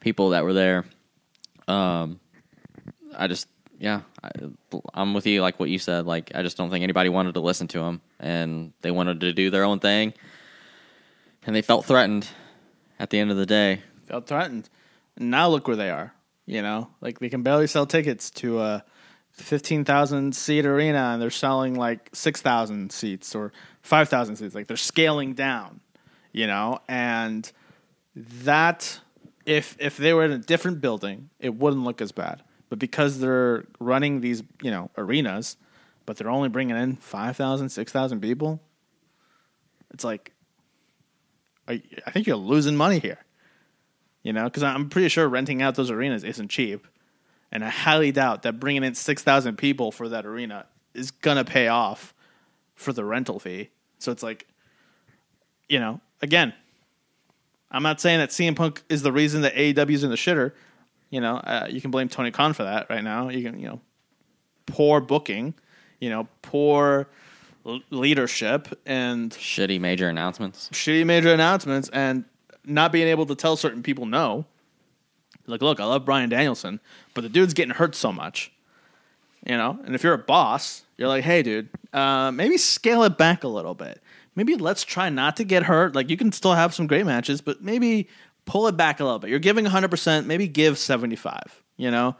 people 0.00 0.30
that 0.30 0.44
were 0.44 0.52
there. 0.54 0.84
Um, 1.68 2.20
I 3.16 3.26
just, 3.26 3.48
yeah, 3.78 4.02
I, 4.22 4.30
I'm 4.94 5.14
with 5.14 5.26
you. 5.26 5.42
Like 5.42 5.60
what 5.60 5.68
you 5.68 5.78
said, 5.78 6.06
like 6.06 6.32
I 6.34 6.42
just 6.42 6.56
don't 6.56 6.70
think 6.70 6.82
anybody 6.82 7.08
wanted 7.08 7.34
to 7.34 7.40
listen 7.40 7.68
to 7.68 7.80
him, 7.80 8.00
and 8.18 8.72
they 8.82 8.90
wanted 8.90 9.20
to 9.20 9.32
do 9.32 9.50
their 9.50 9.64
own 9.64 9.80
thing, 9.80 10.14
and 11.46 11.54
they 11.54 11.62
felt 11.62 11.84
threatened. 11.84 12.28
At 12.98 13.10
the 13.10 13.18
end 13.18 13.30
of 13.30 13.36
the 13.36 13.44
day, 13.44 13.82
felt 14.06 14.26
threatened. 14.26 14.70
And 15.16 15.30
now 15.30 15.50
look 15.50 15.68
where 15.68 15.76
they 15.76 15.90
are. 15.90 16.14
You 16.46 16.62
know, 16.62 16.88
like 17.02 17.18
they 17.18 17.28
can 17.28 17.42
barely 17.42 17.66
sell 17.66 17.84
tickets 17.84 18.30
to 18.30 18.60
a 18.60 18.84
fifteen 19.32 19.84
thousand 19.84 20.34
seat 20.34 20.64
arena, 20.64 21.10
and 21.12 21.20
they're 21.20 21.30
selling 21.30 21.74
like 21.74 22.08
six 22.14 22.40
thousand 22.40 22.90
seats 22.92 23.34
or 23.34 23.52
five 23.82 24.08
thousand 24.08 24.36
seats. 24.36 24.54
Like 24.54 24.66
they're 24.66 24.78
scaling 24.78 25.34
down. 25.34 25.80
You 26.32 26.46
know, 26.46 26.80
and 26.88 27.50
that 28.14 29.00
if 29.44 29.76
if 29.78 29.98
they 29.98 30.14
were 30.14 30.24
in 30.24 30.32
a 30.32 30.38
different 30.38 30.80
building, 30.80 31.28
it 31.38 31.54
wouldn't 31.54 31.84
look 31.84 32.00
as 32.00 32.12
bad. 32.12 32.42
But 32.68 32.78
because 32.78 33.20
they're 33.20 33.64
running 33.78 34.20
these, 34.20 34.42
you 34.62 34.70
know, 34.70 34.90
arenas, 34.96 35.56
but 36.04 36.16
they're 36.16 36.30
only 36.30 36.48
bringing 36.48 36.76
in 36.76 36.96
5,000, 36.96 37.68
6,000 37.68 38.20
people, 38.20 38.60
it's 39.92 40.04
like, 40.04 40.32
I, 41.68 41.82
I 42.06 42.10
think 42.10 42.26
you're 42.26 42.36
losing 42.36 42.76
money 42.76 42.98
here. 42.98 43.18
You 44.22 44.32
know, 44.32 44.44
because 44.44 44.64
I'm 44.64 44.88
pretty 44.88 45.08
sure 45.08 45.28
renting 45.28 45.62
out 45.62 45.76
those 45.76 45.90
arenas 45.90 46.24
isn't 46.24 46.48
cheap. 46.48 46.86
And 47.52 47.64
I 47.64 47.68
highly 47.68 48.10
doubt 48.10 48.42
that 48.42 48.58
bringing 48.58 48.82
in 48.82 48.94
6,000 48.94 49.56
people 49.56 49.92
for 49.92 50.08
that 50.08 50.26
arena 50.26 50.66
is 50.94 51.12
going 51.12 51.36
to 51.36 51.44
pay 51.44 51.68
off 51.68 52.12
for 52.74 52.92
the 52.92 53.04
rental 53.04 53.38
fee. 53.38 53.70
So 53.98 54.10
it's 54.10 54.22
like, 54.22 54.46
you 55.68 55.78
know, 55.78 56.00
again, 56.20 56.54
I'm 57.70 57.82
not 57.82 58.00
saying 58.00 58.18
that 58.18 58.30
CM 58.30 58.56
Punk 58.56 58.82
is 58.88 59.02
the 59.02 59.12
reason 59.12 59.42
that 59.42 59.54
AEW's 59.54 60.04
in 60.04 60.10
the 60.10 60.16
shitter. 60.16 60.52
You 61.16 61.22
know, 61.22 61.36
uh, 61.36 61.66
you 61.70 61.80
can 61.80 61.90
blame 61.90 62.10
Tony 62.10 62.30
Khan 62.30 62.52
for 62.52 62.64
that 62.64 62.90
right 62.90 63.02
now. 63.02 63.30
You 63.30 63.42
can, 63.42 63.58
you 63.58 63.68
know, 63.68 63.80
poor 64.66 65.00
booking, 65.00 65.54
you 65.98 66.10
know, 66.10 66.28
poor 66.42 67.08
l- 67.64 67.80
leadership 67.88 68.78
and 68.84 69.30
shitty 69.30 69.80
major 69.80 70.10
announcements. 70.10 70.68
shitty 70.74 71.06
major 71.06 71.32
announcements 71.32 71.88
and 71.88 72.26
not 72.66 72.92
being 72.92 73.08
able 73.08 73.24
to 73.24 73.34
tell 73.34 73.56
certain 73.56 73.82
people 73.82 74.04
no. 74.04 74.44
Like, 75.46 75.62
look, 75.62 75.80
I 75.80 75.86
love 75.86 76.04
Bryan 76.04 76.28
Danielson, 76.28 76.80
but 77.14 77.22
the 77.22 77.30
dude's 77.30 77.54
getting 77.54 77.72
hurt 77.72 77.94
so 77.94 78.12
much. 78.12 78.52
You 79.46 79.56
know, 79.56 79.78
and 79.86 79.94
if 79.94 80.04
you're 80.04 80.12
a 80.12 80.18
boss, 80.18 80.82
you're 80.98 81.08
like, 81.08 81.24
hey, 81.24 81.42
dude, 81.42 81.70
uh, 81.94 82.30
maybe 82.30 82.58
scale 82.58 83.04
it 83.04 83.16
back 83.16 83.42
a 83.42 83.48
little 83.48 83.74
bit. 83.74 84.02
Maybe 84.34 84.54
let's 84.54 84.84
try 84.84 85.08
not 85.08 85.38
to 85.38 85.44
get 85.44 85.62
hurt. 85.62 85.94
Like, 85.94 86.10
you 86.10 86.18
can 86.18 86.30
still 86.30 86.52
have 86.52 86.74
some 86.74 86.86
great 86.86 87.06
matches, 87.06 87.40
but 87.40 87.62
maybe 87.62 88.06
pull 88.46 88.68
it 88.68 88.76
back 88.76 89.00
a 89.00 89.04
little 89.04 89.18
bit. 89.18 89.28
You're 89.28 89.38
giving 89.38 89.66
100%, 89.66 90.24
maybe 90.24 90.48
give 90.48 90.78
75, 90.78 91.62
you 91.76 91.90
know? 91.90 92.16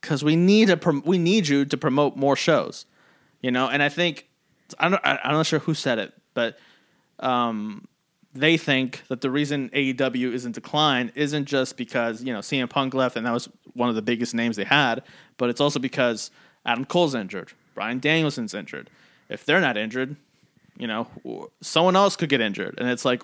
Because 0.00 0.22
we 0.22 0.36
need 0.36 0.70
a 0.70 0.76
prom- 0.76 1.02
we 1.04 1.18
need 1.18 1.48
you 1.48 1.64
to 1.64 1.76
promote 1.76 2.16
more 2.16 2.36
shows, 2.36 2.86
you 3.42 3.50
know. 3.50 3.68
And 3.68 3.82
I 3.82 3.88
think 3.88 4.28
I 4.78 4.88
don't 4.88 5.00
I'm 5.04 5.32
not 5.32 5.44
sure 5.44 5.58
who 5.58 5.74
said 5.74 5.98
it, 5.98 6.14
but 6.32 6.58
um, 7.18 7.86
they 8.32 8.56
think 8.56 9.02
that 9.08 9.20
the 9.20 9.30
reason 9.30 9.68
AEW 9.70 10.32
is 10.32 10.46
in 10.46 10.52
decline 10.52 11.12
isn't 11.14 11.44
just 11.44 11.76
because 11.76 12.22
you 12.22 12.32
know 12.32 12.38
CM 12.38 12.70
Punk 12.70 12.94
left 12.94 13.16
and 13.16 13.26
that 13.26 13.32
was 13.32 13.50
one 13.74 13.90
of 13.90 13.94
the 13.94 14.00
biggest 14.00 14.34
names 14.34 14.56
they 14.56 14.64
had, 14.64 15.02
but 15.36 15.50
it's 15.50 15.60
also 15.60 15.78
because 15.78 16.30
Adam 16.64 16.86
Cole's 16.86 17.14
injured, 17.14 17.52
Bryan 17.74 18.00
Danielson's 18.00 18.54
injured. 18.54 18.88
If 19.28 19.44
they're 19.44 19.60
not 19.60 19.76
injured, 19.76 20.16
you 20.78 20.86
know, 20.86 21.08
someone 21.60 21.94
else 21.94 22.16
could 22.16 22.30
get 22.30 22.40
injured, 22.40 22.76
and 22.78 22.88
it's 22.88 23.04
like 23.04 23.22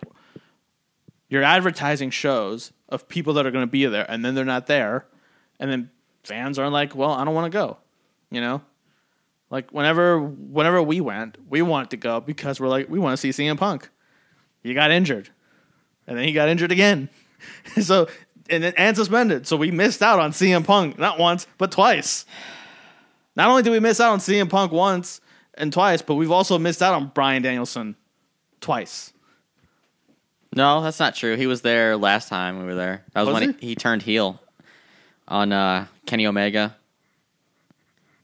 you're 1.37 1.44
advertising 1.44 2.09
shows 2.09 2.72
of 2.88 3.09
people 3.09 3.35
that 3.35 3.44
are 3.44 3.51
going 3.51 3.62
to 3.62 3.70
be 3.70 3.85
there, 3.85 4.11
and 4.11 4.25
then 4.25 4.35
they're 4.35 4.44
not 4.46 4.66
there, 4.66 5.05
and 5.61 5.70
then 5.70 5.90
fans 6.25 6.59
are 6.59 6.70
like, 6.70 6.94
"Well, 6.94 7.11
I 7.11 7.25
don't 7.27 7.35
want 7.35 7.53
to 7.53 7.55
go," 7.55 7.77
you 8.31 8.40
know. 8.40 8.62
Like 9.51 9.70
whenever 9.70 10.18
whenever 10.18 10.83
we 10.83 11.03
went, 11.03 11.37
we 11.46 11.61
wanted 11.61 11.90
to 11.90 11.99
go 11.99 12.20
because 12.20 12.59
we're 12.59 12.68
like 12.68 12.88
we 12.88 12.99
want 12.99 13.18
to 13.18 13.33
see 13.33 13.44
CM 13.44 13.59
Punk. 13.59 13.90
He 14.62 14.72
got 14.72 14.90
injured, 14.90 15.29
and 16.07 16.16
then 16.16 16.25
he 16.25 16.33
got 16.33 16.49
injured 16.49 16.72
again. 16.72 17.11
so 17.83 18.09
and 18.49 18.64
then 18.64 18.72
and 18.79 18.96
suspended. 18.96 19.46
So 19.46 19.59
we 19.59 19.70
missed 19.70 20.03
out 20.03 20.18
on 20.18 20.33
CM 20.33 20.64
Punk 20.64 20.99
not 20.99 21.18
once 21.18 21.46
but 21.59 21.70
twice. 21.70 22.25
Not 23.37 23.49
only 23.49 23.62
did 23.62 23.70
we 23.70 23.81
miss 23.81 24.01
out 24.01 24.12
on 24.12 24.20
CM 24.20 24.49
Punk 24.49 24.72
once 24.72 25.20
and 25.53 25.70
twice, 25.70 26.01
but 26.01 26.14
we've 26.14 26.31
also 26.31 26.59
missed 26.59 26.83
out 26.83 26.94
on 26.94 27.09
Bryan 27.09 27.42
Danielson 27.42 27.94
twice. 28.62 29.12
No, 30.54 30.82
that's 30.82 30.98
not 31.00 31.14
true. 31.14 31.37
He 31.37 31.46
was 31.46 31.62
there 31.62 31.96
last 31.96 32.28
time 32.28 32.59
we 32.59 32.64
were 32.64 32.74
there. 32.74 33.04
That 33.12 33.22
was, 33.22 33.35
Was 33.35 33.40
when 33.46 33.56
he? 33.59 33.68
he 33.68 33.74
turned 33.74 34.02
heel 34.02 34.40
on 35.28 35.52
uh, 35.52 35.87
Kenny 36.06 36.26
Omega. 36.26 36.76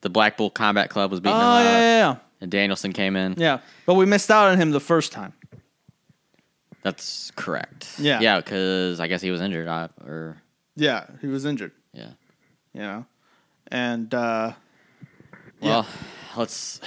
The 0.00 0.10
Blackpool 0.10 0.50
Combat 0.50 0.88
Club 0.90 1.10
was 1.10 1.18
Oh 1.18 1.22
beating 1.22 1.36
him 1.36 1.42
yeah, 1.42 1.52
up, 1.54 1.64
yeah, 1.64 1.98
yeah, 2.10 2.16
and 2.40 2.50
Danielson 2.50 2.92
came 2.92 3.14
in. 3.16 3.34
yeah. 3.38 3.60
But 3.86 3.94
we 3.94 4.06
missed 4.06 4.30
out 4.30 4.48
on 4.48 4.58
him 4.58 4.70
the 4.72 4.80
first 4.80 5.12
time. 5.12 5.32
That's 6.82 7.30
correct. 7.36 7.88
Yeah. 7.98 8.20
yeah, 8.20 8.38
because 8.40 8.98
I 8.98 9.06
guess 9.06 9.22
he 9.22 9.30
was 9.30 9.40
injured. 9.40 9.68
Uh, 9.68 9.88
or 10.04 10.36
Yeah, 10.74 11.06
he 11.20 11.28
was 11.28 11.44
injured. 11.44 11.72
yeah. 11.92 12.10
You 12.74 12.80
know, 12.80 13.06
and 13.68 14.12
uh, 14.14 14.52
Well, 15.60 15.86
let's. 16.36 16.80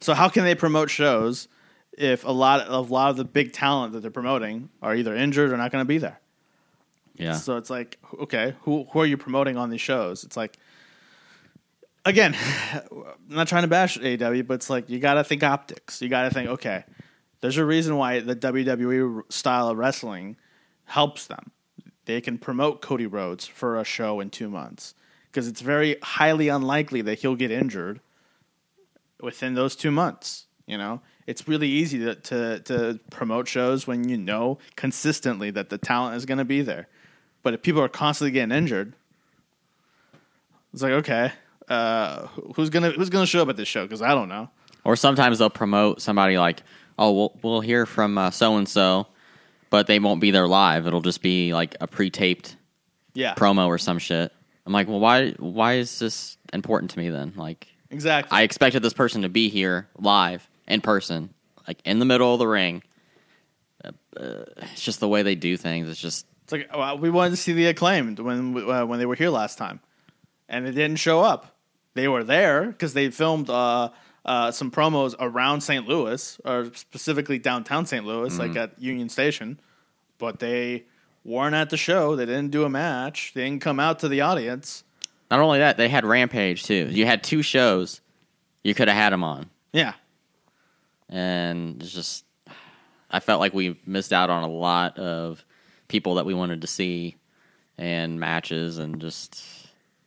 So 0.00 0.12
how 0.14 0.28
can 0.28 0.44
they 0.44 0.54
promote 0.54 0.90
shows 0.90 1.48
if 2.02 2.24
a 2.24 2.30
lot 2.30 2.60
of 2.60 2.90
a 2.90 2.92
lot 2.92 3.10
of 3.10 3.16
the 3.16 3.24
big 3.24 3.52
talent 3.52 3.92
that 3.92 4.00
they're 4.00 4.10
promoting 4.10 4.68
are 4.80 4.94
either 4.94 5.14
injured 5.14 5.52
or 5.52 5.56
not 5.56 5.70
going 5.70 5.82
to 5.82 5.88
be 5.88 5.98
there? 5.98 6.20
Yeah, 7.14 7.34
So 7.34 7.58
it's 7.58 7.68
like, 7.68 7.98
okay, 8.20 8.54
who 8.62 8.86
who 8.90 9.00
are 9.00 9.06
you 9.06 9.16
promoting 9.16 9.56
on 9.56 9.70
these 9.70 9.80
shows? 9.80 10.24
It's 10.24 10.36
like, 10.36 10.56
again, 12.04 12.34
I'm 12.72 13.14
not 13.28 13.48
trying 13.48 13.62
to 13.62 13.68
bash 13.68 13.98
AEW, 13.98 14.46
but 14.46 14.54
it's 14.54 14.70
like 14.70 14.88
you 14.88 14.98
got 14.98 15.14
to 15.14 15.24
think 15.24 15.42
optics. 15.42 16.00
You 16.00 16.08
got 16.08 16.24
to 16.24 16.30
think, 16.30 16.48
okay, 16.48 16.84
there's 17.40 17.58
a 17.58 17.64
reason 17.64 17.96
why 17.96 18.20
the 18.20 18.34
WWE 18.36 19.30
style 19.30 19.68
of 19.68 19.76
wrestling 19.76 20.36
helps 20.84 21.26
them. 21.26 21.50
They 22.06 22.20
can 22.20 22.38
promote 22.38 22.80
Cody 22.80 23.06
Rhodes 23.06 23.46
for 23.46 23.78
a 23.78 23.84
show 23.84 24.20
in 24.20 24.30
two 24.30 24.48
months 24.48 24.94
because 25.30 25.46
it's 25.46 25.60
very 25.60 25.96
highly 26.02 26.48
unlikely 26.48 27.02
that 27.02 27.20
he'll 27.20 27.36
get 27.36 27.50
injured 27.50 28.00
within 29.20 29.54
those 29.54 29.76
two 29.76 29.90
months. 29.90 30.46
You 30.66 30.78
know, 30.78 31.02
it's 31.26 31.46
really 31.48 31.68
easy 31.68 31.98
to 32.00 32.14
to, 32.14 32.60
to 32.60 33.00
promote 33.10 33.48
shows 33.48 33.86
when 33.86 34.08
you 34.08 34.16
know 34.16 34.58
consistently 34.76 35.50
that 35.50 35.70
the 35.70 35.78
talent 35.78 36.16
is 36.16 36.26
going 36.26 36.38
to 36.38 36.44
be 36.44 36.62
there. 36.62 36.88
But 37.42 37.54
if 37.54 37.62
people 37.62 37.80
are 37.82 37.88
constantly 37.88 38.30
getting 38.32 38.54
injured, 38.56 38.92
it's 40.72 40.82
like 40.82 40.92
okay, 40.92 41.32
uh, 41.68 42.26
who's 42.54 42.70
gonna 42.70 42.90
who's 42.90 43.10
gonna 43.10 43.26
show 43.26 43.42
up 43.42 43.48
at 43.48 43.56
this 43.56 43.68
show? 43.68 43.82
Because 43.84 44.02
I 44.02 44.14
don't 44.14 44.28
know. 44.28 44.48
or 44.84 44.96
sometimes 44.96 45.38
they'll 45.38 45.50
promote 45.50 46.00
somebody 46.00 46.38
like, 46.38 46.62
oh, 46.98 47.12
we'll 47.12 47.38
we'll 47.42 47.60
hear 47.60 47.86
from 47.86 48.30
so 48.32 48.56
and 48.56 48.68
so, 48.68 49.06
but 49.70 49.86
they 49.86 49.98
won't 49.98 50.20
be 50.20 50.30
there 50.30 50.46
live. 50.48 50.86
It'll 50.86 51.00
just 51.02 51.22
be 51.22 51.52
like 51.52 51.76
a 51.80 51.86
pre-taped 51.86 52.56
Yeah, 53.14 53.34
promo 53.34 53.66
or 53.66 53.78
some 53.78 53.98
shit. 53.98 54.32
I'm 54.64 54.72
like, 54.72 54.88
well, 54.88 55.00
why 55.00 55.32
why 55.32 55.74
is 55.74 55.98
this 55.98 56.36
important 56.52 56.92
to 56.92 56.98
me 56.98 57.10
then? 57.10 57.32
Like, 57.36 57.66
exactly. 57.90 58.36
I 58.36 58.42
expected 58.42 58.82
this 58.82 58.92
person 58.92 59.22
to 59.22 59.28
be 59.28 59.48
here 59.48 59.88
live 59.98 60.48
in 60.68 60.80
person, 60.80 61.30
like 61.66 61.78
in 61.84 61.98
the 61.98 62.04
middle 62.04 62.32
of 62.32 62.38
the 62.38 62.46
ring. 62.46 62.82
Uh, 63.84 63.90
uh, 64.16 64.44
it's 64.72 64.82
just 64.82 65.00
the 65.00 65.08
way 65.08 65.22
they 65.22 65.34
do 65.34 65.56
things. 65.56 65.88
It's 65.88 66.00
just 66.00 66.26
It's 66.44 66.52
like 66.52 66.68
well, 66.74 66.98
we 66.98 67.10
wanted 67.10 67.30
to 67.30 67.36
see 67.36 67.52
the 67.52 67.66
acclaimed 67.66 68.18
when 68.18 68.56
uh, 68.70 68.86
when 68.86 68.98
they 68.98 69.06
were 69.06 69.14
here 69.16 69.30
last 69.30 69.58
time, 69.58 69.80
and 70.48 70.66
it 70.66 70.72
didn't 70.72 70.96
show 70.96 71.20
up. 71.20 71.56
They 71.94 72.08
were 72.08 72.24
there 72.24 72.66
because 72.66 72.94
they 72.94 73.10
filmed 73.10 73.50
uh, 73.50 73.90
uh, 74.24 74.50
some 74.50 74.70
promos 74.70 75.14
around 75.18 75.60
St. 75.60 75.86
Louis, 75.86 76.40
or 76.44 76.70
specifically 76.74 77.38
downtown 77.38 77.84
St. 77.86 78.04
Louis, 78.06 78.38
like 78.38 78.56
at 78.56 78.80
Union 78.80 79.08
Station, 79.10 79.60
but 80.18 80.38
they 80.38 80.84
weren't 81.24 81.54
at 81.54 81.68
the 81.70 81.76
show. 81.76 82.16
They 82.16 82.24
didn't 82.26 82.50
do 82.50 82.64
a 82.64 82.70
match. 82.70 83.32
They 83.34 83.44
didn't 83.44 83.60
come 83.60 83.78
out 83.78 83.98
to 84.00 84.08
the 84.08 84.22
audience. 84.22 84.84
not 85.30 85.40
only 85.40 85.58
that 85.58 85.76
they 85.76 85.88
had 85.88 86.04
Rampage 86.04 86.62
too. 86.64 86.88
You 86.90 87.04
had 87.04 87.22
two 87.22 87.42
shows 87.42 88.00
you 88.64 88.74
could 88.74 88.88
have 88.88 88.96
had 88.96 89.12
them 89.12 89.22
on, 89.24 89.50
Yeah, 89.72 89.92
and 91.12 91.80
it's 91.82 91.92
just 91.92 92.24
I 93.10 93.20
felt 93.20 93.40
like 93.40 93.52
we 93.52 93.78
missed 93.86 94.12
out 94.12 94.30
on 94.30 94.42
a 94.42 94.48
lot 94.48 94.98
of 94.98 95.44
people 95.88 96.14
that 96.14 96.24
we 96.26 96.34
wanted 96.34 96.62
to 96.62 96.66
see 96.66 97.16
and 97.76 98.18
matches 98.18 98.78
and 98.78 99.00
just 99.00 99.44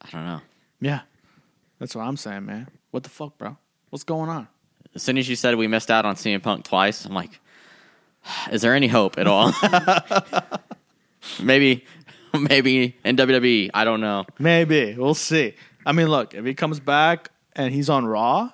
I 0.01 0.09
don't 0.11 0.25
know. 0.25 0.41
yeah. 0.81 1.01
That's 1.79 1.93
what 1.95 2.03
I'm 2.03 2.15
saying, 2.17 2.45
man. 2.45 2.67
What 2.91 3.03
the 3.03 3.09
fuck, 3.09 3.37
bro? 3.37 3.57
What's 3.89 4.03
going 4.05 4.29
on? 4.29 4.47
As 4.95 5.03
soon 5.03 5.17
as 5.17 5.27
you 5.27 5.35
said 5.35 5.55
we 5.55 5.67
missed 5.67 5.91
out 5.91 6.05
on 6.05 6.15
CM 6.15 6.41
Punk 6.41 6.63
twice, 6.63 7.05
I'm 7.05 7.13
like, 7.13 7.39
is 8.51 8.61
there 8.61 8.73
any 8.73 8.87
hope 8.87 9.17
at 9.17 9.27
all? 9.27 9.53
maybe, 11.43 11.83
maybe 12.33 12.95
in 13.03 13.17
WWE. 13.17 13.71
I 13.73 13.83
don't 13.83 13.99
know. 14.01 14.25
Maybe 14.39 14.95
we'll 14.97 15.13
see. 15.15 15.55
I 15.85 15.91
mean, 15.91 16.07
look, 16.07 16.33
if 16.33 16.45
he 16.45 16.53
comes 16.53 16.79
back 16.79 17.29
and 17.53 17.73
he's 17.73 17.89
on 17.89 18.05
Raw 18.05 18.51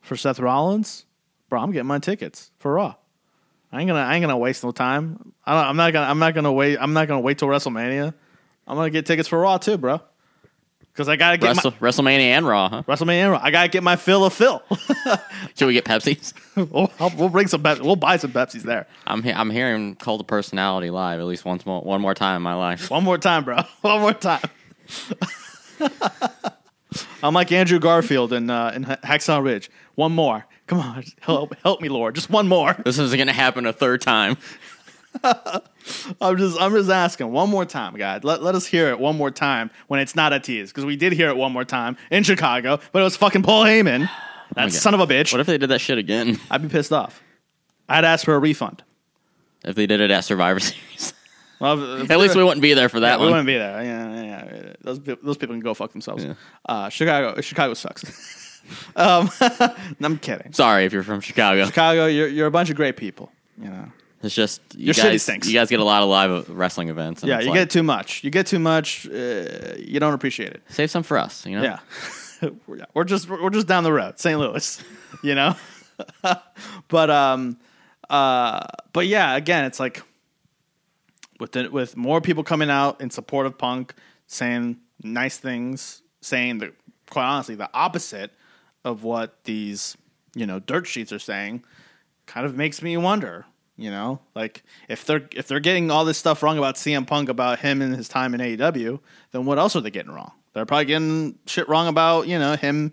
for 0.00 0.16
Seth 0.16 0.40
Rollins, 0.40 1.04
bro, 1.48 1.60
I'm 1.60 1.72
getting 1.72 1.86
my 1.86 1.98
tickets 1.98 2.50
for 2.58 2.74
Raw. 2.74 2.94
I 3.72 3.80
ain't 3.80 3.88
gonna, 3.88 4.00
I 4.00 4.14
ain't 4.14 4.22
gonna 4.22 4.36
waste 4.38 4.64
no 4.64 4.70
time. 4.70 5.32
I 5.44 5.54
don't, 5.54 5.64
I'm 5.70 5.76
not 5.76 5.92
gonna, 5.92 6.08
I'm 6.08 6.18
not 6.18 6.34
gonna 6.34 6.52
wait. 6.52 6.78
I'm 6.80 6.92
not 6.92 7.08
gonna 7.08 7.20
wait 7.20 7.38
till 7.38 7.48
WrestleMania. 7.48 8.14
I'm 8.66 8.76
gonna 8.76 8.90
get 8.90 9.06
tickets 9.06 9.28
for 9.28 9.38
Raw 9.40 9.58
too, 9.58 9.76
bro. 9.76 10.00
Because 10.92 11.10
I 11.10 11.16
gotta 11.16 11.36
get 11.36 11.48
Wrestle, 11.48 11.72
WrestleMania 11.72 12.20
and 12.20 12.46
Raw, 12.46 12.70
huh? 12.70 12.82
WrestleMania. 12.84 13.24
and 13.24 13.32
Raw. 13.32 13.40
I 13.42 13.50
gotta 13.50 13.68
get 13.68 13.82
my 13.82 13.96
fill 13.96 14.24
of 14.24 14.32
Phil. 14.32 14.62
Should 15.54 15.66
we 15.66 15.74
get 15.74 15.84
Pepsi's? 15.84 16.32
we'll, 16.56 16.90
we'll 17.18 17.28
bring 17.28 17.48
some. 17.48 17.62
Pepsi. 17.62 17.82
We'll 17.82 17.96
buy 17.96 18.16
some 18.16 18.32
Pepsis 18.32 18.62
there. 18.62 18.86
I'm 19.06 19.22
he- 19.22 19.32
I'm 19.32 19.50
hearing 19.50 19.94
Cult 19.96 20.22
of 20.22 20.26
Personality 20.26 20.88
live 20.88 21.20
at 21.20 21.26
least 21.26 21.44
once 21.44 21.66
more, 21.66 21.82
one 21.82 22.00
more 22.00 22.14
time 22.14 22.36
in 22.36 22.42
my 22.42 22.54
life. 22.54 22.90
One 22.90 23.04
more 23.04 23.18
time, 23.18 23.44
bro. 23.44 23.58
One 23.82 24.00
more 24.00 24.14
time. 24.14 24.40
I'm 27.22 27.34
like 27.34 27.52
Andrew 27.52 27.78
Garfield 27.78 28.32
in 28.32 28.48
uh, 28.48 28.72
in 28.74 28.84
Hacksaw 28.84 29.42
Ridge. 29.44 29.70
One 29.96 30.12
more. 30.12 30.46
Come 30.66 30.80
on, 30.80 31.04
help, 31.20 31.54
help 31.62 31.80
me, 31.80 31.88
Lord. 31.88 32.14
Just 32.14 32.28
one 32.28 32.48
more. 32.48 32.74
This 32.84 32.98
isn't 32.98 33.16
going 33.16 33.28
to 33.28 33.32
happen 33.32 33.66
a 33.66 33.72
third 33.72 34.00
time. 34.00 34.36
I'm 36.20 36.36
just 36.36 36.60
I'm 36.60 36.72
just 36.72 36.90
asking 36.90 37.30
one 37.32 37.48
more 37.48 37.64
time, 37.64 37.96
guys. 37.96 38.24
Let, 38.24 38.42
let 38.42 38.54
us 38.54 38.66
hear 38.66 38.88
it 38.88 38.98
one 38.98 39.16
more 39.16 39.30
time 39.30 39.70
when 39.86 40.00
it's 40.00 40.14
not 40.16 40.32
a 40.32 40.40
tease 40.40 40.70
because 40.70 40.84
we 40.84 40.96
did 40.96 41.12
hear 41.12 41.28
it 41.28 41.36
one 41.36 41.52
more 41.52 41.64
time 41.64 41.96
in 42.10 42.22
Chicago, 42.22 42.80
but 42.92 43.00
it 43.00 43.04
was 43.04 43.16
fucking 43.16 43.42
Paul 43.42 43.64
Heyman. 43.64 44.08
That 44.54 44.66
God. 44.66 44.72
son 44.72 44.94
of 44.94 45.00
a 45.00 45.06
bitch. 45.08 45.32
What 45.32 45.40
if 45.40 45.48
they 45.48 45.58
did 45.58 45.70
that 45.70 45.80
shit 45.80 45.98
again? 45.98 46.38
I'd 46.52 46.62
be 46.62 46.68
pissed 46.68 46.92
off. 46.92 47.20
I'd 47.88 48.04
ask 48.04 48.24
for 48.24 48.32
a 48.32 48.38
refund. 48.38 48.84
If 49.64 49.74
they 49.74 49.88
did 49.88 50.00
it 50.00 50.12
at 50.12 50.24
Survivor 50.24 50.60
Series, 50.60 51.12
Well, 51.58 52.00
at 52.08 52.16
least 52.18 52.36
we 52.36 52.44
wouldn't 52.44 52.62
be 52.62 52.72
there 52.72 52.88
for 52.88 53.00
that 53.00 53.18
Yeah, 53.18 53.24
we 53.24 53.30
wouldn't 53.30 53.46
be 53.48 53.58
there. 53.58 53.82
Yeah, 53.82 54.14
yeah, 54.14 54.54
yeah. 54.54 54.72
Those 54.82 55.00
those 55.00 55.36
people 55.36 55.54
can 55.54 55.60
go 55.60 55.74
fuck 55.74 55.90
themselves. 55.90 56.24
Uh, 56.64 56.88
Chicago, 56.90 57.40
Chicago 57.40 57.74
sucks. 57.74 58.04
um, 58.96 59.30
I'm 60.00 60.18
kidding. 60.18 60.52
Sorry 60.52 60.84
if 60.84 60.92
you're 60.92 61.02
from 61.02 61.20
Chicago. 61.20 61.66
Chicago, 61.66 62.06
you're 62.06 62.28
you're 62.28 62.46
a 62.46 62.50
bunch 62.50 62.70
of 62.70 62.76
great 62.76 62.96
people. 62.96 63.30
You 63.60 63.70
know. 63.70 63.92
It's 64.22 64.34
just 64.34 64.60
you 64.74 64.86
Your 64.86 64.94
city 64.94 65.10
guys. 65.10 65.22
stinks. 65.22 65.46
You 65.46 65.54
guys 65.54 65.68
get 65.68 65.78
a 65.78 65.84
lot 65.84 66.02
of 66.02 66.08
live 66.08 66.48
wrestling 66.48 66.88
events. 66.88 67.22
and 67.22 67.28
Yeah, 67.28 67.36
it's 67.36 67.44
you 67.44 67.50
like, 67.50 67.60
get 67.60 67.70
too 67.70 67.82
much. 67.82 68.24
You 68.24 68.30
get 68.30 68.46
too 68.46 68.58
much. 68.58 69.06
Uh, 69.06 69.74
you 69.78 70.00
don't 70.00 70.14
appreciate 70.14 70.52
it. 70.52 70.62
save 70.68 70.90
some 70.90 71.02
for 71.02 71.18
us. 71.18 71.44
You 71.46 71.56
know. 71.56 71.62
Yeah, 71.62 72.50
we're, 72.66 72.78
we're 72.94 73.04
just 73.04 73.28
we're 73.28 73.50
just 73.50 73.66
down 73.66 73.84
the 73.84 73.92
road, 73.92 74.18
St. 74.18 74.38
Louis. 74.38 74.82
You 75.22 75.34
know, 75.34 75.56
but 76.88 77.10
um, 77.10 77.58
uh, 78.10 78.66
but 78.92 79.06
yeah, 79.06 79.34
again, 79.34 79.64
it's 79.64 79.80
like 79.80 80.02
with 81.40 81.52
the, 81.52 81.68
with 81.68 81.96
more 81.96 82.20
people 82.20 82.44
coming 82.44 82.68
out 82.70 83.00
in 83.00 83.10
support 83.10 83.46
of 83.46 83.56
Punk, 83.56 83.94
saying 84.26 84.76
nice 85.02 85.38
things, 85.38 86.02
saying 86.20 86.58
the 86.58 86.72
quite 87.10 87.24
honestly 87.24 87.54
the 87.54 87.70
opposite 87.72 88.30
of 88.86 89.02
what 89.02 89.44
these 89.44 89.98
you 90.34 90.46
know 90.46 90.60
dirt 90.60 90.86
sheets 90.86 91.12
are 91.12 91.18
saying, 91.18 91.62
kind 92.24 92.46
of 92.46 92.56
makes 92.56 92.80
me 92.80 92.96
wonder. 92.96 93.44
You 93.76 93.90
know, 93.90 94.20
like 94.34 94.62
if 94.88 95.04
they're 95.04 95.28
if 95.32 95.48
they're 95.48 95.60
getting 95.60 95.90
all 95.90 96.06
this 96.06 96.16
stuff 96.16 96.42
wrong 96.42 96.56
about 96.56 96.76
CM 96.76 97.06
Punk 97.06 97.28
about 97.28 97.58
him 97.58 97.82
and 97.82 97.94
his 97.94 98.08
time 98.08 98.32
in 98.32 98.40
AEW, 98.40 99.00
then 99.32 99.44
what 99.44 99.58
else 99.58 99.76
are 99.76 99.82
they 99.82 99.90
getting 99.90 100.12
wrong? 100.12 100.32
They're 100.54 100.64
probably 100.64 100.86
getting 100.86 101.38
shit 101.44 101.68
wrong 101.68 101.86
about 101.88 102.26
you 102.26 102.38
know 102.38 102.56
him 102.56 102.92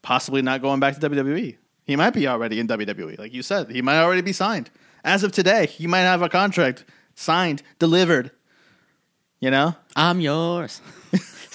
possibly 0.00 0.40
not 0.40 0.62
going 0.62 0.80
back 0.80 0.98
to 0.98 1.10
WWE. 1.10 1.56
He 1.84 1.96
might 1.96 2.14
be 2.14 2.26
already 2.26 2.60
in 2.60 2.68
WWE, 2.68 3.18
like 3.18 3.34
you 3.34 3.42
said. 3.42 3.70
He 3.70 3.82
might 3.82 4.00
already 4.00 4.22
be 4.22 4.32
signed. 4.32 4.70
As 5.04 5.24
of 5.24 5.32
today, 5.32 5.66
he 5.66 5.86
might 5.86 6.00
have 6.00 6.22
a 6.22 6.28
contract 6.28 6.84
signed, 7.14 7.62
delivered. 7.78 8.30
You 9.40 9.50
know, 9.50 9.74
I'm 9.94 10.20
yours. 10.20 10.80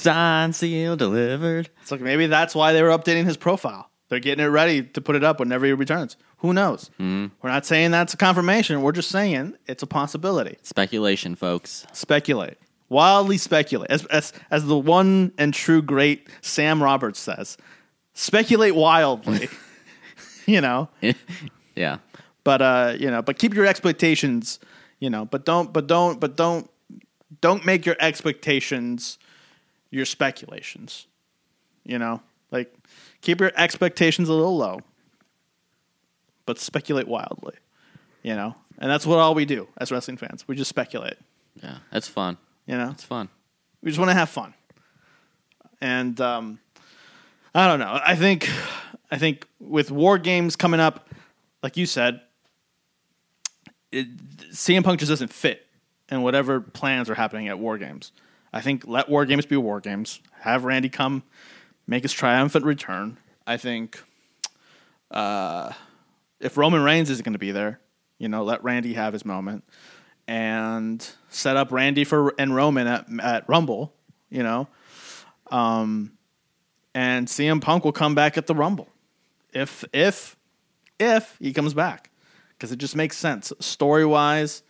Signed, 0.04 0.56
sealed, 0.56 0.99
delivered. 0.99 1.70
it's 1.82 1.91
like 1.91 2.01
maybe 2.01 2.28
that's 2.28 2.54
why 2.54 2.74
they 2.74 2.82
were 2.82 2.89
updating 2.89 3.26
his 3.26 3.38
profile. 3.38 3.89
They're 4.10 4.20
getting 4.20 4.45
it 4.45 4.49
ready 4.49 4.84
to 4.84 5.01
put 5.01 5.16
it 5.16 5.24
up 5.24 5.39
whenever 5.39 5.66
he 5.66 5.74
returns. 5.74 6.18
Who 6.38 6.54
knows? 6.54 6.91
We're 6.99 7.30
not 7.43 7.66
saying 7.66 7.91
that's 7.91 8.14
a 8.14 8.18
confirmation. 8.18 8.82
We're 8.82 8.91
just 8.91 9.10
saying 9.10 9.56
it's 9.66 9.82
a 9.82 9.88
possibility. 9.88 10.58
Speculation, 10.62 11.36
folks. 11.36 11.88
Speculate. 11.93 12.58
Wildly 12.89 13.38
speculate. 13.38 13.89
As, 13.89 14.06
as, 14.08 14.34
as 14.51 14.66
the 14.66 14.78
one 14.78 15.32
and 15.38 15.54
true 15.54 15.82
great 15.82 16.28
Sam 16.41 16.84
Roberts 16.84 17.20
says, 17.20 17.58
speculate 18.14 18.76
wildly. 18.76 19.49
you 20.45 20.62
know, 20.62 20.89
yeah. 21.76 21.97
but 22.43 22.62
uh, 22.62 22.95
you 22.99 23.10
know, 23.10 23.22
but 23.22 23.39
keep 23.39 23.54
your 23.56 23.66
expectations, 23.66 24.60
you 24.99 25.10
know, 25.10 25.26
but 25.26 25.45
don't, 25.45 25.74
but 25.74 25.88
don't, 25.88 26.20
but 26.20 26.36
don't, 26.36 26.70
don't 27.41 27.66
make 27.66 27.86
your 27.86 27.95
expectations 27.99 29.18
your 29.94 30.06
speculations. 30.06 31.08
You 31.86 32.00
know, 32.00 32.22
like 32.52 32.74
keep 33.22 33.39
your 33.41 33.52
expectations 33.56 34.30
a 34.30 34.34
little 34.34 34.58
low, 34.58 34.80
but 36.46 36.60
speculate 36.60 37.08
wildly. 37.08 37.56
You 38.24 38.36
know, 38.36 38.56
and 38.80 38.89
that's 38.89 39.06
what 39.06 39.20
all 39.20 39.36
we 39.36 39.46
do 39.46 39.68
as 39.78 39.91
wrestling 39.91 40.18
fans. 40.18 40.48
We 40.48 40.56
just 40.56 40.70
speculate. 40.70 41.18
Yeah. 41.62 41.78
That's 41.91 42.08
fun. 42.08 42.38
You 42.66 42.78
know, 42.78 42.89
It's 42.91 43.04
fun. 43.04 43.28
we 43.82 43.91
just 43.91 44.00
want 44.00 44.10
to 44.10 44.16
have 44.16 44.30
fun. 44.30 44.54
And 45.82 46.20
um, 46.22 46.60
I 47.54 47.68
don't 47.68 47.80
know. 47.80 48.00
I 48.06 48.16
think 48.16 48.50
I 49.12 49.18
think 49.18 49.46
with 49.60 49.91
war 49.91 50.18
games 50.18 50.56
coming 50.56 50.80
up, 50.80 51.10
like 51.62 51.76
you 51.76 51.86
said, 51.86 52.22
it, 53.91 54.08
CM 54.52 54.84
Punk 54.84 55.00
just 55.00 55.10
doesn't 55.10 55.34
fit 55.34 55.68
in 56.10 56.22
whatever 56.22 56.62
plans 56.62 57.10
are 57.10 57.16
happening 57.16 57.50
at 57.50 57.60
war 57.60 57.78
games. 57.78 58.12
I 58.54 58.62
think 58.62 58.88
let 58.88 59.10
war 59.10 59.26
games 59.26 59.45
be 59.45 59.58
war 59.58 59.82
games. 59.82 60.22
Have 60.41 60.64
Randy 60.64 60.89
come 60.89 61.24
make 61.88 62.04
his 62.04 62.14
triumphant 62.14 62.64
return. 62.66 63.18
I 63.45 63.58
think 63.58 64.01
uh, 65.12 65.72
if 66.39 66.56
Roman 66.56 66.84
Reigns 66.84 67.10
isn't 67.10 67.26
going 67.26 67.34
to 67.34 67.39
be 67.39 67.51
there, 67.51 67.80
you 68.20 68.30
know, 68.30 68.43
let 68.43 68.64
Randy 68.64 68.93
have 68.93 69.12
his 69.12 69.26
moment 69.26 69.64
and 70.28 71.06
set 71.30 71.58
up 71.58 71.72
Randy 71.72 72.04
for 72.04 72.34
and 72.38 72.56
Roman 72.56 72.88
at, 72.88 73.08
at 73.22 73.49
Rumble, 73.49 73.93
you 74.30 74.43
know. 74.43 74.68
Um, 75.51 76.14
and 76.93 77.28
CM 77.28 77.60
Punk 77.60 77.84
will 77.84 77.91
come 77.91 78.16
back 78.16 78.38
at 78.38 78.47
the 78.47 78.56
Rumble 78.56 78.88
if 79.51 79.84
if 79.93 80.38
if 80.99 81.36
he 81.39 81.54
comes 81.54 81.74
back 81.74 82.12
because 82.51 82.72
it 82.72 82.78
just 82.78 82.95
makes 82.95 83.18
sense 83.18 83.51
story 83.60 84.06
wise. 84.06 84.64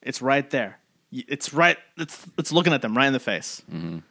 It's 0.00 0.22
right 0.22 0.48
there. 0.50 0.78
It's 1.12 1.52
right. 1.52 1.78
It's 1.96 2.26
it's 2.38 2.52
looking 2.52 2.72
at 2.72 2.82
them 2.82 2.96
right 2.96 3.06
in 3.06 3.12
the 3.12 3.20
face. 3.20 3.62
When 3.68 4.02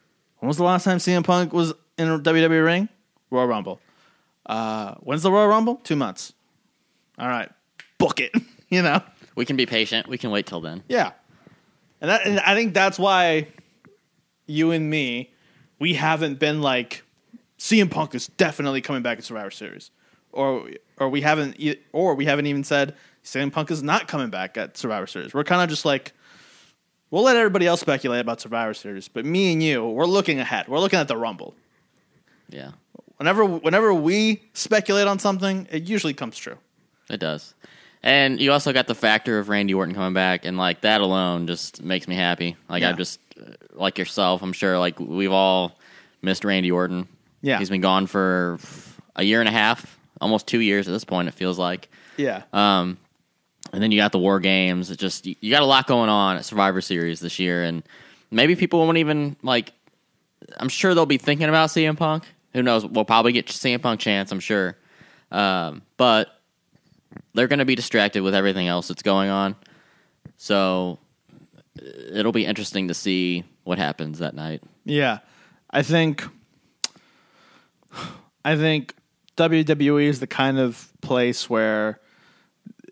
was 0.42 0.58
the 0.58 0.64
last 0.64 0.84
time 0.84 0.98
CM 0.98 1.24
Punk 1.24 1.54
was 1.54 1.74
in 1.98 2.08
a 2.08 2.20
WWE 2.20 2.64
ring? 2.64 2.90
Royal 3.32 3.48
Rumble. 3.48 3.80
Uh, 4.46 4.96
when's 4.96 5.24
the 5.24 5.32
Royal 5.32 5.48
Rumble? 5.48 5.76
Two 5.78 5.96
months. 5.96 6.34
All 7.18 7.28
right, 7.28 7.50
book 7.98 8.20
it. 8.20 8.32
you 8.70 8.82
know. 8.82 9.02
We 9.36 9.46
can 9.46 9.58
be 9.58 9.66
patient. 9.66 10.08
We 10.08 10.18
can 10.18 10.32
wait 10.32 10.46
till 10.46 10.62
then. 10.62 10.84
Yeah, 10.88 11.12
and, 12.00 12.10
that, 12.10 12.26
and 12.26 12.40
I 12.40 12.56
think 12.56 12.74
that's 12.74 12.98
why 12.98 13.48
you 14.46 14.72
and 14.72 14.90
me, 14.90 15.34
we 15.80 15.94
haven't 15.94 16.40
been 16.40 16.62
like 16.62 17.04
CM 17.58 17.90
Punk 17.90 18.16
is 18.16 18.28
definitely 18.28 18.82
coming 18.82 19.02
back 19.02 19.18
at 19.18 19.24
Survivor 19.24 19.52
Series, 19.52 19.92
or 20.32 20.70
or 20.98 21.10
we 21.10 21.22
haven't 21.22 21.62
or 21.92 22.16
we 22.16 22.26
haven't 22.26 22.46
even 22.46 22.64
said 22.64 22.96
CM 23.24 23.52
Punk 23.52 23.72
is 23.72 23.82
not 23.82 24.08
coming 24.08 24.30
back 24.30 24.58
at 24.58 24.78
Survivor 24.78 25.08
Series. 25.08 25.34
We're 25.34 25.44
kind 25.44 25.62
of 25.62 25.70
just 25.70 25.84
like 25.84 26.14
we'll 27.12 27.24
let 27.24 27.36
everybody 27.36 27.68
else 27.68 27.82
speculate 27.82 28.22
about 28.22 28.42
Survivor 28.42 28.74
Series, 28.74 29.08
but 29.08 29.26
me 29.26 29.54
and 29.54 29.62
you, 29.64 29.86
we're 29.86 30.06
looking 30.06 30.40
ahead. 30.40 30.68
We're 30.68 30.80
looking 30.80 31.00
at 31.00 31.08
the 31.08 31.18
Rumble. 31.18 31.56
Yeah. 32.50 32.72
Whenever 33.18 33.46
whenever 33.46 33.94
we 33.94 34.42
speculate 34.54 35.08
on 35.08 35.20
something, 35.20 35.68
it 35.72 35.84
usually 35.84 36.14
comes 36.14 36.38
true. 36.38 36.58
It 37.10 37.20
does. 37.20 37.54
And 38.04 38.40
you 38.40 38.52
also 38.52 38.72
got 38.72 38.86
the 38.88 38.94
factor 38.96 39.40
of 39.40 39.50
Randy 39.50 39.74
Orton 39.74 39.96
coming 39.96 40.14
back, 40.14 40.46
and 40.46 40.58
like 40.58 40.82
that 40.82 41.02
alone 41.02 41.48
just 41.48 41.82
makes 41.82 42.08
me 42.08 42.16
happy. 42.16 42.56
Like 42.70 42.82
Yeah. 42.82 42.90
I'm 42.90 42.98
just 42.98 43.20
uh, 43.40 43.52
like 43.74 43.98
yourself. 43.98 44.42
I'm 44.44 44.54
sure 44.54 44.78
like 44.78 45.00
we've 45.00 45.32
all 45.32 45.78
missed 46.22 46.44
Randy 46.46 46.72
Orton. 46.72 47.08
Yeah. 47.42 47.60
he's 47.60 47.70
been 47.70 47.82
gone 47.82 48.08
for 48.08 48.58
a 49.16 49.24
year 49.24 49.40
and 49.40 49.48
a 49.48 49.52
half, 49.52 49.98
almost 50.20 50.48
two 50.48 50.60
years 50.60 50.88
at 50.88 50.92
this 50.92 51.04
point. 51.04 51.28
It 51.28 51.34
feels 51.36 51.58
like. 51.60 51.90
Yeah. 52.18 52.44
Um, 52.54 52.98
and 53.76 53.84
then 53.84 53.92
you 53.92 54.00
got 54.00 54.14
the 54.14 54.20
War 54.20 54.40
Games. 54.40 54.90
It 54.90 54.98
just 54.98 55.28
you, 55.28 55.52
got 55.52 55.62
a 55.62 55.66
lot 55.66 55.86
going 55.86 56.10
on 56.10 56.38
at 56.38 56.46
Survivor 56.46 56.80
Series 56.80 57.20
this 57.20 57.40
year, 57.40 57.62
and 57.62 57.84
maybe 58.32 58.56
people 58.56 58.80
won't 58.80 58.98
even 58.98 59.36
like. 59.44 59.74
I'm 60.58 60.70
sure 60.70 60.94
they'll 60.96 61.06
be 61.06 61.18
thinking 61.18 61.50
about 61.50 61.70
CM 61.70 61.98
Punk. 61.98 62.24
Who 62.54 62.64
knows? 62.64 62.86
We'll 62.86 63.04
probably 63.04 63.34
get 63.34 63.48
CM 63.48 63.82
Punk 63.82 64.00
chance. 64.00 64.32
I'm 64.32 64.40
sure, 64.40 64.78
um, 65.30 65.82
but 65.98 66.40
they're 67.34 67.50
going 67.50 67.60
to 67.60 67.66
be 67.66 67.76
distracted 67.76 68.24
with 68.24 68.34
everything 68.34 68.70
else 68.70 68.88
that's 68.88 69.04
going 69.04 69.30
on. 69.30 69.58
So 70.38 71.00
it'll 72.14 72.32
be 72.32 72.46
interesting 72.46 72.88
to 72.88 72.94
see 72.94 73.44
what 73.66 73.78
happens 73.78 74.20
that 74.20 74.36
night. 74.36 74.64
Yeah, 74.86 75.20
I 75.70 75.82
think, 75.82 76.24
I 78.46 78.56
think 78.56 78.96
WWE 79.36 80.06
is 80.06 80.22
the 80.22 80.28
kind 80.28 80.60
of 80.60 80.94
place 81.02 81.50
where 81.50 82.00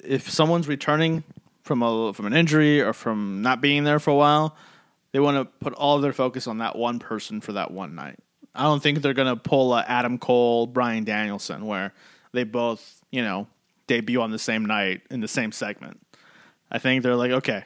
if 0.05 0.29
someone's 0.29 0.67
returning 0.67 1.23
from 1.63 1.81
a 1.83 2.13
from 2.13 2.25
an 2.25 2.33
injury 2.33 2.81
or 2.81 2.93
from 2.93 3.41
not 3.41 3.61
being 3.61 3.83
there 3.83 3.99
for 3.99 4.11
a 4.11 4.15
while, 4.15 4.55
they 5.11 5.19
want 5.19 5.37
to 5.37 5.45
put 5.63 5.73
all 5.73 5.99
their 5.99 6.13
focus 6.13 6.47
on 6.47 6.57
that 6.59 6.75
one 6.75 6.99
person 6.99 7.41
for 7.41 7.53
that 7.53 7.71
one 7.71 7.95
night. 7.95 8.19
I 8.55 8.63
don't 8.63 8.81
think 8.83 9.01
they're 9.01 9.13
gonna 9.13 9.35
pull 9.35 9.73
a 9.73 9.81
Adam 9.87 10.17
Cole, 10.17 10.67
Bryan 10.67 11.03
Danielson, 11.03 11.65
where 11.65 11.93
they 12.33 12.43
both 12.43 13.01
you 13.11 13.21
know 13.23 13.47
debut 13.87 14.21
on 14.21 14.31
the 14.31 14.39
same 14.39 14.65
night 14.65 15.01
in 15.09 15.19
the 15.21 15.27
same 15.27 15.51
segment. 15.51 15.99
I 16.71 16.79
think 16.79 17.03
they're 17.03 17.15
like, 17.15 17.31
okay, 17.31 17.63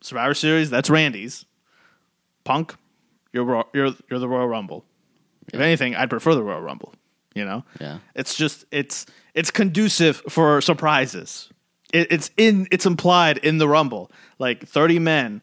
Survivor 0.00 0.34
Series, 0.34 0.70
that's 0.70 0.88
Randy's. 0.90 1.44
Punk, 2.44 2.74
you're 3.32 3.64
you're 3.74 3.94
you're 4.10 4.18
the 4.20 4.28
Royal 4.28 4.48
Rumble. 4.48 4.84
If 5.52 5.60
anything, 5.60 5.94
I'd 5.94 6.10
prefer 6.10 6.34
the 6.34 6.42
Royal 6.42 6.60
Rumble. 6.60 6.92
You 7.34 7.44
know, 7.44 7.64
Yeah. 7.80 7.98
it's 8.14 8.34
just 8.34 8.64
it's 8.70 9.04
it's 9.34 9.50
conducive 9.50 10.22
for 10.28 10.60
surprises. 10.60 11.50
It, 11.96 12.12
it's 12.12 12.30
in 12.36 12.66
it's 12.70 12.86
implied 12.86 13.38
in 13.38 13.58
the 13.58 13.68
Rumble, 13.68 14.10
like 14.38 14.66
thirty 14.66 14.98
men, 14.98 15.40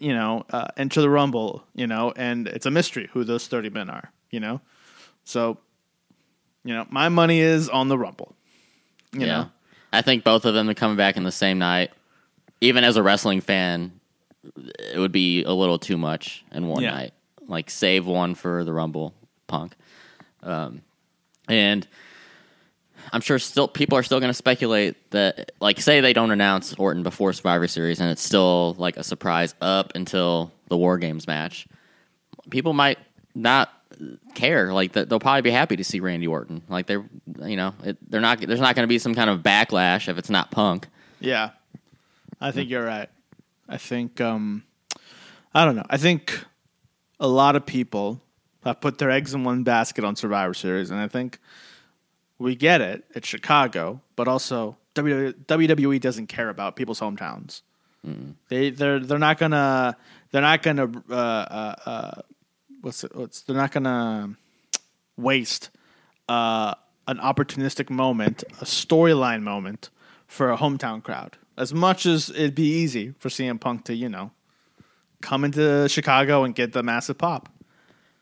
you 0.00 0.12
know, 0.12 0.44
uh, 0.50 0.68
enter 0.76 1.00
the 1.00 1.10
Rumble, 1.10 1.62
you 1.74 1.86
know, 1.86 2.12
and 2.16 2.48
it's 2.48 2.66
a 2.66 2.70
mystery 2.70 3.08
who 3.12 3.24
those 3.24 3.46
thirty 3.46 3.70
men 3.70 3.88
are. 3.88 4.10
You 4.30 4.40
know, 4.40 4.60
so 5.24 5.58
you 6.64 6.74
know 6.74 6.86
my 6.90 7.08
money 7.08 7.40
is 7.40 7.68
on 7.68 7.88
the 7.88 7.96
Rumble. 7.98 8.34
You 9.12 9.20
yeah. 9.20 9.26
know, 9.26 9.50
I 9.92 10.02
think 10.02 10.24
both 10.24 10.44
of 10.44 10.54
them 10.54 10.68
are 10.68 10.74
coming 10.74 10.96
back 10.96 11.16
in 11.16 11.22
the 11.22 11.32
same 11.32 11.58
night. 11.58 11.90
Even 12.60 12.82
as 12.82 12.96
a 12.96 13.02
wrestling 13.02 13.40
fan, 13.40 13.92
it 14.56 14.98
would 14.98 15.12
be 15.12 15.44
a 15.44 15.52
little 15.52 15.78
too 15.78 15.96
much 15.96 16.44
in 16.52 16.66
one 16.66 16.82
Yeah. 16.82 16.90
night. 16.90 17.14
Like 17.46 17.70
save 17.70 18.04
one 18.04 18.34
for 18.34 18.64
the 18.64 18.72
Rumble 18.72 19.14
Punk. 19.46 19.74
Um, 20.42 20.82
and 21.48 21.86
I'm 23.12 23.20
sure 23.20 23.38
still 23.38 23.68
people 23.68 23.96
are 23.98 24.02
still 24.02 24.20
going 24.20 24.30
to 24.30 24.34
speculate 24.34 25.10
that 25.10 25.52
like 25.60 25.80
say 25.80 26.00
they 26.00 26.12
don't 26.12 26.30
announce 26.30 26.74
Orton 26.74 27.02
before 27.02 27.32
Survivor 27.32 27.66
Series 27.68 28.00
and 28.00 28.10
it's 28.10 28.22
still 28.22 28.74
like 28.78 28.96
a 28.96 29.04
surprise 29.04 29.54
up 29.60 29.92
until 29.94 30.52
the 30.68 30.76
War 30.76 30.98
Games 30.98 31.26
match. 31.26 31.66
People 32.50 32.72
might 32.72 32.98
not 33.34 33.70
care. 34.34 34.72
Like 34.72 34.92
th- 34.92 35.08
they'll 35.08 35.20
probably 35.20 35.42
be 35.42 35.50
happy 35.50 35.76
to 35.76 35.84
see 35.84 36.00
Randy 36.00 36.26
Orton. 36.26 36.62
Like 36.68 36.86
they're 36.86 37.04
you 37.44 37.56
know 37.56 37.74
it, 37.84 37.96
they're 38.10 38.20
not. 38.20 38.40
There's 38.40 38.60
not 38.60 38.74
going 38.74 38.84
to 38.84 38.88
be 38.88 38.98
some 38.98 39.14
kind 39.14 39.30
of 39.30 39.40
backlash 39.40 40.08
if 40.08 40.18
it's 40.18 40.30
not 40.30 40.50
Punk. 40.50 40.88
Yeah, 41.20 41.50
I 42.40 42.50
think 42.52 42.70
you're 42.70 42.84
right. 42.84 43.08
I 43.68 43.76
think 43.76 44.20
um, 44.20 44.64
I 45.54 45.64
don't 45.64 45.76
know. 45.76 45.86
I 45.88 45.96
think 45.96 46.44
a 47.20 47.28
lot 47.28 47.56
of 47.56 47.66
people 47.66 48.20
have 48.64 48.80
put 48.80 48.98
their 48.98 49.10
eggs 49.10 49.34
in 49.34 49.44
one 49.44 49.62
basket 49.62 50.04
on 50.04 50.16
Survivor 50.16 50.54
Series, 50.54 50.90
and 50.90 51.00
I 51.00 51.08
think 51.08 51.38
we 52.38 52.54
get 52.54 52.80
it. 52.80 53.04
It's 53.14 53.28
Chicago, 53.28 54.00
but 54.16 54.28
also 54.28 54.76
WWE 54.94 56.00
doesn't 56.00 56.26
care 56.28 56.48
about 56.48 56.76
people's 56.76 57.00
hometowns. 57.00 57.62
They 58.48 58.70
they're 58.70 59.00
they're 59.00 59.18
not 59.18 59.38
gonna 59.38 59.96
they're 60.30 60.42
not 60.42 60.62
gonna 60.62 60.90
uh, 61.10 61.14
uh, 61.14 61.74
uh, 61.84 62.20
what's 62.80 63.04
it, 63.04 63.14
what's 63.14 63.42
they're 63.42 63.56
not 63.56 63.72
gonna 63.72 64.34
waste 65.16 65.70
uh, 66.28 66.74
an 67.06 67.18
opportunistic 67.18 67.90
moment, 67.90 68.44
a 68.60 68.64
storyline 68.64 69.42
moment 69.42 69.90
for 70.26 70.50
a 70.50 70.56
hometown 70.56 71.02
crowd. 71.02 71.36
As 71.56 71.74
much 71.74 72.06
as 72.06 72.30
it'd 72.30 72.54
be 72.54 72.68
easy 72.68 73.14
for 73.18 73.28
CM 73.28 73.60
Punk 73.60 73.84
to, 73.86 73.94
you 73.94 74.08
know, 74.08 74.30
come 75.20 75.44
into 75.44 75.88
Chicago 75.88 76.44
and 76.44 76.54
get 76.54 76.72
the 76.72 76.82
massive 76.82 77.18
pop. 77.18 77.48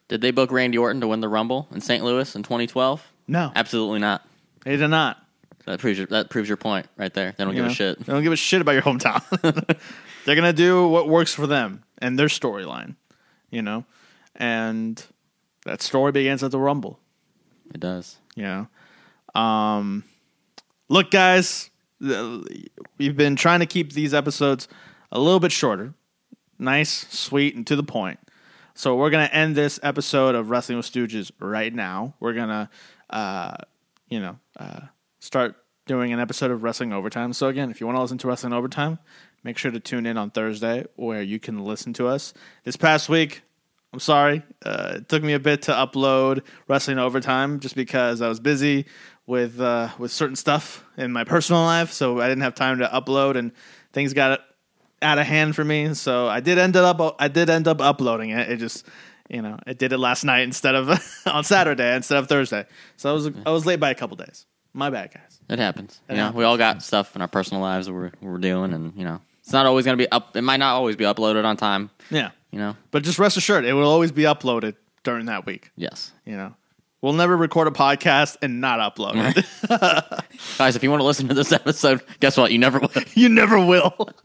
Did 0.09 0.21
they 0.21 0.31
book 0.31 0.51
Randy 0.51 0.79
Orton 0.79 1.01
to 1.01 1.09
win 1.09 1.21
the 1.21 1.29
Rumble 1.29 1.69
in 1.73 1.81
St. 1.81 2.03
Louis 2.03 2.35
in 2.35 2.43
2012? 2.43 3.13
No, 3.29 3.53
Absolutely 3.55 3.99
not. 3.99 4.27
they 4.65 4.77
did 4.77 4.89
not. 4.89 5.19
That 5.67 5.81
proves 5.81 5.99
your, 5.99 6.07
that 6.09 6.31
proves 6.31 6.49
your 6.49 6.57
point 6.57 6.87
right 6.97 7.13
there. 7.13 7.35
They 7.37 7.45
don't 7.45 7.55
you 7.55 7.63
give 7.63 7.67
know? 7.67 7.73
a 7.73 7.75
shit. 7.75 7.99
They 7.99 8.13
don't 8.13 8.23
give 8.23 8.33
a 8.33 8.37
shit 8.37 8.61
about 8.61 8.73
your 8.73 8.83
hometown. 8.83 9.21
They're 10.25 10.37
gonna 10.37 10.53
do 10.53 10.89
what 10.89 11.09
works 11.09 11.35
for 11.35 11.47
them 11.47 11.83
and 11.99 12.19
their 12.19 12.29
storyline, 12.29 12.95
you 13.51 13.63
know, 13.63 13.85
and 14.37 15.05
that 15.65 15.83
story 15.83 16.13
begins 16.13 16.45
at 16.45 16.53
the 16.53 16.59
Rumble. 16.59 17.01
It 17.75 17.81
does. 17.81 18.19
Know, 18.37 18.69
um, 19.35 20.05
look, 20.89 21.11
guys, 21.11 21.71
we've 22.01 23.17
been 23.17 23.35
trying 23.37 23.61
to 23.61 23.67
keep 23.67 23.93
these 23.93 24.15
episodes 24.15 24.69
a 25.11 25.19
little 25.19 25.41
bit 25.41 25.53
shorter, 25.53 25.95
nice, 26.59 27.07
sweet, 27.09 27.55
and 27.57 27.67
to 27.67 27.77
the 27.77 27.83
point. 27.83 28.21
So 28.79 28.95
we're 28.95 29.09
gonna 29.09 29.31
end 29.33 29.57
this 29.57 29.81
episode 29.83 30.35
of 30.35 30.51
Wrestling 30.51 30.77
with 30.77 30.85
Stooges 30.85 31.31
right 31.41 31.73
now. 31.73 32.15
We're 32.21 32.35
gonna, 32.35 32.69
uh, 33.09 33.57
you 34.11 34.21
know, 34.21 34.39
uh, 34.61 34.81
start 35.19 35.57
doing 35.87 36.13
an 36.13 36.21
episode 36.21 36.51
of 36.51 36.63
Wrestling 36.63 36.93
Overtime. 36.93 37.33
So 37.33 37.49
again, 37.49 37.71
if 37.71 37.81
you 37.81 37.87
want 37.87 37.97
to 37.97 38.03
listen 38.03 38.19
to 38.19 38.29
Wrestling 38.29 38.53
Overtime, 38.53 38.99
make 39.43 39.57
sure 39.57 39.71
to 39.71 39.81
tune 39.81 40.05
in 40.05 40.19
on 40.19 40.31
Thursday 40.31 40.85
where 40.97 41.23
you 41.23 41.41
can 41.41 41.65
listen 41.65 41.95
to 41.95 42.07
us. 42.07 42.35
This 42.65 42.77
past 42.77 43.09
week, 43.09 43.41
I'm 43.95 43.99
sorry. 43.99 44.43
Uh, 44.63 44.97
it 44.97 45.09
took 45.09 45.23
me 45.23 45.33
a 45.33 45.41
bit 45.41 45.63
to 45.63 45.73
upload 45.73 46.43
Wrestling 46.69 46.99
Overtime 46.99 47.61
just 47.61 47.77
because 47.77 48.21
I 48.21 48.29
was 48.29 48.41
busy 48.41 48.85
with 49.27 49.59
uh, 49.59 49.89
with 49.99 50.13
certain 50.13 50.37
stuff 50.37 50.85
in 50.99 51.13
my 51.13 51.25
personal 51.25 51.63
life, 51.63 51.93
so 51.93 52.21
I 52.21 52.29
didn't 52.29 52.43
have 52.43 52.55
time 52.55 52.81
to 52.81 52.89
upload, 52.89 53.37
and 53.37 53.53
things 53.95 54.13
got 54.13 54.41
out 55.03 55.19
of 55.19 55.27
hand 55.27 55.55
for 55.57 55.65
me. 55.65 55.95
So 55.95 56.27
I 56.29 56.41
did 56.41 56.59
end 56.59 56.77
up 56.77 57.17
I 57.19 57.29
did 57.29 57.51
end 57.51 57.69
up 57.69 57.81
uploading 57.81 58.31
it. 58.31 58.51
It 58.51 58.57
just 58.59 58.87
you 59.29 59.43
know 59.43 59.59
I 59.67 59.73
did 59.73 59.93
it 59.93 59.99
last 59.99 60.25
night 60.25 60.41
instead 60.43 60.75
of 60.75 60.89
on 61.27 61.45
Saturday 61.45 61.95
instead 61.95 62.19
of 62.19 62.29
Thursday. 62.29 62.67
So 62.97 63.11
I 63.11 63.13
was 63.13 63.31
I 63.47 63.51
was 63.51 63.67
late 63.67 63.81
by 63.81 63.91
a 63.91 63.95
couple 63.95 64.17
days. 64.17 64.47
My 64.73 64.91
bad, 64.91 65.13
guys. 65.15 65.39
It 65.49 65.59
happens. 65.59 66.01
It 66.09 66.13
you 66.13 66.17
know, 66.19 66.25
happens. 66.25 66.37
we 66.39 66.45
all 66.45 66.59
got 66.59 66.83
stuff 66.83 67.17
in 67.17 67.23
our 67.23 67.29
personal 67.29 67.63
lives 67.63 67.87
that 67.87 67.93
we're 67.95 68.13
we're 68.21 68.37
doing, 68.39 68.73
and 68.75 68.93
you 68.97 69.05
know, 69.05 69.21
it's 69.41 69.53
not 69.53 69.65
always 69.65 69.85
going 69.87 69.97
to 69.97 70.03
be 70.05 70.11
up. 70.13 70.37
It 70.37 70.43
might 70.43 70.59
not 70.59 70.75
always 70.75 70.97
be 70.97 71.05
uploaded 71.05 71.45
on 71.47 71.57
time. 71.57 71.89
Yeah, 72.11 72.33
You 72.51 72.59
know. 72.59 72.77
but 72.91 73.03
just 73.03 73.19
rest 73.19 73.37
assured, 73.39 73.65
it 73.65 73.73
will 73.73 73.89
always 73.89 74.13
be 74.13 74.25
uploaded 74.25 74.75
during 75.03 75.27
that 75.27 75.47
week. 75.47 75.71
Yes, 75.77 76.13
You 76.27 76.37
know, 76.37 76.55
we'll 77.03 77.13
never 77.13 77.37
record 77.37 77.69
a 77.69 77.71
podcast 77.71 78.37
and 78.43 78.61
not 78.61 78.79
upload 78.81 79.37
it. 79.37 80.25
guys. 80.59 80.77
If 80.77 80.83
you 80.83 80.91
want 80.91 81.01
to 81.01 81.05
listen 81.07 81.29
to 81.29 81.35
this 81.35 81.53
episode, 81.53 82.01
guess 82.21 82.37
what? 82.37 82.53
You 82.53 82.59
never 82.59 82.79
will. 82.81 82.91
You 83.15 83.29
never 83.29 83.59
will. 83.65 83.95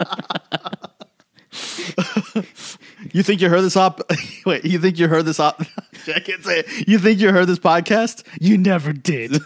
you 3.13 3.23
think 3.23 3.41
you 3.41 3.49
heard 3.49 3.61
this 3.61 3.75
op? 3.75 4.01
Wait, 4.45 4.63
you 4.65 4.79
think 4.79 4.97
you 4.99 5.07
heard 5.07 5.25
this 5.25 5.39
op? 5.39 5.61
I 6.07 6.19
can't 6.19 6.43
say 6.43 6.59
it. 6.59 6.87
You 6.87 6.97
think 6.99 7.19
you 7.19 7.31
heard 7.31 7.47
this 7.47 7.59
podcast? 7.59 8.23
You 8.39 8.57
never 8.57 8.93
did. 8.93 9.37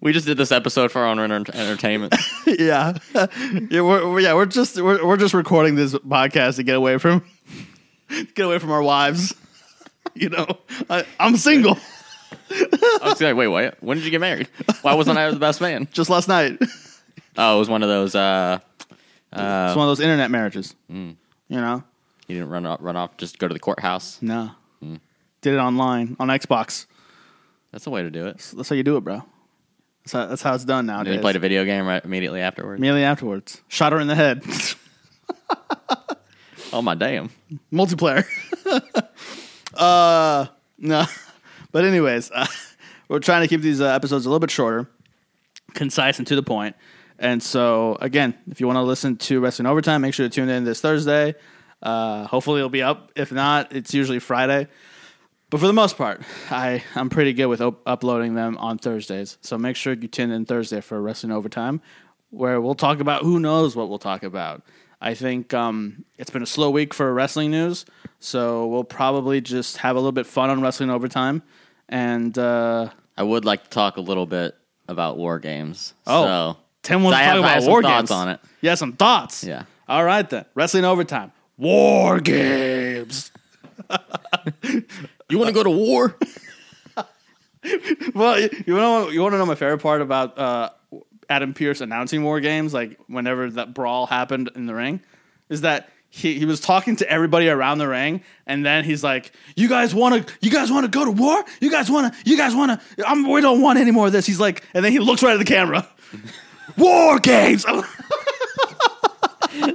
we 0.00 0.12
just 0.12 0.26
did 0.26 0.36
this 0.36 0.52
episode 0.52 0.90
for 0.92 1.00
our 1.02 1.08
own 1.08 1.18
enter- 1.32 1.54
entertainment. 1.54 2.14
yeah, 2.46 2.96
yeah. 3.14 3.26
We're, 3.82 4.08
we're- 4.10 4.22
yeah, 4.22 4.34
we're 4.34 4.46
just 4.46 4.80
we're, 4.80 5.04
we're 5.04 5.16
just 5.16 5.34
recording 5.34 5.74
this 5.74 5.92
podcast 5.94 6.56
to 6.56 6.62
get 6.62 6.76
away 6.76 6.98
from 6.98 7.24
get 8.34 8.46
away 8.46 8.58
from 8.58 8.70
our 8.70 8.82
wives. 8.82 9.34
You 10.16 10.30
know, 10.30 10.46
I, 10.88 11.04
I'm 11.20 11.36
single. 11.36 11.76
I 12.50 12.98
was 13.02 13.20
like, 13.20 13.36
wait, 13.36 13.48
wait. 13.48 13.74
When 13.80 13.96
did 13.98 14.04
you 14.04 14.10
get 14.10 14.20
married? 14.20 14.48
Why 14.82 14.94
wasn't 14.94 15.18
I 15.18 15.30
the 15.30 15.38
best 15.38 15.60
man? 15.60 15.88
Just 15.92 16.10
last 16.10 16.28
night. 16.28 16.58
Oh, 17.38 17.56
it 17.56 17.58
was 17.58 17.68
one 17.68 17.82
of 17.82 17.90
those. 17.90 18.14
uh, 18.14 18.58
uh 19.30 19.66
it's 19.68 19.76
one 19.76 19.86
of 19.86 19.90
those 19.90 20.00
internet 20.00 20.30
marriages. 20.30 20.74
Mm. 20.90 21.16
You 21.48 21.60
know, 21.60 21.84
You 22.28 22.36
didn't 22.36 22.48
run 22.48 22.64
off, 22.64 22.78
run 22.80 22.96
off. 22.96 23.14
Just 23.18 23.38
go 23.38 23.46
to 23.46 23.52
the 23.52 23.60
courthouse. 23.60 24.22
no. 24.22 24.52
Mm. 24.82 25.00
Did 25.42 25.52
it 25.52 25.58
online 25.58 26.16
on 26.18 26.28
Xbox. 26.28 26.86
That's 27.72 27.84
the 27.84 27.90
way 27.90 28.02
to 28.02 28.10
do 28.10 28.26
it. 28.28 28.38
That's 28.56 28.70
how 28.70 28.74
you 28.74 28.82
do 28.82 28.96
it, 28.96 29.02
bro. 29.04 29.22
That's 30.02 30.12
how, 30.12 30.26
that's 30.28 30.40
how 30.40 30.54
it's 30.54 30.64
done 30.64 30.78
And 30.78 30.86
nowadays. 30.86 31.10
then 31.10 31.14
you 31.16 31.20
played 31.20 31.36
a 31.36 31.40
video 31.40 31.66
game 31.66 31.84
right 31.86 32.02
immediately 32.02 32.40
afterwards. 32.40 32.78
Immediately 32.78 33.04
afterwards, 33.04 33.60
shot 33.68 33.92
her 33.92 34.00
in 34.00 34.06
the 34.06 34.14
head. 34.14 34.42
Oh 36.72 36.80
my 36.80 36.94
damn! 36.94 37.28
Multiplayer. 37.70 38.24
Uh, 39.76 40.46
no, 40.78 41.04
but 41.72 41.84
anyways, 41.84 42.30
uh, 42.30 42.46
we're 43.08 43.20
trying 43.20 43.42
to 43.42 43.48
keep 43.48 43.60
these 43.60 43.80
uh, 43.80 43.86
episodes 43.86 44.26
a 44.26 44.28
little 44.28 44.40
bit 44.40 44.50
shorter, 44.50 44.88
concise 45.74 46.18
and 46.18 46.26
to 46.28 46.36
the 46.36 46.42
point. 46.42 46.76
And 47.18 47.42
so, 47.42 47.96
again, 48.00 48.34
if 48.50 48.60
you 48.60 48.66
want 48.66 48.76
to 48.76 48.82
listen 48.82 49.16
to 49.16 49.40
Wrestling 49.40 49.66
Overtime, 49.66 50.02
make 50.02 50.12
sure 50.12 50.28
to 50.28 50.34
tune 50.34 50.48
in 50.48 50.64
this 50.64 50.80
Thursday. 50.80 51.34
Uh, 51.82 52.26
hopefully, 52.26 52.58
it'll 52.60 52.68
be 52.68 52.82
up. 52.82 53.12
If 53.16 53.32
not, 53.32 53.74
it's 53.74 53.94
usually 53.94 54.18
Friday. 54.18 54.68
But 55.48 55.60
for 55.60 55.66
the 55.66 55.72
most 55.72 55.96
part, 55.96 56.22
I, 56.50 56.82
I'm 56.94 57.08
pretty 57.08 57.32
good 57.32 57.46
with 57.46 57.60
op- 57.60 57.80
uploading 57.86 58.34
them 58.34 58.58
on 58.58 58.78
Thursdays. 58.78 59.38
So 59.42 59.56
make 59.56 59.76
sure 59.76 59.92
you 59.92 60.08
tune 60.08 60.32
in 60.32 60.44
Thursday 60.44 60.80
for 60.80 61.00
Wrestling 61.00 61.32
Overtime, 61.32 61.80
where 62.30 62.60
we'll 62.60 62.74
talk 62.74 63.00
about 63.00 63.22
who 63.22 63.38
knows 63.38 63.76
what 63.76 63.88
we'll 63.88 63.98
talk 63.98 64.24
about. 64.24 64.62
I 65.00 65.14
think 65.14 65.52
um, 65.54 66.04
it's 66.18 66.30
been 66.30 66.42
a 66.42 66.46
slow 66.46 66.70
week 66.70 66.94
for 66.94 67.12
wrestling 67.12 67.50
news, 67.50 67.84
so 68.18 68.66
we'll 68.66 68.84
probably 68.84 69.40
just 69.40 69.76
have 69.78 69.96
a 69.96 69.98
little 69.98 70.12
bit 70.12 70.26
fun 70.26 70.50
on 70.50 70.60
Wrestling 70.62 70.90
Overtime. 70.90 71.42
And 71.88 72.36
uh, 72.38 72.88
I 73.16 73.22
would 73.22 73.44
like 73.44 73.64
to 73.64 73.70
talk 73.70 73.96
a 73.98 74.00
little 74.00 74.26
bit 74.26 74.56
about 74.88 75.16
war 75.18 75.38
games. 75.38 75.94
Oh. 76.06 76.24
so, 76.24 76.56
Tim 76.82 77.02
wants 77.02 77.18
I 77.18 77.20
to 77.20 77.26
have- 77.26 77.34
talk 77.36 77.44
about 77.44 77.62
some 77.62 77.70
war 77.70 77.82
games. 77.82 78.10
on 78.10 78.28
it. 78.30 78.40
Yeah, 78.60 78.74
some 78.74 78.94
thoughts. 78.94 79.44
Yeah. 79.44 79.64
All 79.88 80.04
right 80.04 80.28
then. 80.28 80.44
Wrestling 80.54 80.84
Overtime. 80.84 81.32
War 81.58 82.18
games. 82.20 83.30
you 85.30 85.38
want 85.38 85.48
to 85.48 85.52
go 85.52 85.62
to 85.62 85.70
war? 85.70 86.16
well, 88.14 88.40
you 88.40 88.48
you 88.66 88.74
know 88.74 89.08
you 89.08 89.20
want 89.22 89.32
to 89.34 89.38
know 89.38 89.46
my 89.46 89.54
favorite 89.54 89.78
part 89.78 90.00
about 90.00 90.38
uh, 90.38 90.70
Adam 91.28 91.54
Pearce 91.54 91.80
announcing 91.80 92.22
war 92.22 92.40
games, 92.40 92.72
like 92.74 92.98
whenever 93.08 93.50
that 93.50 93.74
brawl 93.74 94.06
happened 94.06 94.50
in 94.54 94.66
the 94.66 94.74
ring, 94.74 95.00
is 95.48 95.62
that 95.62 95.88
he, 96.08 96.38
he 96.38 96.44
was 96.44 96.60
talking 96.60 96.96
to 96.96 97.10
everybody 97.10 97.48
around 97.48 97.78
the 97.78 97.88
ring, 97.88 98.22
and 98.46 98.64
then 98.64 98.84
he's 98.84 99.02
like, 99.04 99.32
"You 99.56 99.68
guys 99.68 99.94
want 99.94 100.26
to? 100.26 100.34
You 100.40 100.50
guys 100.50 100.70
want 100.70 100.84
to 100.84 100.90
go 100.90 101.04
to 101.04 101.10
war? 101.10 101.44
You 101.60 101.70
guys 101.70 101.90
want 101.90 102.12
to? 102.14 102.30
You 102.30 102.36
guys 102.36 102.54
want 102.54 102.80
to? 102.96 103.08
I'm 103.08 103.28
we 103.28 103.40
don't 103.40 103.60
want 103.60 103.78
any 103.78 103.90
more 103.90 104.06
of 104.06 104.12
this." 104.12 104.24
He's 104.26 104.40
like, 104.40 104.62
and 104.72 104.84
then 104.84 104.92
he 104.92 104.98
looks 104.98 105.22
right 105.22 105.32
at 105.34 105.38
the 105.38 105.44
camera. 105.44 105.86
war 106.78 107.18
games. 107.18 107.66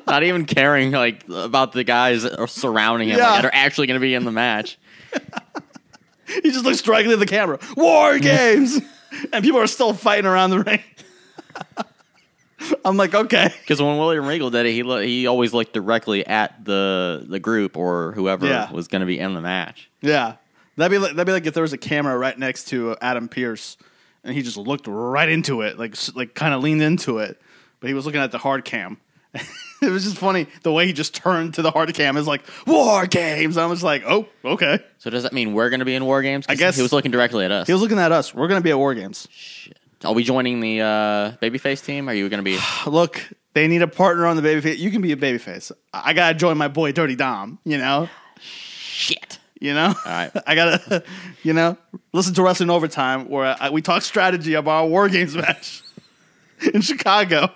Not 0.08 0.24
even 0.24 0.46
caring 0.46 0.92
like 0.92 1.28
about 1.30 1.72
the 1.74 1.84
guys 1.84 2.26
surrounding 2.52 3.10
him 3.10 3.18
Yeah. 3.18 3.32
like, 3.32 3.42
that 3.42 3.46
are 3.48 3.54
actually 3.56 3.88
going 3.88 4.00
to 4.00 4.02
be 4.02 4.14
in 4.14 4.26
the 4.26 4.32
match. 4.32 4.78
he 6.28 6.52
just 6.52 6.66
looks 6.66 6.82
directly 6.82 7.14
at 7.14 7.20
the 7.20 7.26
camera. 7.26 7.60
War 7.76 8.20
games, 8.20 8.80
and 9.34 9.44
people 9.44 9.60
are 9.60 9.68
still 9.68 9.94
fighting 9.94 10.26
around 10.26 10.52
the 10.52 10.60
ring. 10.60 10.82
I'm 12.86 12.98
like, 12.98 13.14
okay. 13.14 13.54
Because 13.62 13.82
when 13.82 13.98
William 13.98 14.26
Regal 14.26 14.50
did 14.50 14.66
it, 14.66 14.72
he 14.74 14.84
lo- 14.84 15.02
he 15.02 15.28
always 15.28 15.54
looked 15.54 15.74
directly 15.74 16.26
at 16.26 16.66
the 16.66 17.24
the 17.28 17.40
group 17.40 17.78
or 17.78 18.12
whoever 18.14 18.48
Yeah. 18.48 18.72
was 18.72 18.88
going 18.88 19.02
to 19.02 19.06
be 19.06 19.20
in 19.20 19.34
the 19.34 19.42
match. 19.42 19.90
Yeah, 20.02 20.36
that'd 20.78 20.92
be 20.92 20.98
like, 20.98 21.12
that'd 21.16 21.26
be 21.28 21.32
like 21.34 21.46
if 21.46 21.54
there 21.54 21.64
was 21.64 21.74
a 21.74 21.78
camera 21.78 22.18
right 22.18 22.38
next 22.38 22.66
to 22.70 22.96
Adam 23.02 23.28
Pearce, 23.28 23.78
and 24.24 24.34
he 24.36 24.42
just 24.42 24.58
looked 24.58 24.88
right 24.88 25.30
into 25.30 25.62
it, 25.62 25.78
like 25.80 25.92
s- 25.94 26.12
like 26.16 26.34
kind 26.34 26.54
of 26.54 26.62
leaned 26.64 26.82
into 26.82 27.20
it, 27.20 27.40
but 27.80 27.88
he 27.88 27.94
was 27.94 28.06
looking 28.06 28.22
at 28.22 28.32
the 28.32 28.38
hard 28.38 28.66
cam. 28.66 28.98
it 29.82 29.90
was 29.90 30.04
just 30.04 30.18
funny 30.18 30.46
the 30.64 30.72
way 30.74 30.86
he 30.86 30.92
just 30.92 31.16
turned 31.16 31.54
to 31.54 31.62
the 31.62 31.72
hard 31.72 31.94
cam. 31.94 32.18
Is 32.18 32.28
like 32.28 32.42
war 32.68 33.08
games. 33.08 33.56
I 33.56 33.66
was 33.66 33.82
like, 33.82 34.04
oh, 34.06 34.28
okay. 34.44 34.80
So 34.98 35.10
does 35.10 35.24
that 35.24 35.32
mean 35.32 35.54
we're 35.54 35.70
going 35.70 35.80
to 35.80 35.86
be 35.86 35.96
in 35.96 36.04
War 36.04 36.22
Games? 36.22 36.46
'Cause 36.46 36.54
I 36.54 36.58
guess- 36.58 36.76
he 36.76 36.82
was 36.82 36.92
looking 36.92 37.12
directly 37.12 37.46
at 37.46 37.52
us. 37.52 37.66
He 37.68 37.72
was 37.74 37.82
looking 37.82 37.98
at 37.98 38.12
us. 38.12 38.36
We're 38.36 38.50
gonna 38.50 38.60
be 38.62 38.72
at 38.72 38.78
war 38.78 38.94
games. 38.94 39.28
Shit. 39.32 39.78
Are 40.04 40.14
we 40.14 40.24
joining 40.24 40.60
the 40.60 40.82
uh, 40.82 41.32
babyface 41.42 41.84
team? 41.84 42.10
Are 42.10 42.14
you 42.14 42.28
going 42.30 42.44
to 42.44 42.44
be? 42.44 42.58
Look, 42.90 43.22
they 43.54 43.68
need 43.68 43.82
a 43.82 43.88
partner 43.88 44.26
on 44.26 44.36
the 44.36 44.42
babyface. 44.42 44.78
You 44.78 44.92
can 44.92 45.02
be 45.02 45.12
a 45.12 45.18
babyface. 45.18 45.72
I 45.94 46.14
gotta 46.14 46.38
join 46.38 46.58
my 46.58 46.68
boy 46.68 46.92
Dirty 46.92 47.16
Dom. 47.16 47.60
You 47.66 47.78
know. 47.78 48.10
Shit. 48.40 49.40
You 49.60 49.76
know, 49.76 49.94
right. 50.06 50.32
I 50.48 50.56
gotta, 50.56 51.04
you 51.44 51.54
know, 51.54 51.78
listen 52.14 52.34
to 52.34 52.44
Wrestling 52.44 52.72
Overtime 52.72 53.30
where 53.30 53.56
I, 53.60 53.70
we 53.70 53.82
talk 53.82 54.02
strategy 54.02 54.56
about 54.56 54.72
our 54.72 54.88
War 54.88 55.08
Games 55.08 55.36
match 55.36 55.84
in 56.74 56.82
Chicago. 56.82 57.52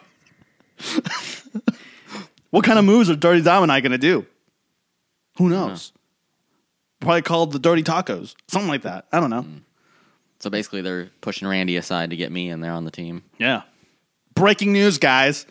what 2.51 2.63
kind 2.63 2.77
of 2.77 2.85
moves 2.85 3.09
are 3.09 3.15
Dirty 3.15 3.41
Dom 3.41 3.63
and 3.63 3.71
I 3.71 3.79
gonna 3.79 3.97
do? 3.97 4.25
Who 5.37 5.49
knows? 5.49 5.93
Probably 6.99 7.23
called 7.23 7.51
the 7.53 7.59
Dirty 7.59 7.83
Tacos, 7.83 8.35
something 8.47 8.69
like 8.69 8.83
that. 8.83 9.07
I 9.11 9.19
don't 9.19 9.29
know. 9.29 9.45
So 10.39 10.49
basically, 10.49 10.81
they're 10.81 11.09
pushing 11.21 11.47
Randy 11.47 11.77
aside 11.77 12.09
to 12.11 12.15
get 12.15 12.31
me 12.31 12.49
in 12.49 12.61
there 12.61 12.73
on 12.73 12.85
the 12.85 12.91
team. 12.91 13.23
Yeah. 13.37 13.63
Breaking 14.33 14.73
news, 14.73 14.97
guys! 14.97 15.45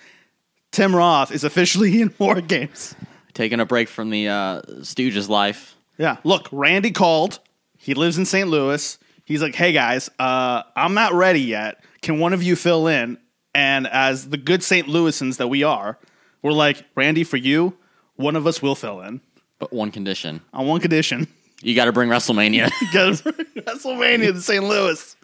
Tim 0.73 0.95
Roth 0.95 1.31
is 1.33 1.45
officially 1.45 2.01
in 2.03 2.13
War 2.19 2.41
Games. 2.41 2.95
Taking 3.33 3.61
a 3.61 3.67
break 3.67 3.89
from 3.89 4.11
the 4.11 4.29
uh, 4.29 4.63
Stooges 4.81 5.29
life. 5.29 5.75
Yeah. 5.99 6.19
Look, 6.25 6.49
Randy 6.53 6.91
called. 6.91 7.39
He 7.79 7.95
lives 7.95 8.19
in 8.19 8.25
St. 8.27 8.49
Louis. 8.49 8.99
He's 9.25 9.41
like, 9.43 9.55
hey 9.55 9.73
guys, 9.73 10.11
uh, 10.19 10.63
I'm 10.77 10.95
not 10.95 11.15
ready 11.15 11.41
yet. 11.41 11.83
Can 12.03 12.19
one 12.19 12.33
of 12.33 12.43
you 12.43 12.57
fill 12.57 12.87
in? 12.87 13.19
And 13.55 13.87
as 13.87 14.29
the 14.29 14.37
good 14.37 14.63
St. 14.63 14.87
Louisans 14.87 15.39
that 15.39 15.49
we 15.49 15.63
are, 15.63 15.99
we're 16.43 16.53
like, 16.53 16.85
Randy, 16.95 17.25
for 17.25 17.37
you, 17.37 17.77
one 18.17 18.37
of 18.37 18.47
us 18.47 18.61
will 18.61 18.75
fill 18.75 19.01
in 19.01 19.21
But 19.59 19.73
one 19.73 19.91
condition: 19.91 20.41
on 20.53 20.67
one 20.67 20.81
condition. 20.81 21.27
you 21.65 21.75
got 21.75 21.87
to 21.87 21.93
bring 21.93 22.09
WrestleMania. 22.09 22.71
Because 22.81 23.23
WrestleMania 23.23 24.31
in 24.31 24.41
St. 24.41 24.63
Louis. 24.63 25.17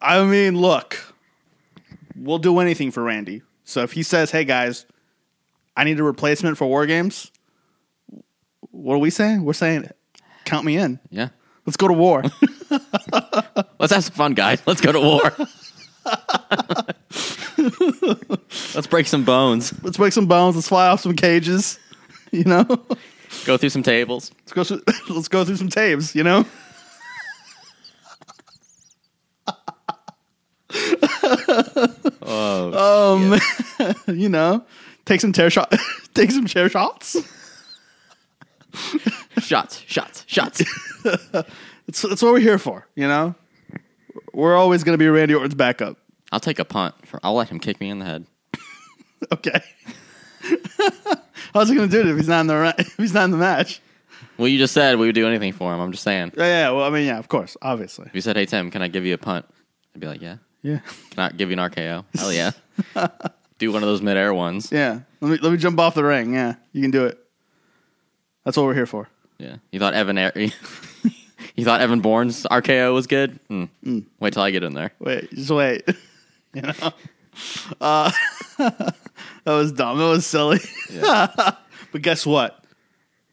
I 0.00 0.24
mean, 0.24 0.56
look, 0.56 0.98
we'll 2.16 2.38
do 2.38 2.58
anything 2.60 2.90
for 2.90 3.02
Randy. 3.02 3.42
So 3.64 3.82
if 3.82 3.92
he 3.92 4.02
says, 4.02 4.30
hey 4.30 4.44
guys, 4.44 4.86
I 5.76 5.84
need 5.84 6.00
a 6.00 6.04
replacement 6.04 6.56
for 6.56 6.66
War 6.66 6.86
Games, 6.86 7.30
what 8.70 8.94
are 8.94 8.98
we 8.98 9.10
saying? 9.10 9.44
We're 9.44 9.52
saying, 9.52 9.90
count 10.44 10.64
me 10.64 10.76
in. 10.76 10.98
yeah. 11.10 11.28
Let's 11.66 11.76
go 11.76 11.88
to 11.88 11.92
war. 11.92 12.22
Let's 13.78 13.92
have 13.92 14.04
some 14.04 14.14
fun, 14.14 14.32
guys. 14.32 14.62
Let's 14.66 14.80
go 14.80 14.90
to 14.90 15.00
war. 15.00 15.36
Let's 18.74 18.86
break 18.86 19.06
some 19.06 19.24
bones. 19.24 19.74
Let's 19.82 19.98
break 19.98 20.14
some 20.14 20.26
bones. 20.26 20.56
Let's 20.56 20.68
fly 20.68 20.88
off 20.88 21.00
some 21.00 21.14
cages. 21.14 21.78
You 22.30 22.44
know, 22.44 22.64
Go 23.44 23.56
through 23.56 23.70
some 23.70 23.82
tables. 23.82 24.30
let's 24.40 24.52
go. 24.52 24.64
Through, 24.64 24.82
let's 25.14 25.28
go 25.28 25.44
through 25.44 25.56
some 25.56 25.68
tapes. 25.68 26.14
You 26.14 26.24
know. 26.24 26.44
Oh, 32.22 33.14
Um, 33.78 33.94
you 34.18 34.28
know, 34.28 34.64
take 35.04 35.20
some 35.20 35.32
chair 35.32 35.50
shot. 35.50 35.72
take 36.14 36.30
some 36.30 36.46
chair 36.46 36.68
shots. 36.68 37.16
shots, 39.38 39.82
shots, 39.86 40.24
shots. 40.26 40.62
It's 41.86 42.02
that's 42.02 42.22
what 42.22 42.32
we're 42.32 42.40
here 42.40 42.58
for. 42.58 42.86
You 42.94 43.08
know, 43.08 43.34
we're 44.34 44.56
always 44.56 44.84
going 44.84 44.94
to 44.94 44.98
be 45.02 45.08
Randy 45.08 45.34
Orton's 45.34 45.54
backup. 45.54 45.96
I'll 46.30 46.40
take 46.40 46.58
a 46.58 46.64
punt. 46.64 46.94
For, 47.06 47.18
I'll 47.22 47.34
let 47.34 47.48
him 47.48 47.58
kick 47.58 47.80
me 47.80 47.88
in 47.88 47.98
the 47.98 48.04
head. 48.04 48.26
Okay. 49.32 49.60
How's 51.54 51.68
he 51.68 51.74
going 51.76 51.88
to 51.88 51.92
do 51.94 52.00
it 52.08 52.10
if 52.10 52.16
he's 52.16 52.28
not 52.28 52.40
in 52.42 52.46
the 52.46 52.56
ra- 52.56 52.72
if 52.78 52.96
he's 52.96 53.14
not 53.14 53.24
in 53.24 53.30
the 53.30 53.36
match? 53.36 53.80
Well, 54.36 54.48
you 54.48 54.58
just 54.58 54.74
said 54.74 54.98
we 54.98 55.06
would 55.06 55.14
do 55.14 55.26
anything 55.28 55.52
for 55.52 55.72
him. 55.74 55.80
I'm 55.80 55.90
just 55.92 56.04
saying. 56.04 56.32
Yeah, 56.36 56.44
yeah. 56.44 56.70
Well, 56.70 56.84
I 56.84 56.90
mean, 56.90 57.06
yeah, 57.06 57.18
of 57.18 57.28
course, 57.28 57.56
obviously. 57.62 58.06
If 58.06 58.14
you 58.14 58.20
said, 58.20 58.36
"Hey 58.36 58.46
Tim, 58.46 58.70
can 58.70 58.82
I 58.82 58.88
give 58.88 59.04
you 59.04 59.14
a 59.14 59.18
punt?" 59.18 59.46
I'd 59.94 60.00
be 60.00 60.06
like, 60.06 60.20
"Yeah." 60.22 60.36
Yeah, 60.62 60.80
Can 61.10 61.20
I 61.20 61.30
give 61.30 61.50
you 61.50 61.56
an 61.56 61.70
RKO? 61.70 62.04
Hell 62.16 62.32
yeah. 62.32 62.50
do 63.58 63.70
one 63.72 63.82
of 63.84 63.88
those 63.88 64.02
midair 64.02 64.34
ones. 64.34 64.72
yeah. 64.72 65.00
Let 65.20 65.30
me 65.30 65.38
let 65.40 65.52
me 65.52 65.56
jump 65.58 65.78
off 65.78 65.94
the 65.94 66.02
ring. 66.04 66.34
Yeah, 66.34 66.56
you 66.72 66.82
can 66.82 66.90
do 66.90 67.06
it. 67.06 67.16
That's 68.44 68.56
what 68.56 68.66
we're 68.66 68.74
here 68.74 68.86
for. 68.86 69.08
Yeah. 69.38 69.56
You 69.70 69.78
thought 69.78 69.94
Evan 69.94 70.18
Air- 70.18 70.32
You 71.54 71.64
thought 71.64 71.80
Evan 71.80 72.00
Bourne's 72.00 72.44
RKO 72.44 72.92
was 72.94 73.06
good? 73.06 73.38
Hmm. 73.48 73.64
Wait 74.20 74.32
till 74.32 74.42
I 74.42 74.50
get 74.50 74.62
in 74.64 74.74
there. 74.74 74.92
Wait, 74.98 75.30
just 75.32 75.50
wait. 75.50 75.82
you 76.54 76.62
know, 76.62 76.92
uh, 77.80 78.10
that 79.44 79.52
was 79.52 79.72
dumb. 79.72 79.98
That 79.98 80.08
was 80.08 80.26
silly. 80.26 80.60
but 81.00 82.02
guess 82.02 82.26
what? 82.26 82.64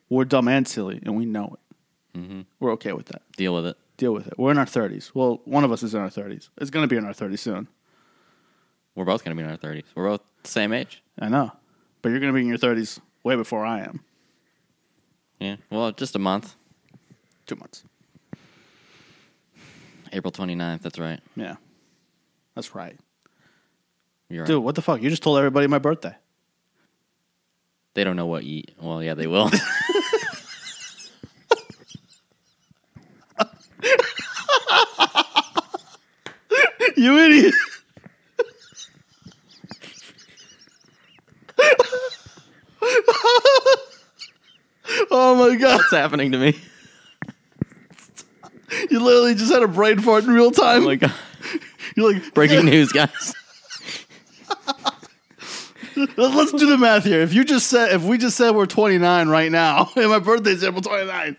We're 0.09 0.25
dumb 0.25 0.47
and 0.47 0.67
silly, 0.67 0.99
and 1.03 1.15
we 1.15 1.25
know 1.25 1.55
it. 1.55 2.19
Mm-hmm. 2.19 2.41
We're 2.59 2.73
okay 2.73 2.93
with 2.93 3.07
that. 3.07 3.21
Deal 3.37 3.53
with 3.55 3.65
it. 3.65 3.77
Deal 3.97 4.13
with 4.13 4.27
it. 4.27 4.37
We're 4.37 4.51
in 4.51 4.57
our 4.57 4.65
thirties. 4.65 5.11
Well, 5.13 5.41
one 5.45 5.63
of 5.63 5.71
us 5.71 5.83
is 5.83 5.93
in 5.93 6.01
our 6.01 6.09
thirties. 6.09 6.49
It's 6.57 6.69
going 6.69 6.83
to 6.83 6.87
be 6.87 6.97
in 6.97 7.05
our 7.05 7.13
thirties 7.13 7.41
soon. 7.41 7.67
We're 8.95 9.05
both 9.05 9.23
going 9.23 9.35
to 9.35 9.41
be 9.41 9.45
in 9.45 9.51
our 9.51 9.57
30s. 9.57 9.83
We're 9.93 10.07
both 10.07 10.21
the 10.43 10.49
same 10.49 10.71
age. 10.71 11.03
I 11.19 11.27
know, 11.27 11.51
but 12.01 12.09
you're 12.09 12.19
going 12.19 12.31
to 12.31 12.35
be 12.35 12.41
in 12.41 12.47
your 12.47 12.57
thirties 12.57 12.99
way 13.23 13.35
before 13.35 13.65
I 13.65 13.81
am. 13.81 14.01
Yeah. 15.39 15.57
Well, 15.69 15.91
just 15.91 16.15
a 16.15 16.19
month. 16.19 16.55
Two 17.45 17.57
months. 17.57 17.83
April 20.13 20.31
29th. 20.31 20.81
That's 20.81 20.97
right. 20.97 21.19
Yeah, 21.35 21.55
that's 22.55 22.73
right, 22.73 22.97
You're 24.29 24.41
right. 24.43 24.47
dude. 24.47 24.63
What 24.63 24.75
the 24.75 24.81
fuck? 24.81 25.01
You 25.01 25.09
just 25.09 25.23
told 25.23 25.37
everybody 25.37 25.67
my 25.67 25.79
birthday. 25.79 26.15
They 27.93 28.03
don't 28.03 28.15
know 28.15 28.25
what 28.25 28.43
you. 28.43 28.63
Well, 28.81 29.01
yeah, 29.01 29.13
they 29.13 29.27
will. 29.27 29.49
You 36.97 37.17
idiot. 37.19 37.53
oh 45.11 45.49
my 45.49 45.55
god! 45.57 45.77
What's 45.77 45.91
happening 45.91 46.31
to 46.31 46.37
me? 46.37 46.57
You 48.89 48.99
literally 48.99 49.35
just 49.35 49.51
had 49.51 49.61
a 49.63 49.67
brain 49.67 49.99
fart 49.99 50.23
in 50.23 50.31
real 50.31 50.51
time. 50.51 50.83
Oh 50.83 50.85
my 50.87 50.95
god. 50.95 51.13
You're 51.95 52.13
like 52.13 52.33
Breaking 52.33 52.65
news, 52.71 52.91
guys. 52.91 53.34
Let's 56.17 56.51
do 56.51 56.65
the 56.65 56.77
math 56.77 57.03
here. 57.03 57.21
If 57.21 57.33
you 57.33 57.43
just 57.43 57.67
said, 57.67 57.91
if 57.91 58.03
we 58.03 58.17
just 58.17 58.37
said 58.37 58.51
we're 58.51 58.65
29 58.65 59.27
right 59.27 59.51
now, 59.51 59.89
and 59.95 60.09
my 60.09 60.19
birthday's 60.19 60.63
April 60.63 60.81
29th, 60.81 61.37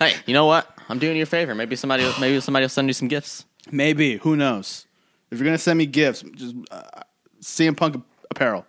Hey, 0.00 0.14
you 0.24 0.32
know 0.32 0.46
what? 0.46 0.66
I'm 0.88 0.98
doing 0.98 1.16
you 1.18 1.24
a 1.24 1.26
favor. 1.26 1.54
Maybe 1.54 1.76
somebody, 1.76 2.10
maybe 2.18 2.40
somebody 2.40 2.64
will 2.64 2.70
send 2.70 2.88
you 2.88 2.94
some 2.94 3.08
gifts. 3.08 3.44
maybe 3.70 4.16
who 4.16 4.34
knows? 4.34 4.86
If 5.30 5.38
you're 5.38 5.44
gonna 5.44 5.58
send 5.58 5.76
me 5.76 5.84
gifts, 5.84 6.22
just 6.22 6.56
uh, 6.70 7.02
CM 7.42 7.76
Punk 7.76 8.02
apparel, 8.30 8.64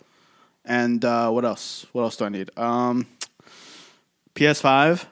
and 0.66 1.04
uh, 1.06 1.30
what 1.32 1.46
else? 1.46 1.86
What 1.94 2.04
else 2.04 2.18
do 2.18 2.26
I 2.26 2.30
need? 2.30 2.52
Um, 2.58 3.08
PS5, 4.36 5.06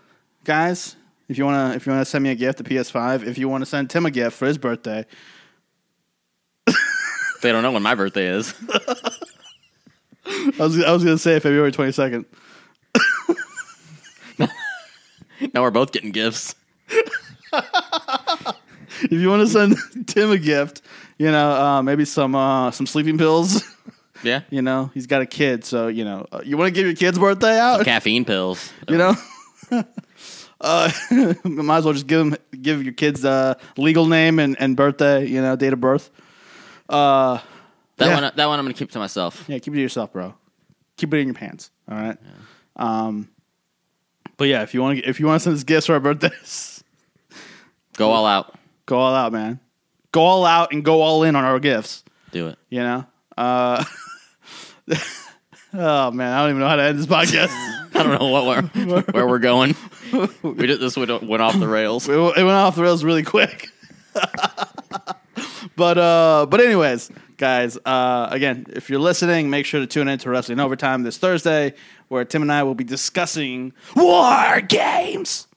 guys. 0.43 0.97
If 1.30 1.38
you 1.38 1.45
wanna, 1.45 1.74
if 1.74 1.86
you 1.86 1.93
wanna 1.93 2.04
send 2.04 2.24
me 2.24 2.32
a 2.32 2.36
gift, 2.36 2.60
a 2.60 2.64
PS5. 2.66 3.26
If 3.26 3.38
you 3.38 3.47
wanna 3.47 3.66
send 3.66 3.89
Tim 3.89 4.06
a 4.06 4.12
gift 4.12 4.36
for 4.36 4.45
his 4.45 4.58
birthday, 4.58 5.06
They 7.42 7.52
don't 7.52 7.64
know 7.64 7.72
when 7.72 7.84
my 7.84 7.96
birthday 7.96 8.28
is. 8.28 8.54
I 10.26 10.52
was, 10.60 10.84
I 10.84 10.92
was 10.92 11.04
gonna 11.04 11.18
say 11.18 11.40
February 11.40 11.72
22nd. 11.72 12.26
now 15.54 15.62
we're 15.62 15.72
both 15.72 15.92
getting 15.92 16.12
gifts. 16.12 16.56
if 17.52 19.12
you 19.12 19.30
want 19.30 19.42
to 19.42 19.48
send 19.48 19.76
Tim 20.08 20.32
a 20.32 20.38
gift, 20.38 20.82
you 21.18 21.32
know, 21.32 21.52
uh, 21.52 21.82
maybe 21.82 22.06
some 22.06 22.36
uh, 22.36 22.72
some 22.72 22.86
sleeping 22.86 23.18
pills. 23.18 23.64
Yeah. 24.22 24.42
you 24.50 24.62
know, 24.62 24.92
he's 24.94 25.08
got 25.08 25.22
a 25.22 25.26
kid, 25.26 25.64
so 25.64 25.88
you 25.88 26.04
know, 26.04 26.28
uh, 26.32 26.42
you 26.44 26.58
want 26.58 26.68
to 26.68 26.72
give 26.74 26.86
your 26.86 26.96
kid's 26.96 27.18
birthday 27.18 27.58
out. 27.58 27.86
Caffeine 27.86 28.26
pills. 28.26 28.72
You 28.90 28.98
know, 28.98 29.16
uh, 30.62 30.92
might 31.46 31.78
as 31.78 31.86
well 31.86 31.94
just 31.94 32.08
give 32.08 32.20
him 32.20 32.36
give 32.62 32.84
your 32.84 32.94
kid's 32.94 33.24
uh, 33.24 33.54
legal 33.78 34.08
name 34.08 34.40
and, 34.40 34.60
and 34.60 34.76
birthday. 34.76 35.26
You 35.26 35.42
know, 35.42 35.56
date 35.56 35.74
of 35.74 35.80
birth. 35.80 36.10
Uh, 36.90 37.40
That 37.98 38.08
Yeah. 38.08 38.22
one 38.22 38.32
that 38.36 38.46
one 38.48 38.60
I'm 38.60 38.66
gonna 38.66 38.74
keep 38.74 38.92
to 38.92 39.00
myself. 39.00 39.44
yeah, 39.48 39.60
keep 39.60 39.74
it 39.74 39.78
to 39.78 39.82
yourself, 39.82 40.12
bro. 40.14 40.34
Keep 40.98 41.14
it 41.14 41.20
in 41.20 41.28
your 41.28 41.36
pants. 41.36 41.70
All 41.90 41.98
right. 41.98 42.18
Um, 42.76 43.30
but 44.38 44.48
yeah, 44.48 44.64
if 44.64 44.74
you 44.74 44.82
want 44.82 45.00
to 45.00 45.08
if 45.10 45.20
you 45.20 45.26
want 45.28 45.40
to 45.42 45.44
send 45.44 45.56
us 45.56 45.64
gifts 45.64 45.86
for 45.88 45.94
our 45.94 46.00
birthdays, 46.00 46.84
Go 47.98 48.10
all 48.12 48.26
out. 48.26 48.56
go 48.86 48.98
all 48.98 49.14
out, 49.14 49.32
man. 49.34 49.60
Go 50.14 50.22
all 50.22 50.46
out 50.46 50.72
and 50.72 50.84
go 50.84 51.02
all 51.02 51.24
in 51.24 51.36
on 51.36 51.44
our 51.44 51.60
gifts. 51.60 52.04
Do 52.32 52.48
it. 52.48 52.58
You 52.70 52.80
know. 52.80 53.06
Uh, 53.38 53.84
oh 55.74 56.12
man, 56.12 56.34
I 56.34 56.42
don't 56.42 56.50
even 56.52 56.60
know 56.62 56.68
how 56.68 56.76
to 56.78 56.84
end 56.84 56.98
this 57.00 57.06
podcast. 57.06 57.50
I 57.96 58.04
don't 58.04 58.20
know 58.20 58.30
what 58.30 58.74
we're, 58.76 59.02
where 59.12 59.28
we're 59.28 59.40
going. 59.40 59.76
We 60.42 60.68
did 60.68 60.80
this 60.80 60.96
went 60.96 61.22
went 61.24 61.42
off 61.44 61.60
the 61.60 61.68
rails. 61.68 62.08
it 62.08 62.18
went 62.18 62.50
off 62.50 62.76
the 62.78 62.82
rails 62.84 63.04
really 63.04 63.24
quick. 63.24 63.68
But 65.80 65.98
uh, 65.98 66.46
but 66.48 66.62
anyways, 66.62 67.10
guys, 67.38 67.78
uh, 67.86 68.28
again, 68.30 68.66
if 68.70 68.90
you're 68.90 69.00
listening, 69.00 69.50
make 69.50 69.66
sure 69.66 69.80
to 69.80 69.88
tune 69.88 70.08
in 70.08 70.20
to 70.20 70.30
Wrestling 70.30 70.60
Overtime 70.60 71.02
this 71.02 71.18
Thursday, 71.18 71.74
where 72.10 72.24
Tim 72.26 72.44
and 72.44 72.52
I 72.52 72.62
will 72.64 72.76
be 72.76 72.84
discussing 72.84 73.74
war 73.96 74.62
games. 74.62 75.48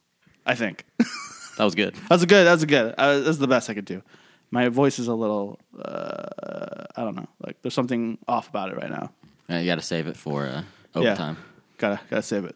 I 0.46 0.54
think 0.54 0.84
That 1.58 1.64
was 1.64 1.74
good. 1.74 1.94
that's 2.08 2.22
a 2.22 2.26
good. 2.26 2.44
That's 2.46 2.62
a 2.62 2.66
good. 2.66 2.94
Uh, 2.96 3.20
that's 3.20 3.36
the 3.38 3.46
best 3.46 3.68
I 3.68 3.74
could 3.74 3.84
do. 3.84 4.02
My 4.50 4.68
voice 4.68 4.98
is 4.98 5.08
a 5.08 5.14
little. 5.14 5.58
Uh, 5.78 6.84
I 6.96 7.02
don't 7.04 7.16
know. 7.16 7.28
Like 7.44 7.60
there's 7.62 7.74
something 7.74 8.16
off 8.26 8.48
about 8.48 8.70
it 8.70 8.76
right 8.76 8.90
now. 8.90 9.10
Uh, 9.50 9.56
you 9.58 9.66
got 9.66 9.74
to 9.76 9.82
save 9.82 10.06
it 10.06 10.16
for 10.16 10.46
uh, 10.46 10.62
overtime. 10.94 11.36
Gotta 11.78 12.00
gotta 12.08 12.22
save 12.22 12.44
it. 12.44 12.54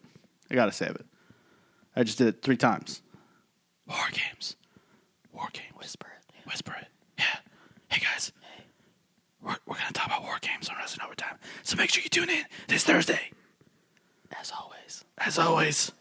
I 0.51 0.55
gotta 0.55 0.73
save 0.73 0.91
it. 0.91 1.05
I 1.97 2.05
just 2.05 2.17
did 2.19 2.29
it 2.29 2.43
three 2.43 2.57
times. 2.57 3.03
War 3.89 3.99
games. 4.13 4.55
War 5.33 5.49
game. 5.53 5.73
Whisper 5.79 6.07
it. 6.07 6.49
Whisper 6.49 6.75
it. 6.81 6.87
Hey 7.97 8.05
guys. 8.13 8.31
We're, 9.43 9.57
we're 9.65 9.77
gonna 9.77 9.91
talk 9.95 10.09
about 10.09 10.23
war 10.23 10.37
games 10.43 10.69
on 10.69 10.77
Wrestling 10.77 11.07
Overtime. 11.07 11.39
So 11.63 11.79
make 11.79 11.89
sure 11.89 12.03
you 12.03 12.11
tune 12.11 12.29
in 12.29 12.45
this 12.69 12.85
Thursday. 12.85 13.31
As 14.39 14.53
always. 14.53 15.07
As 15.17 15.39
always, 15.39 15.93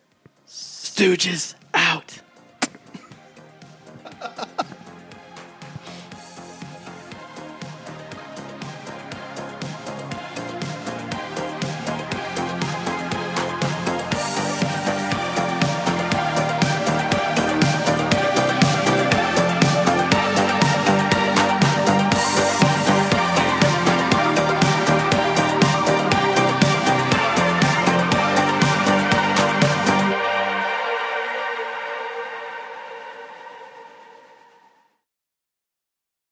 Stooges 0.46 1.56
out. 1.74 2.20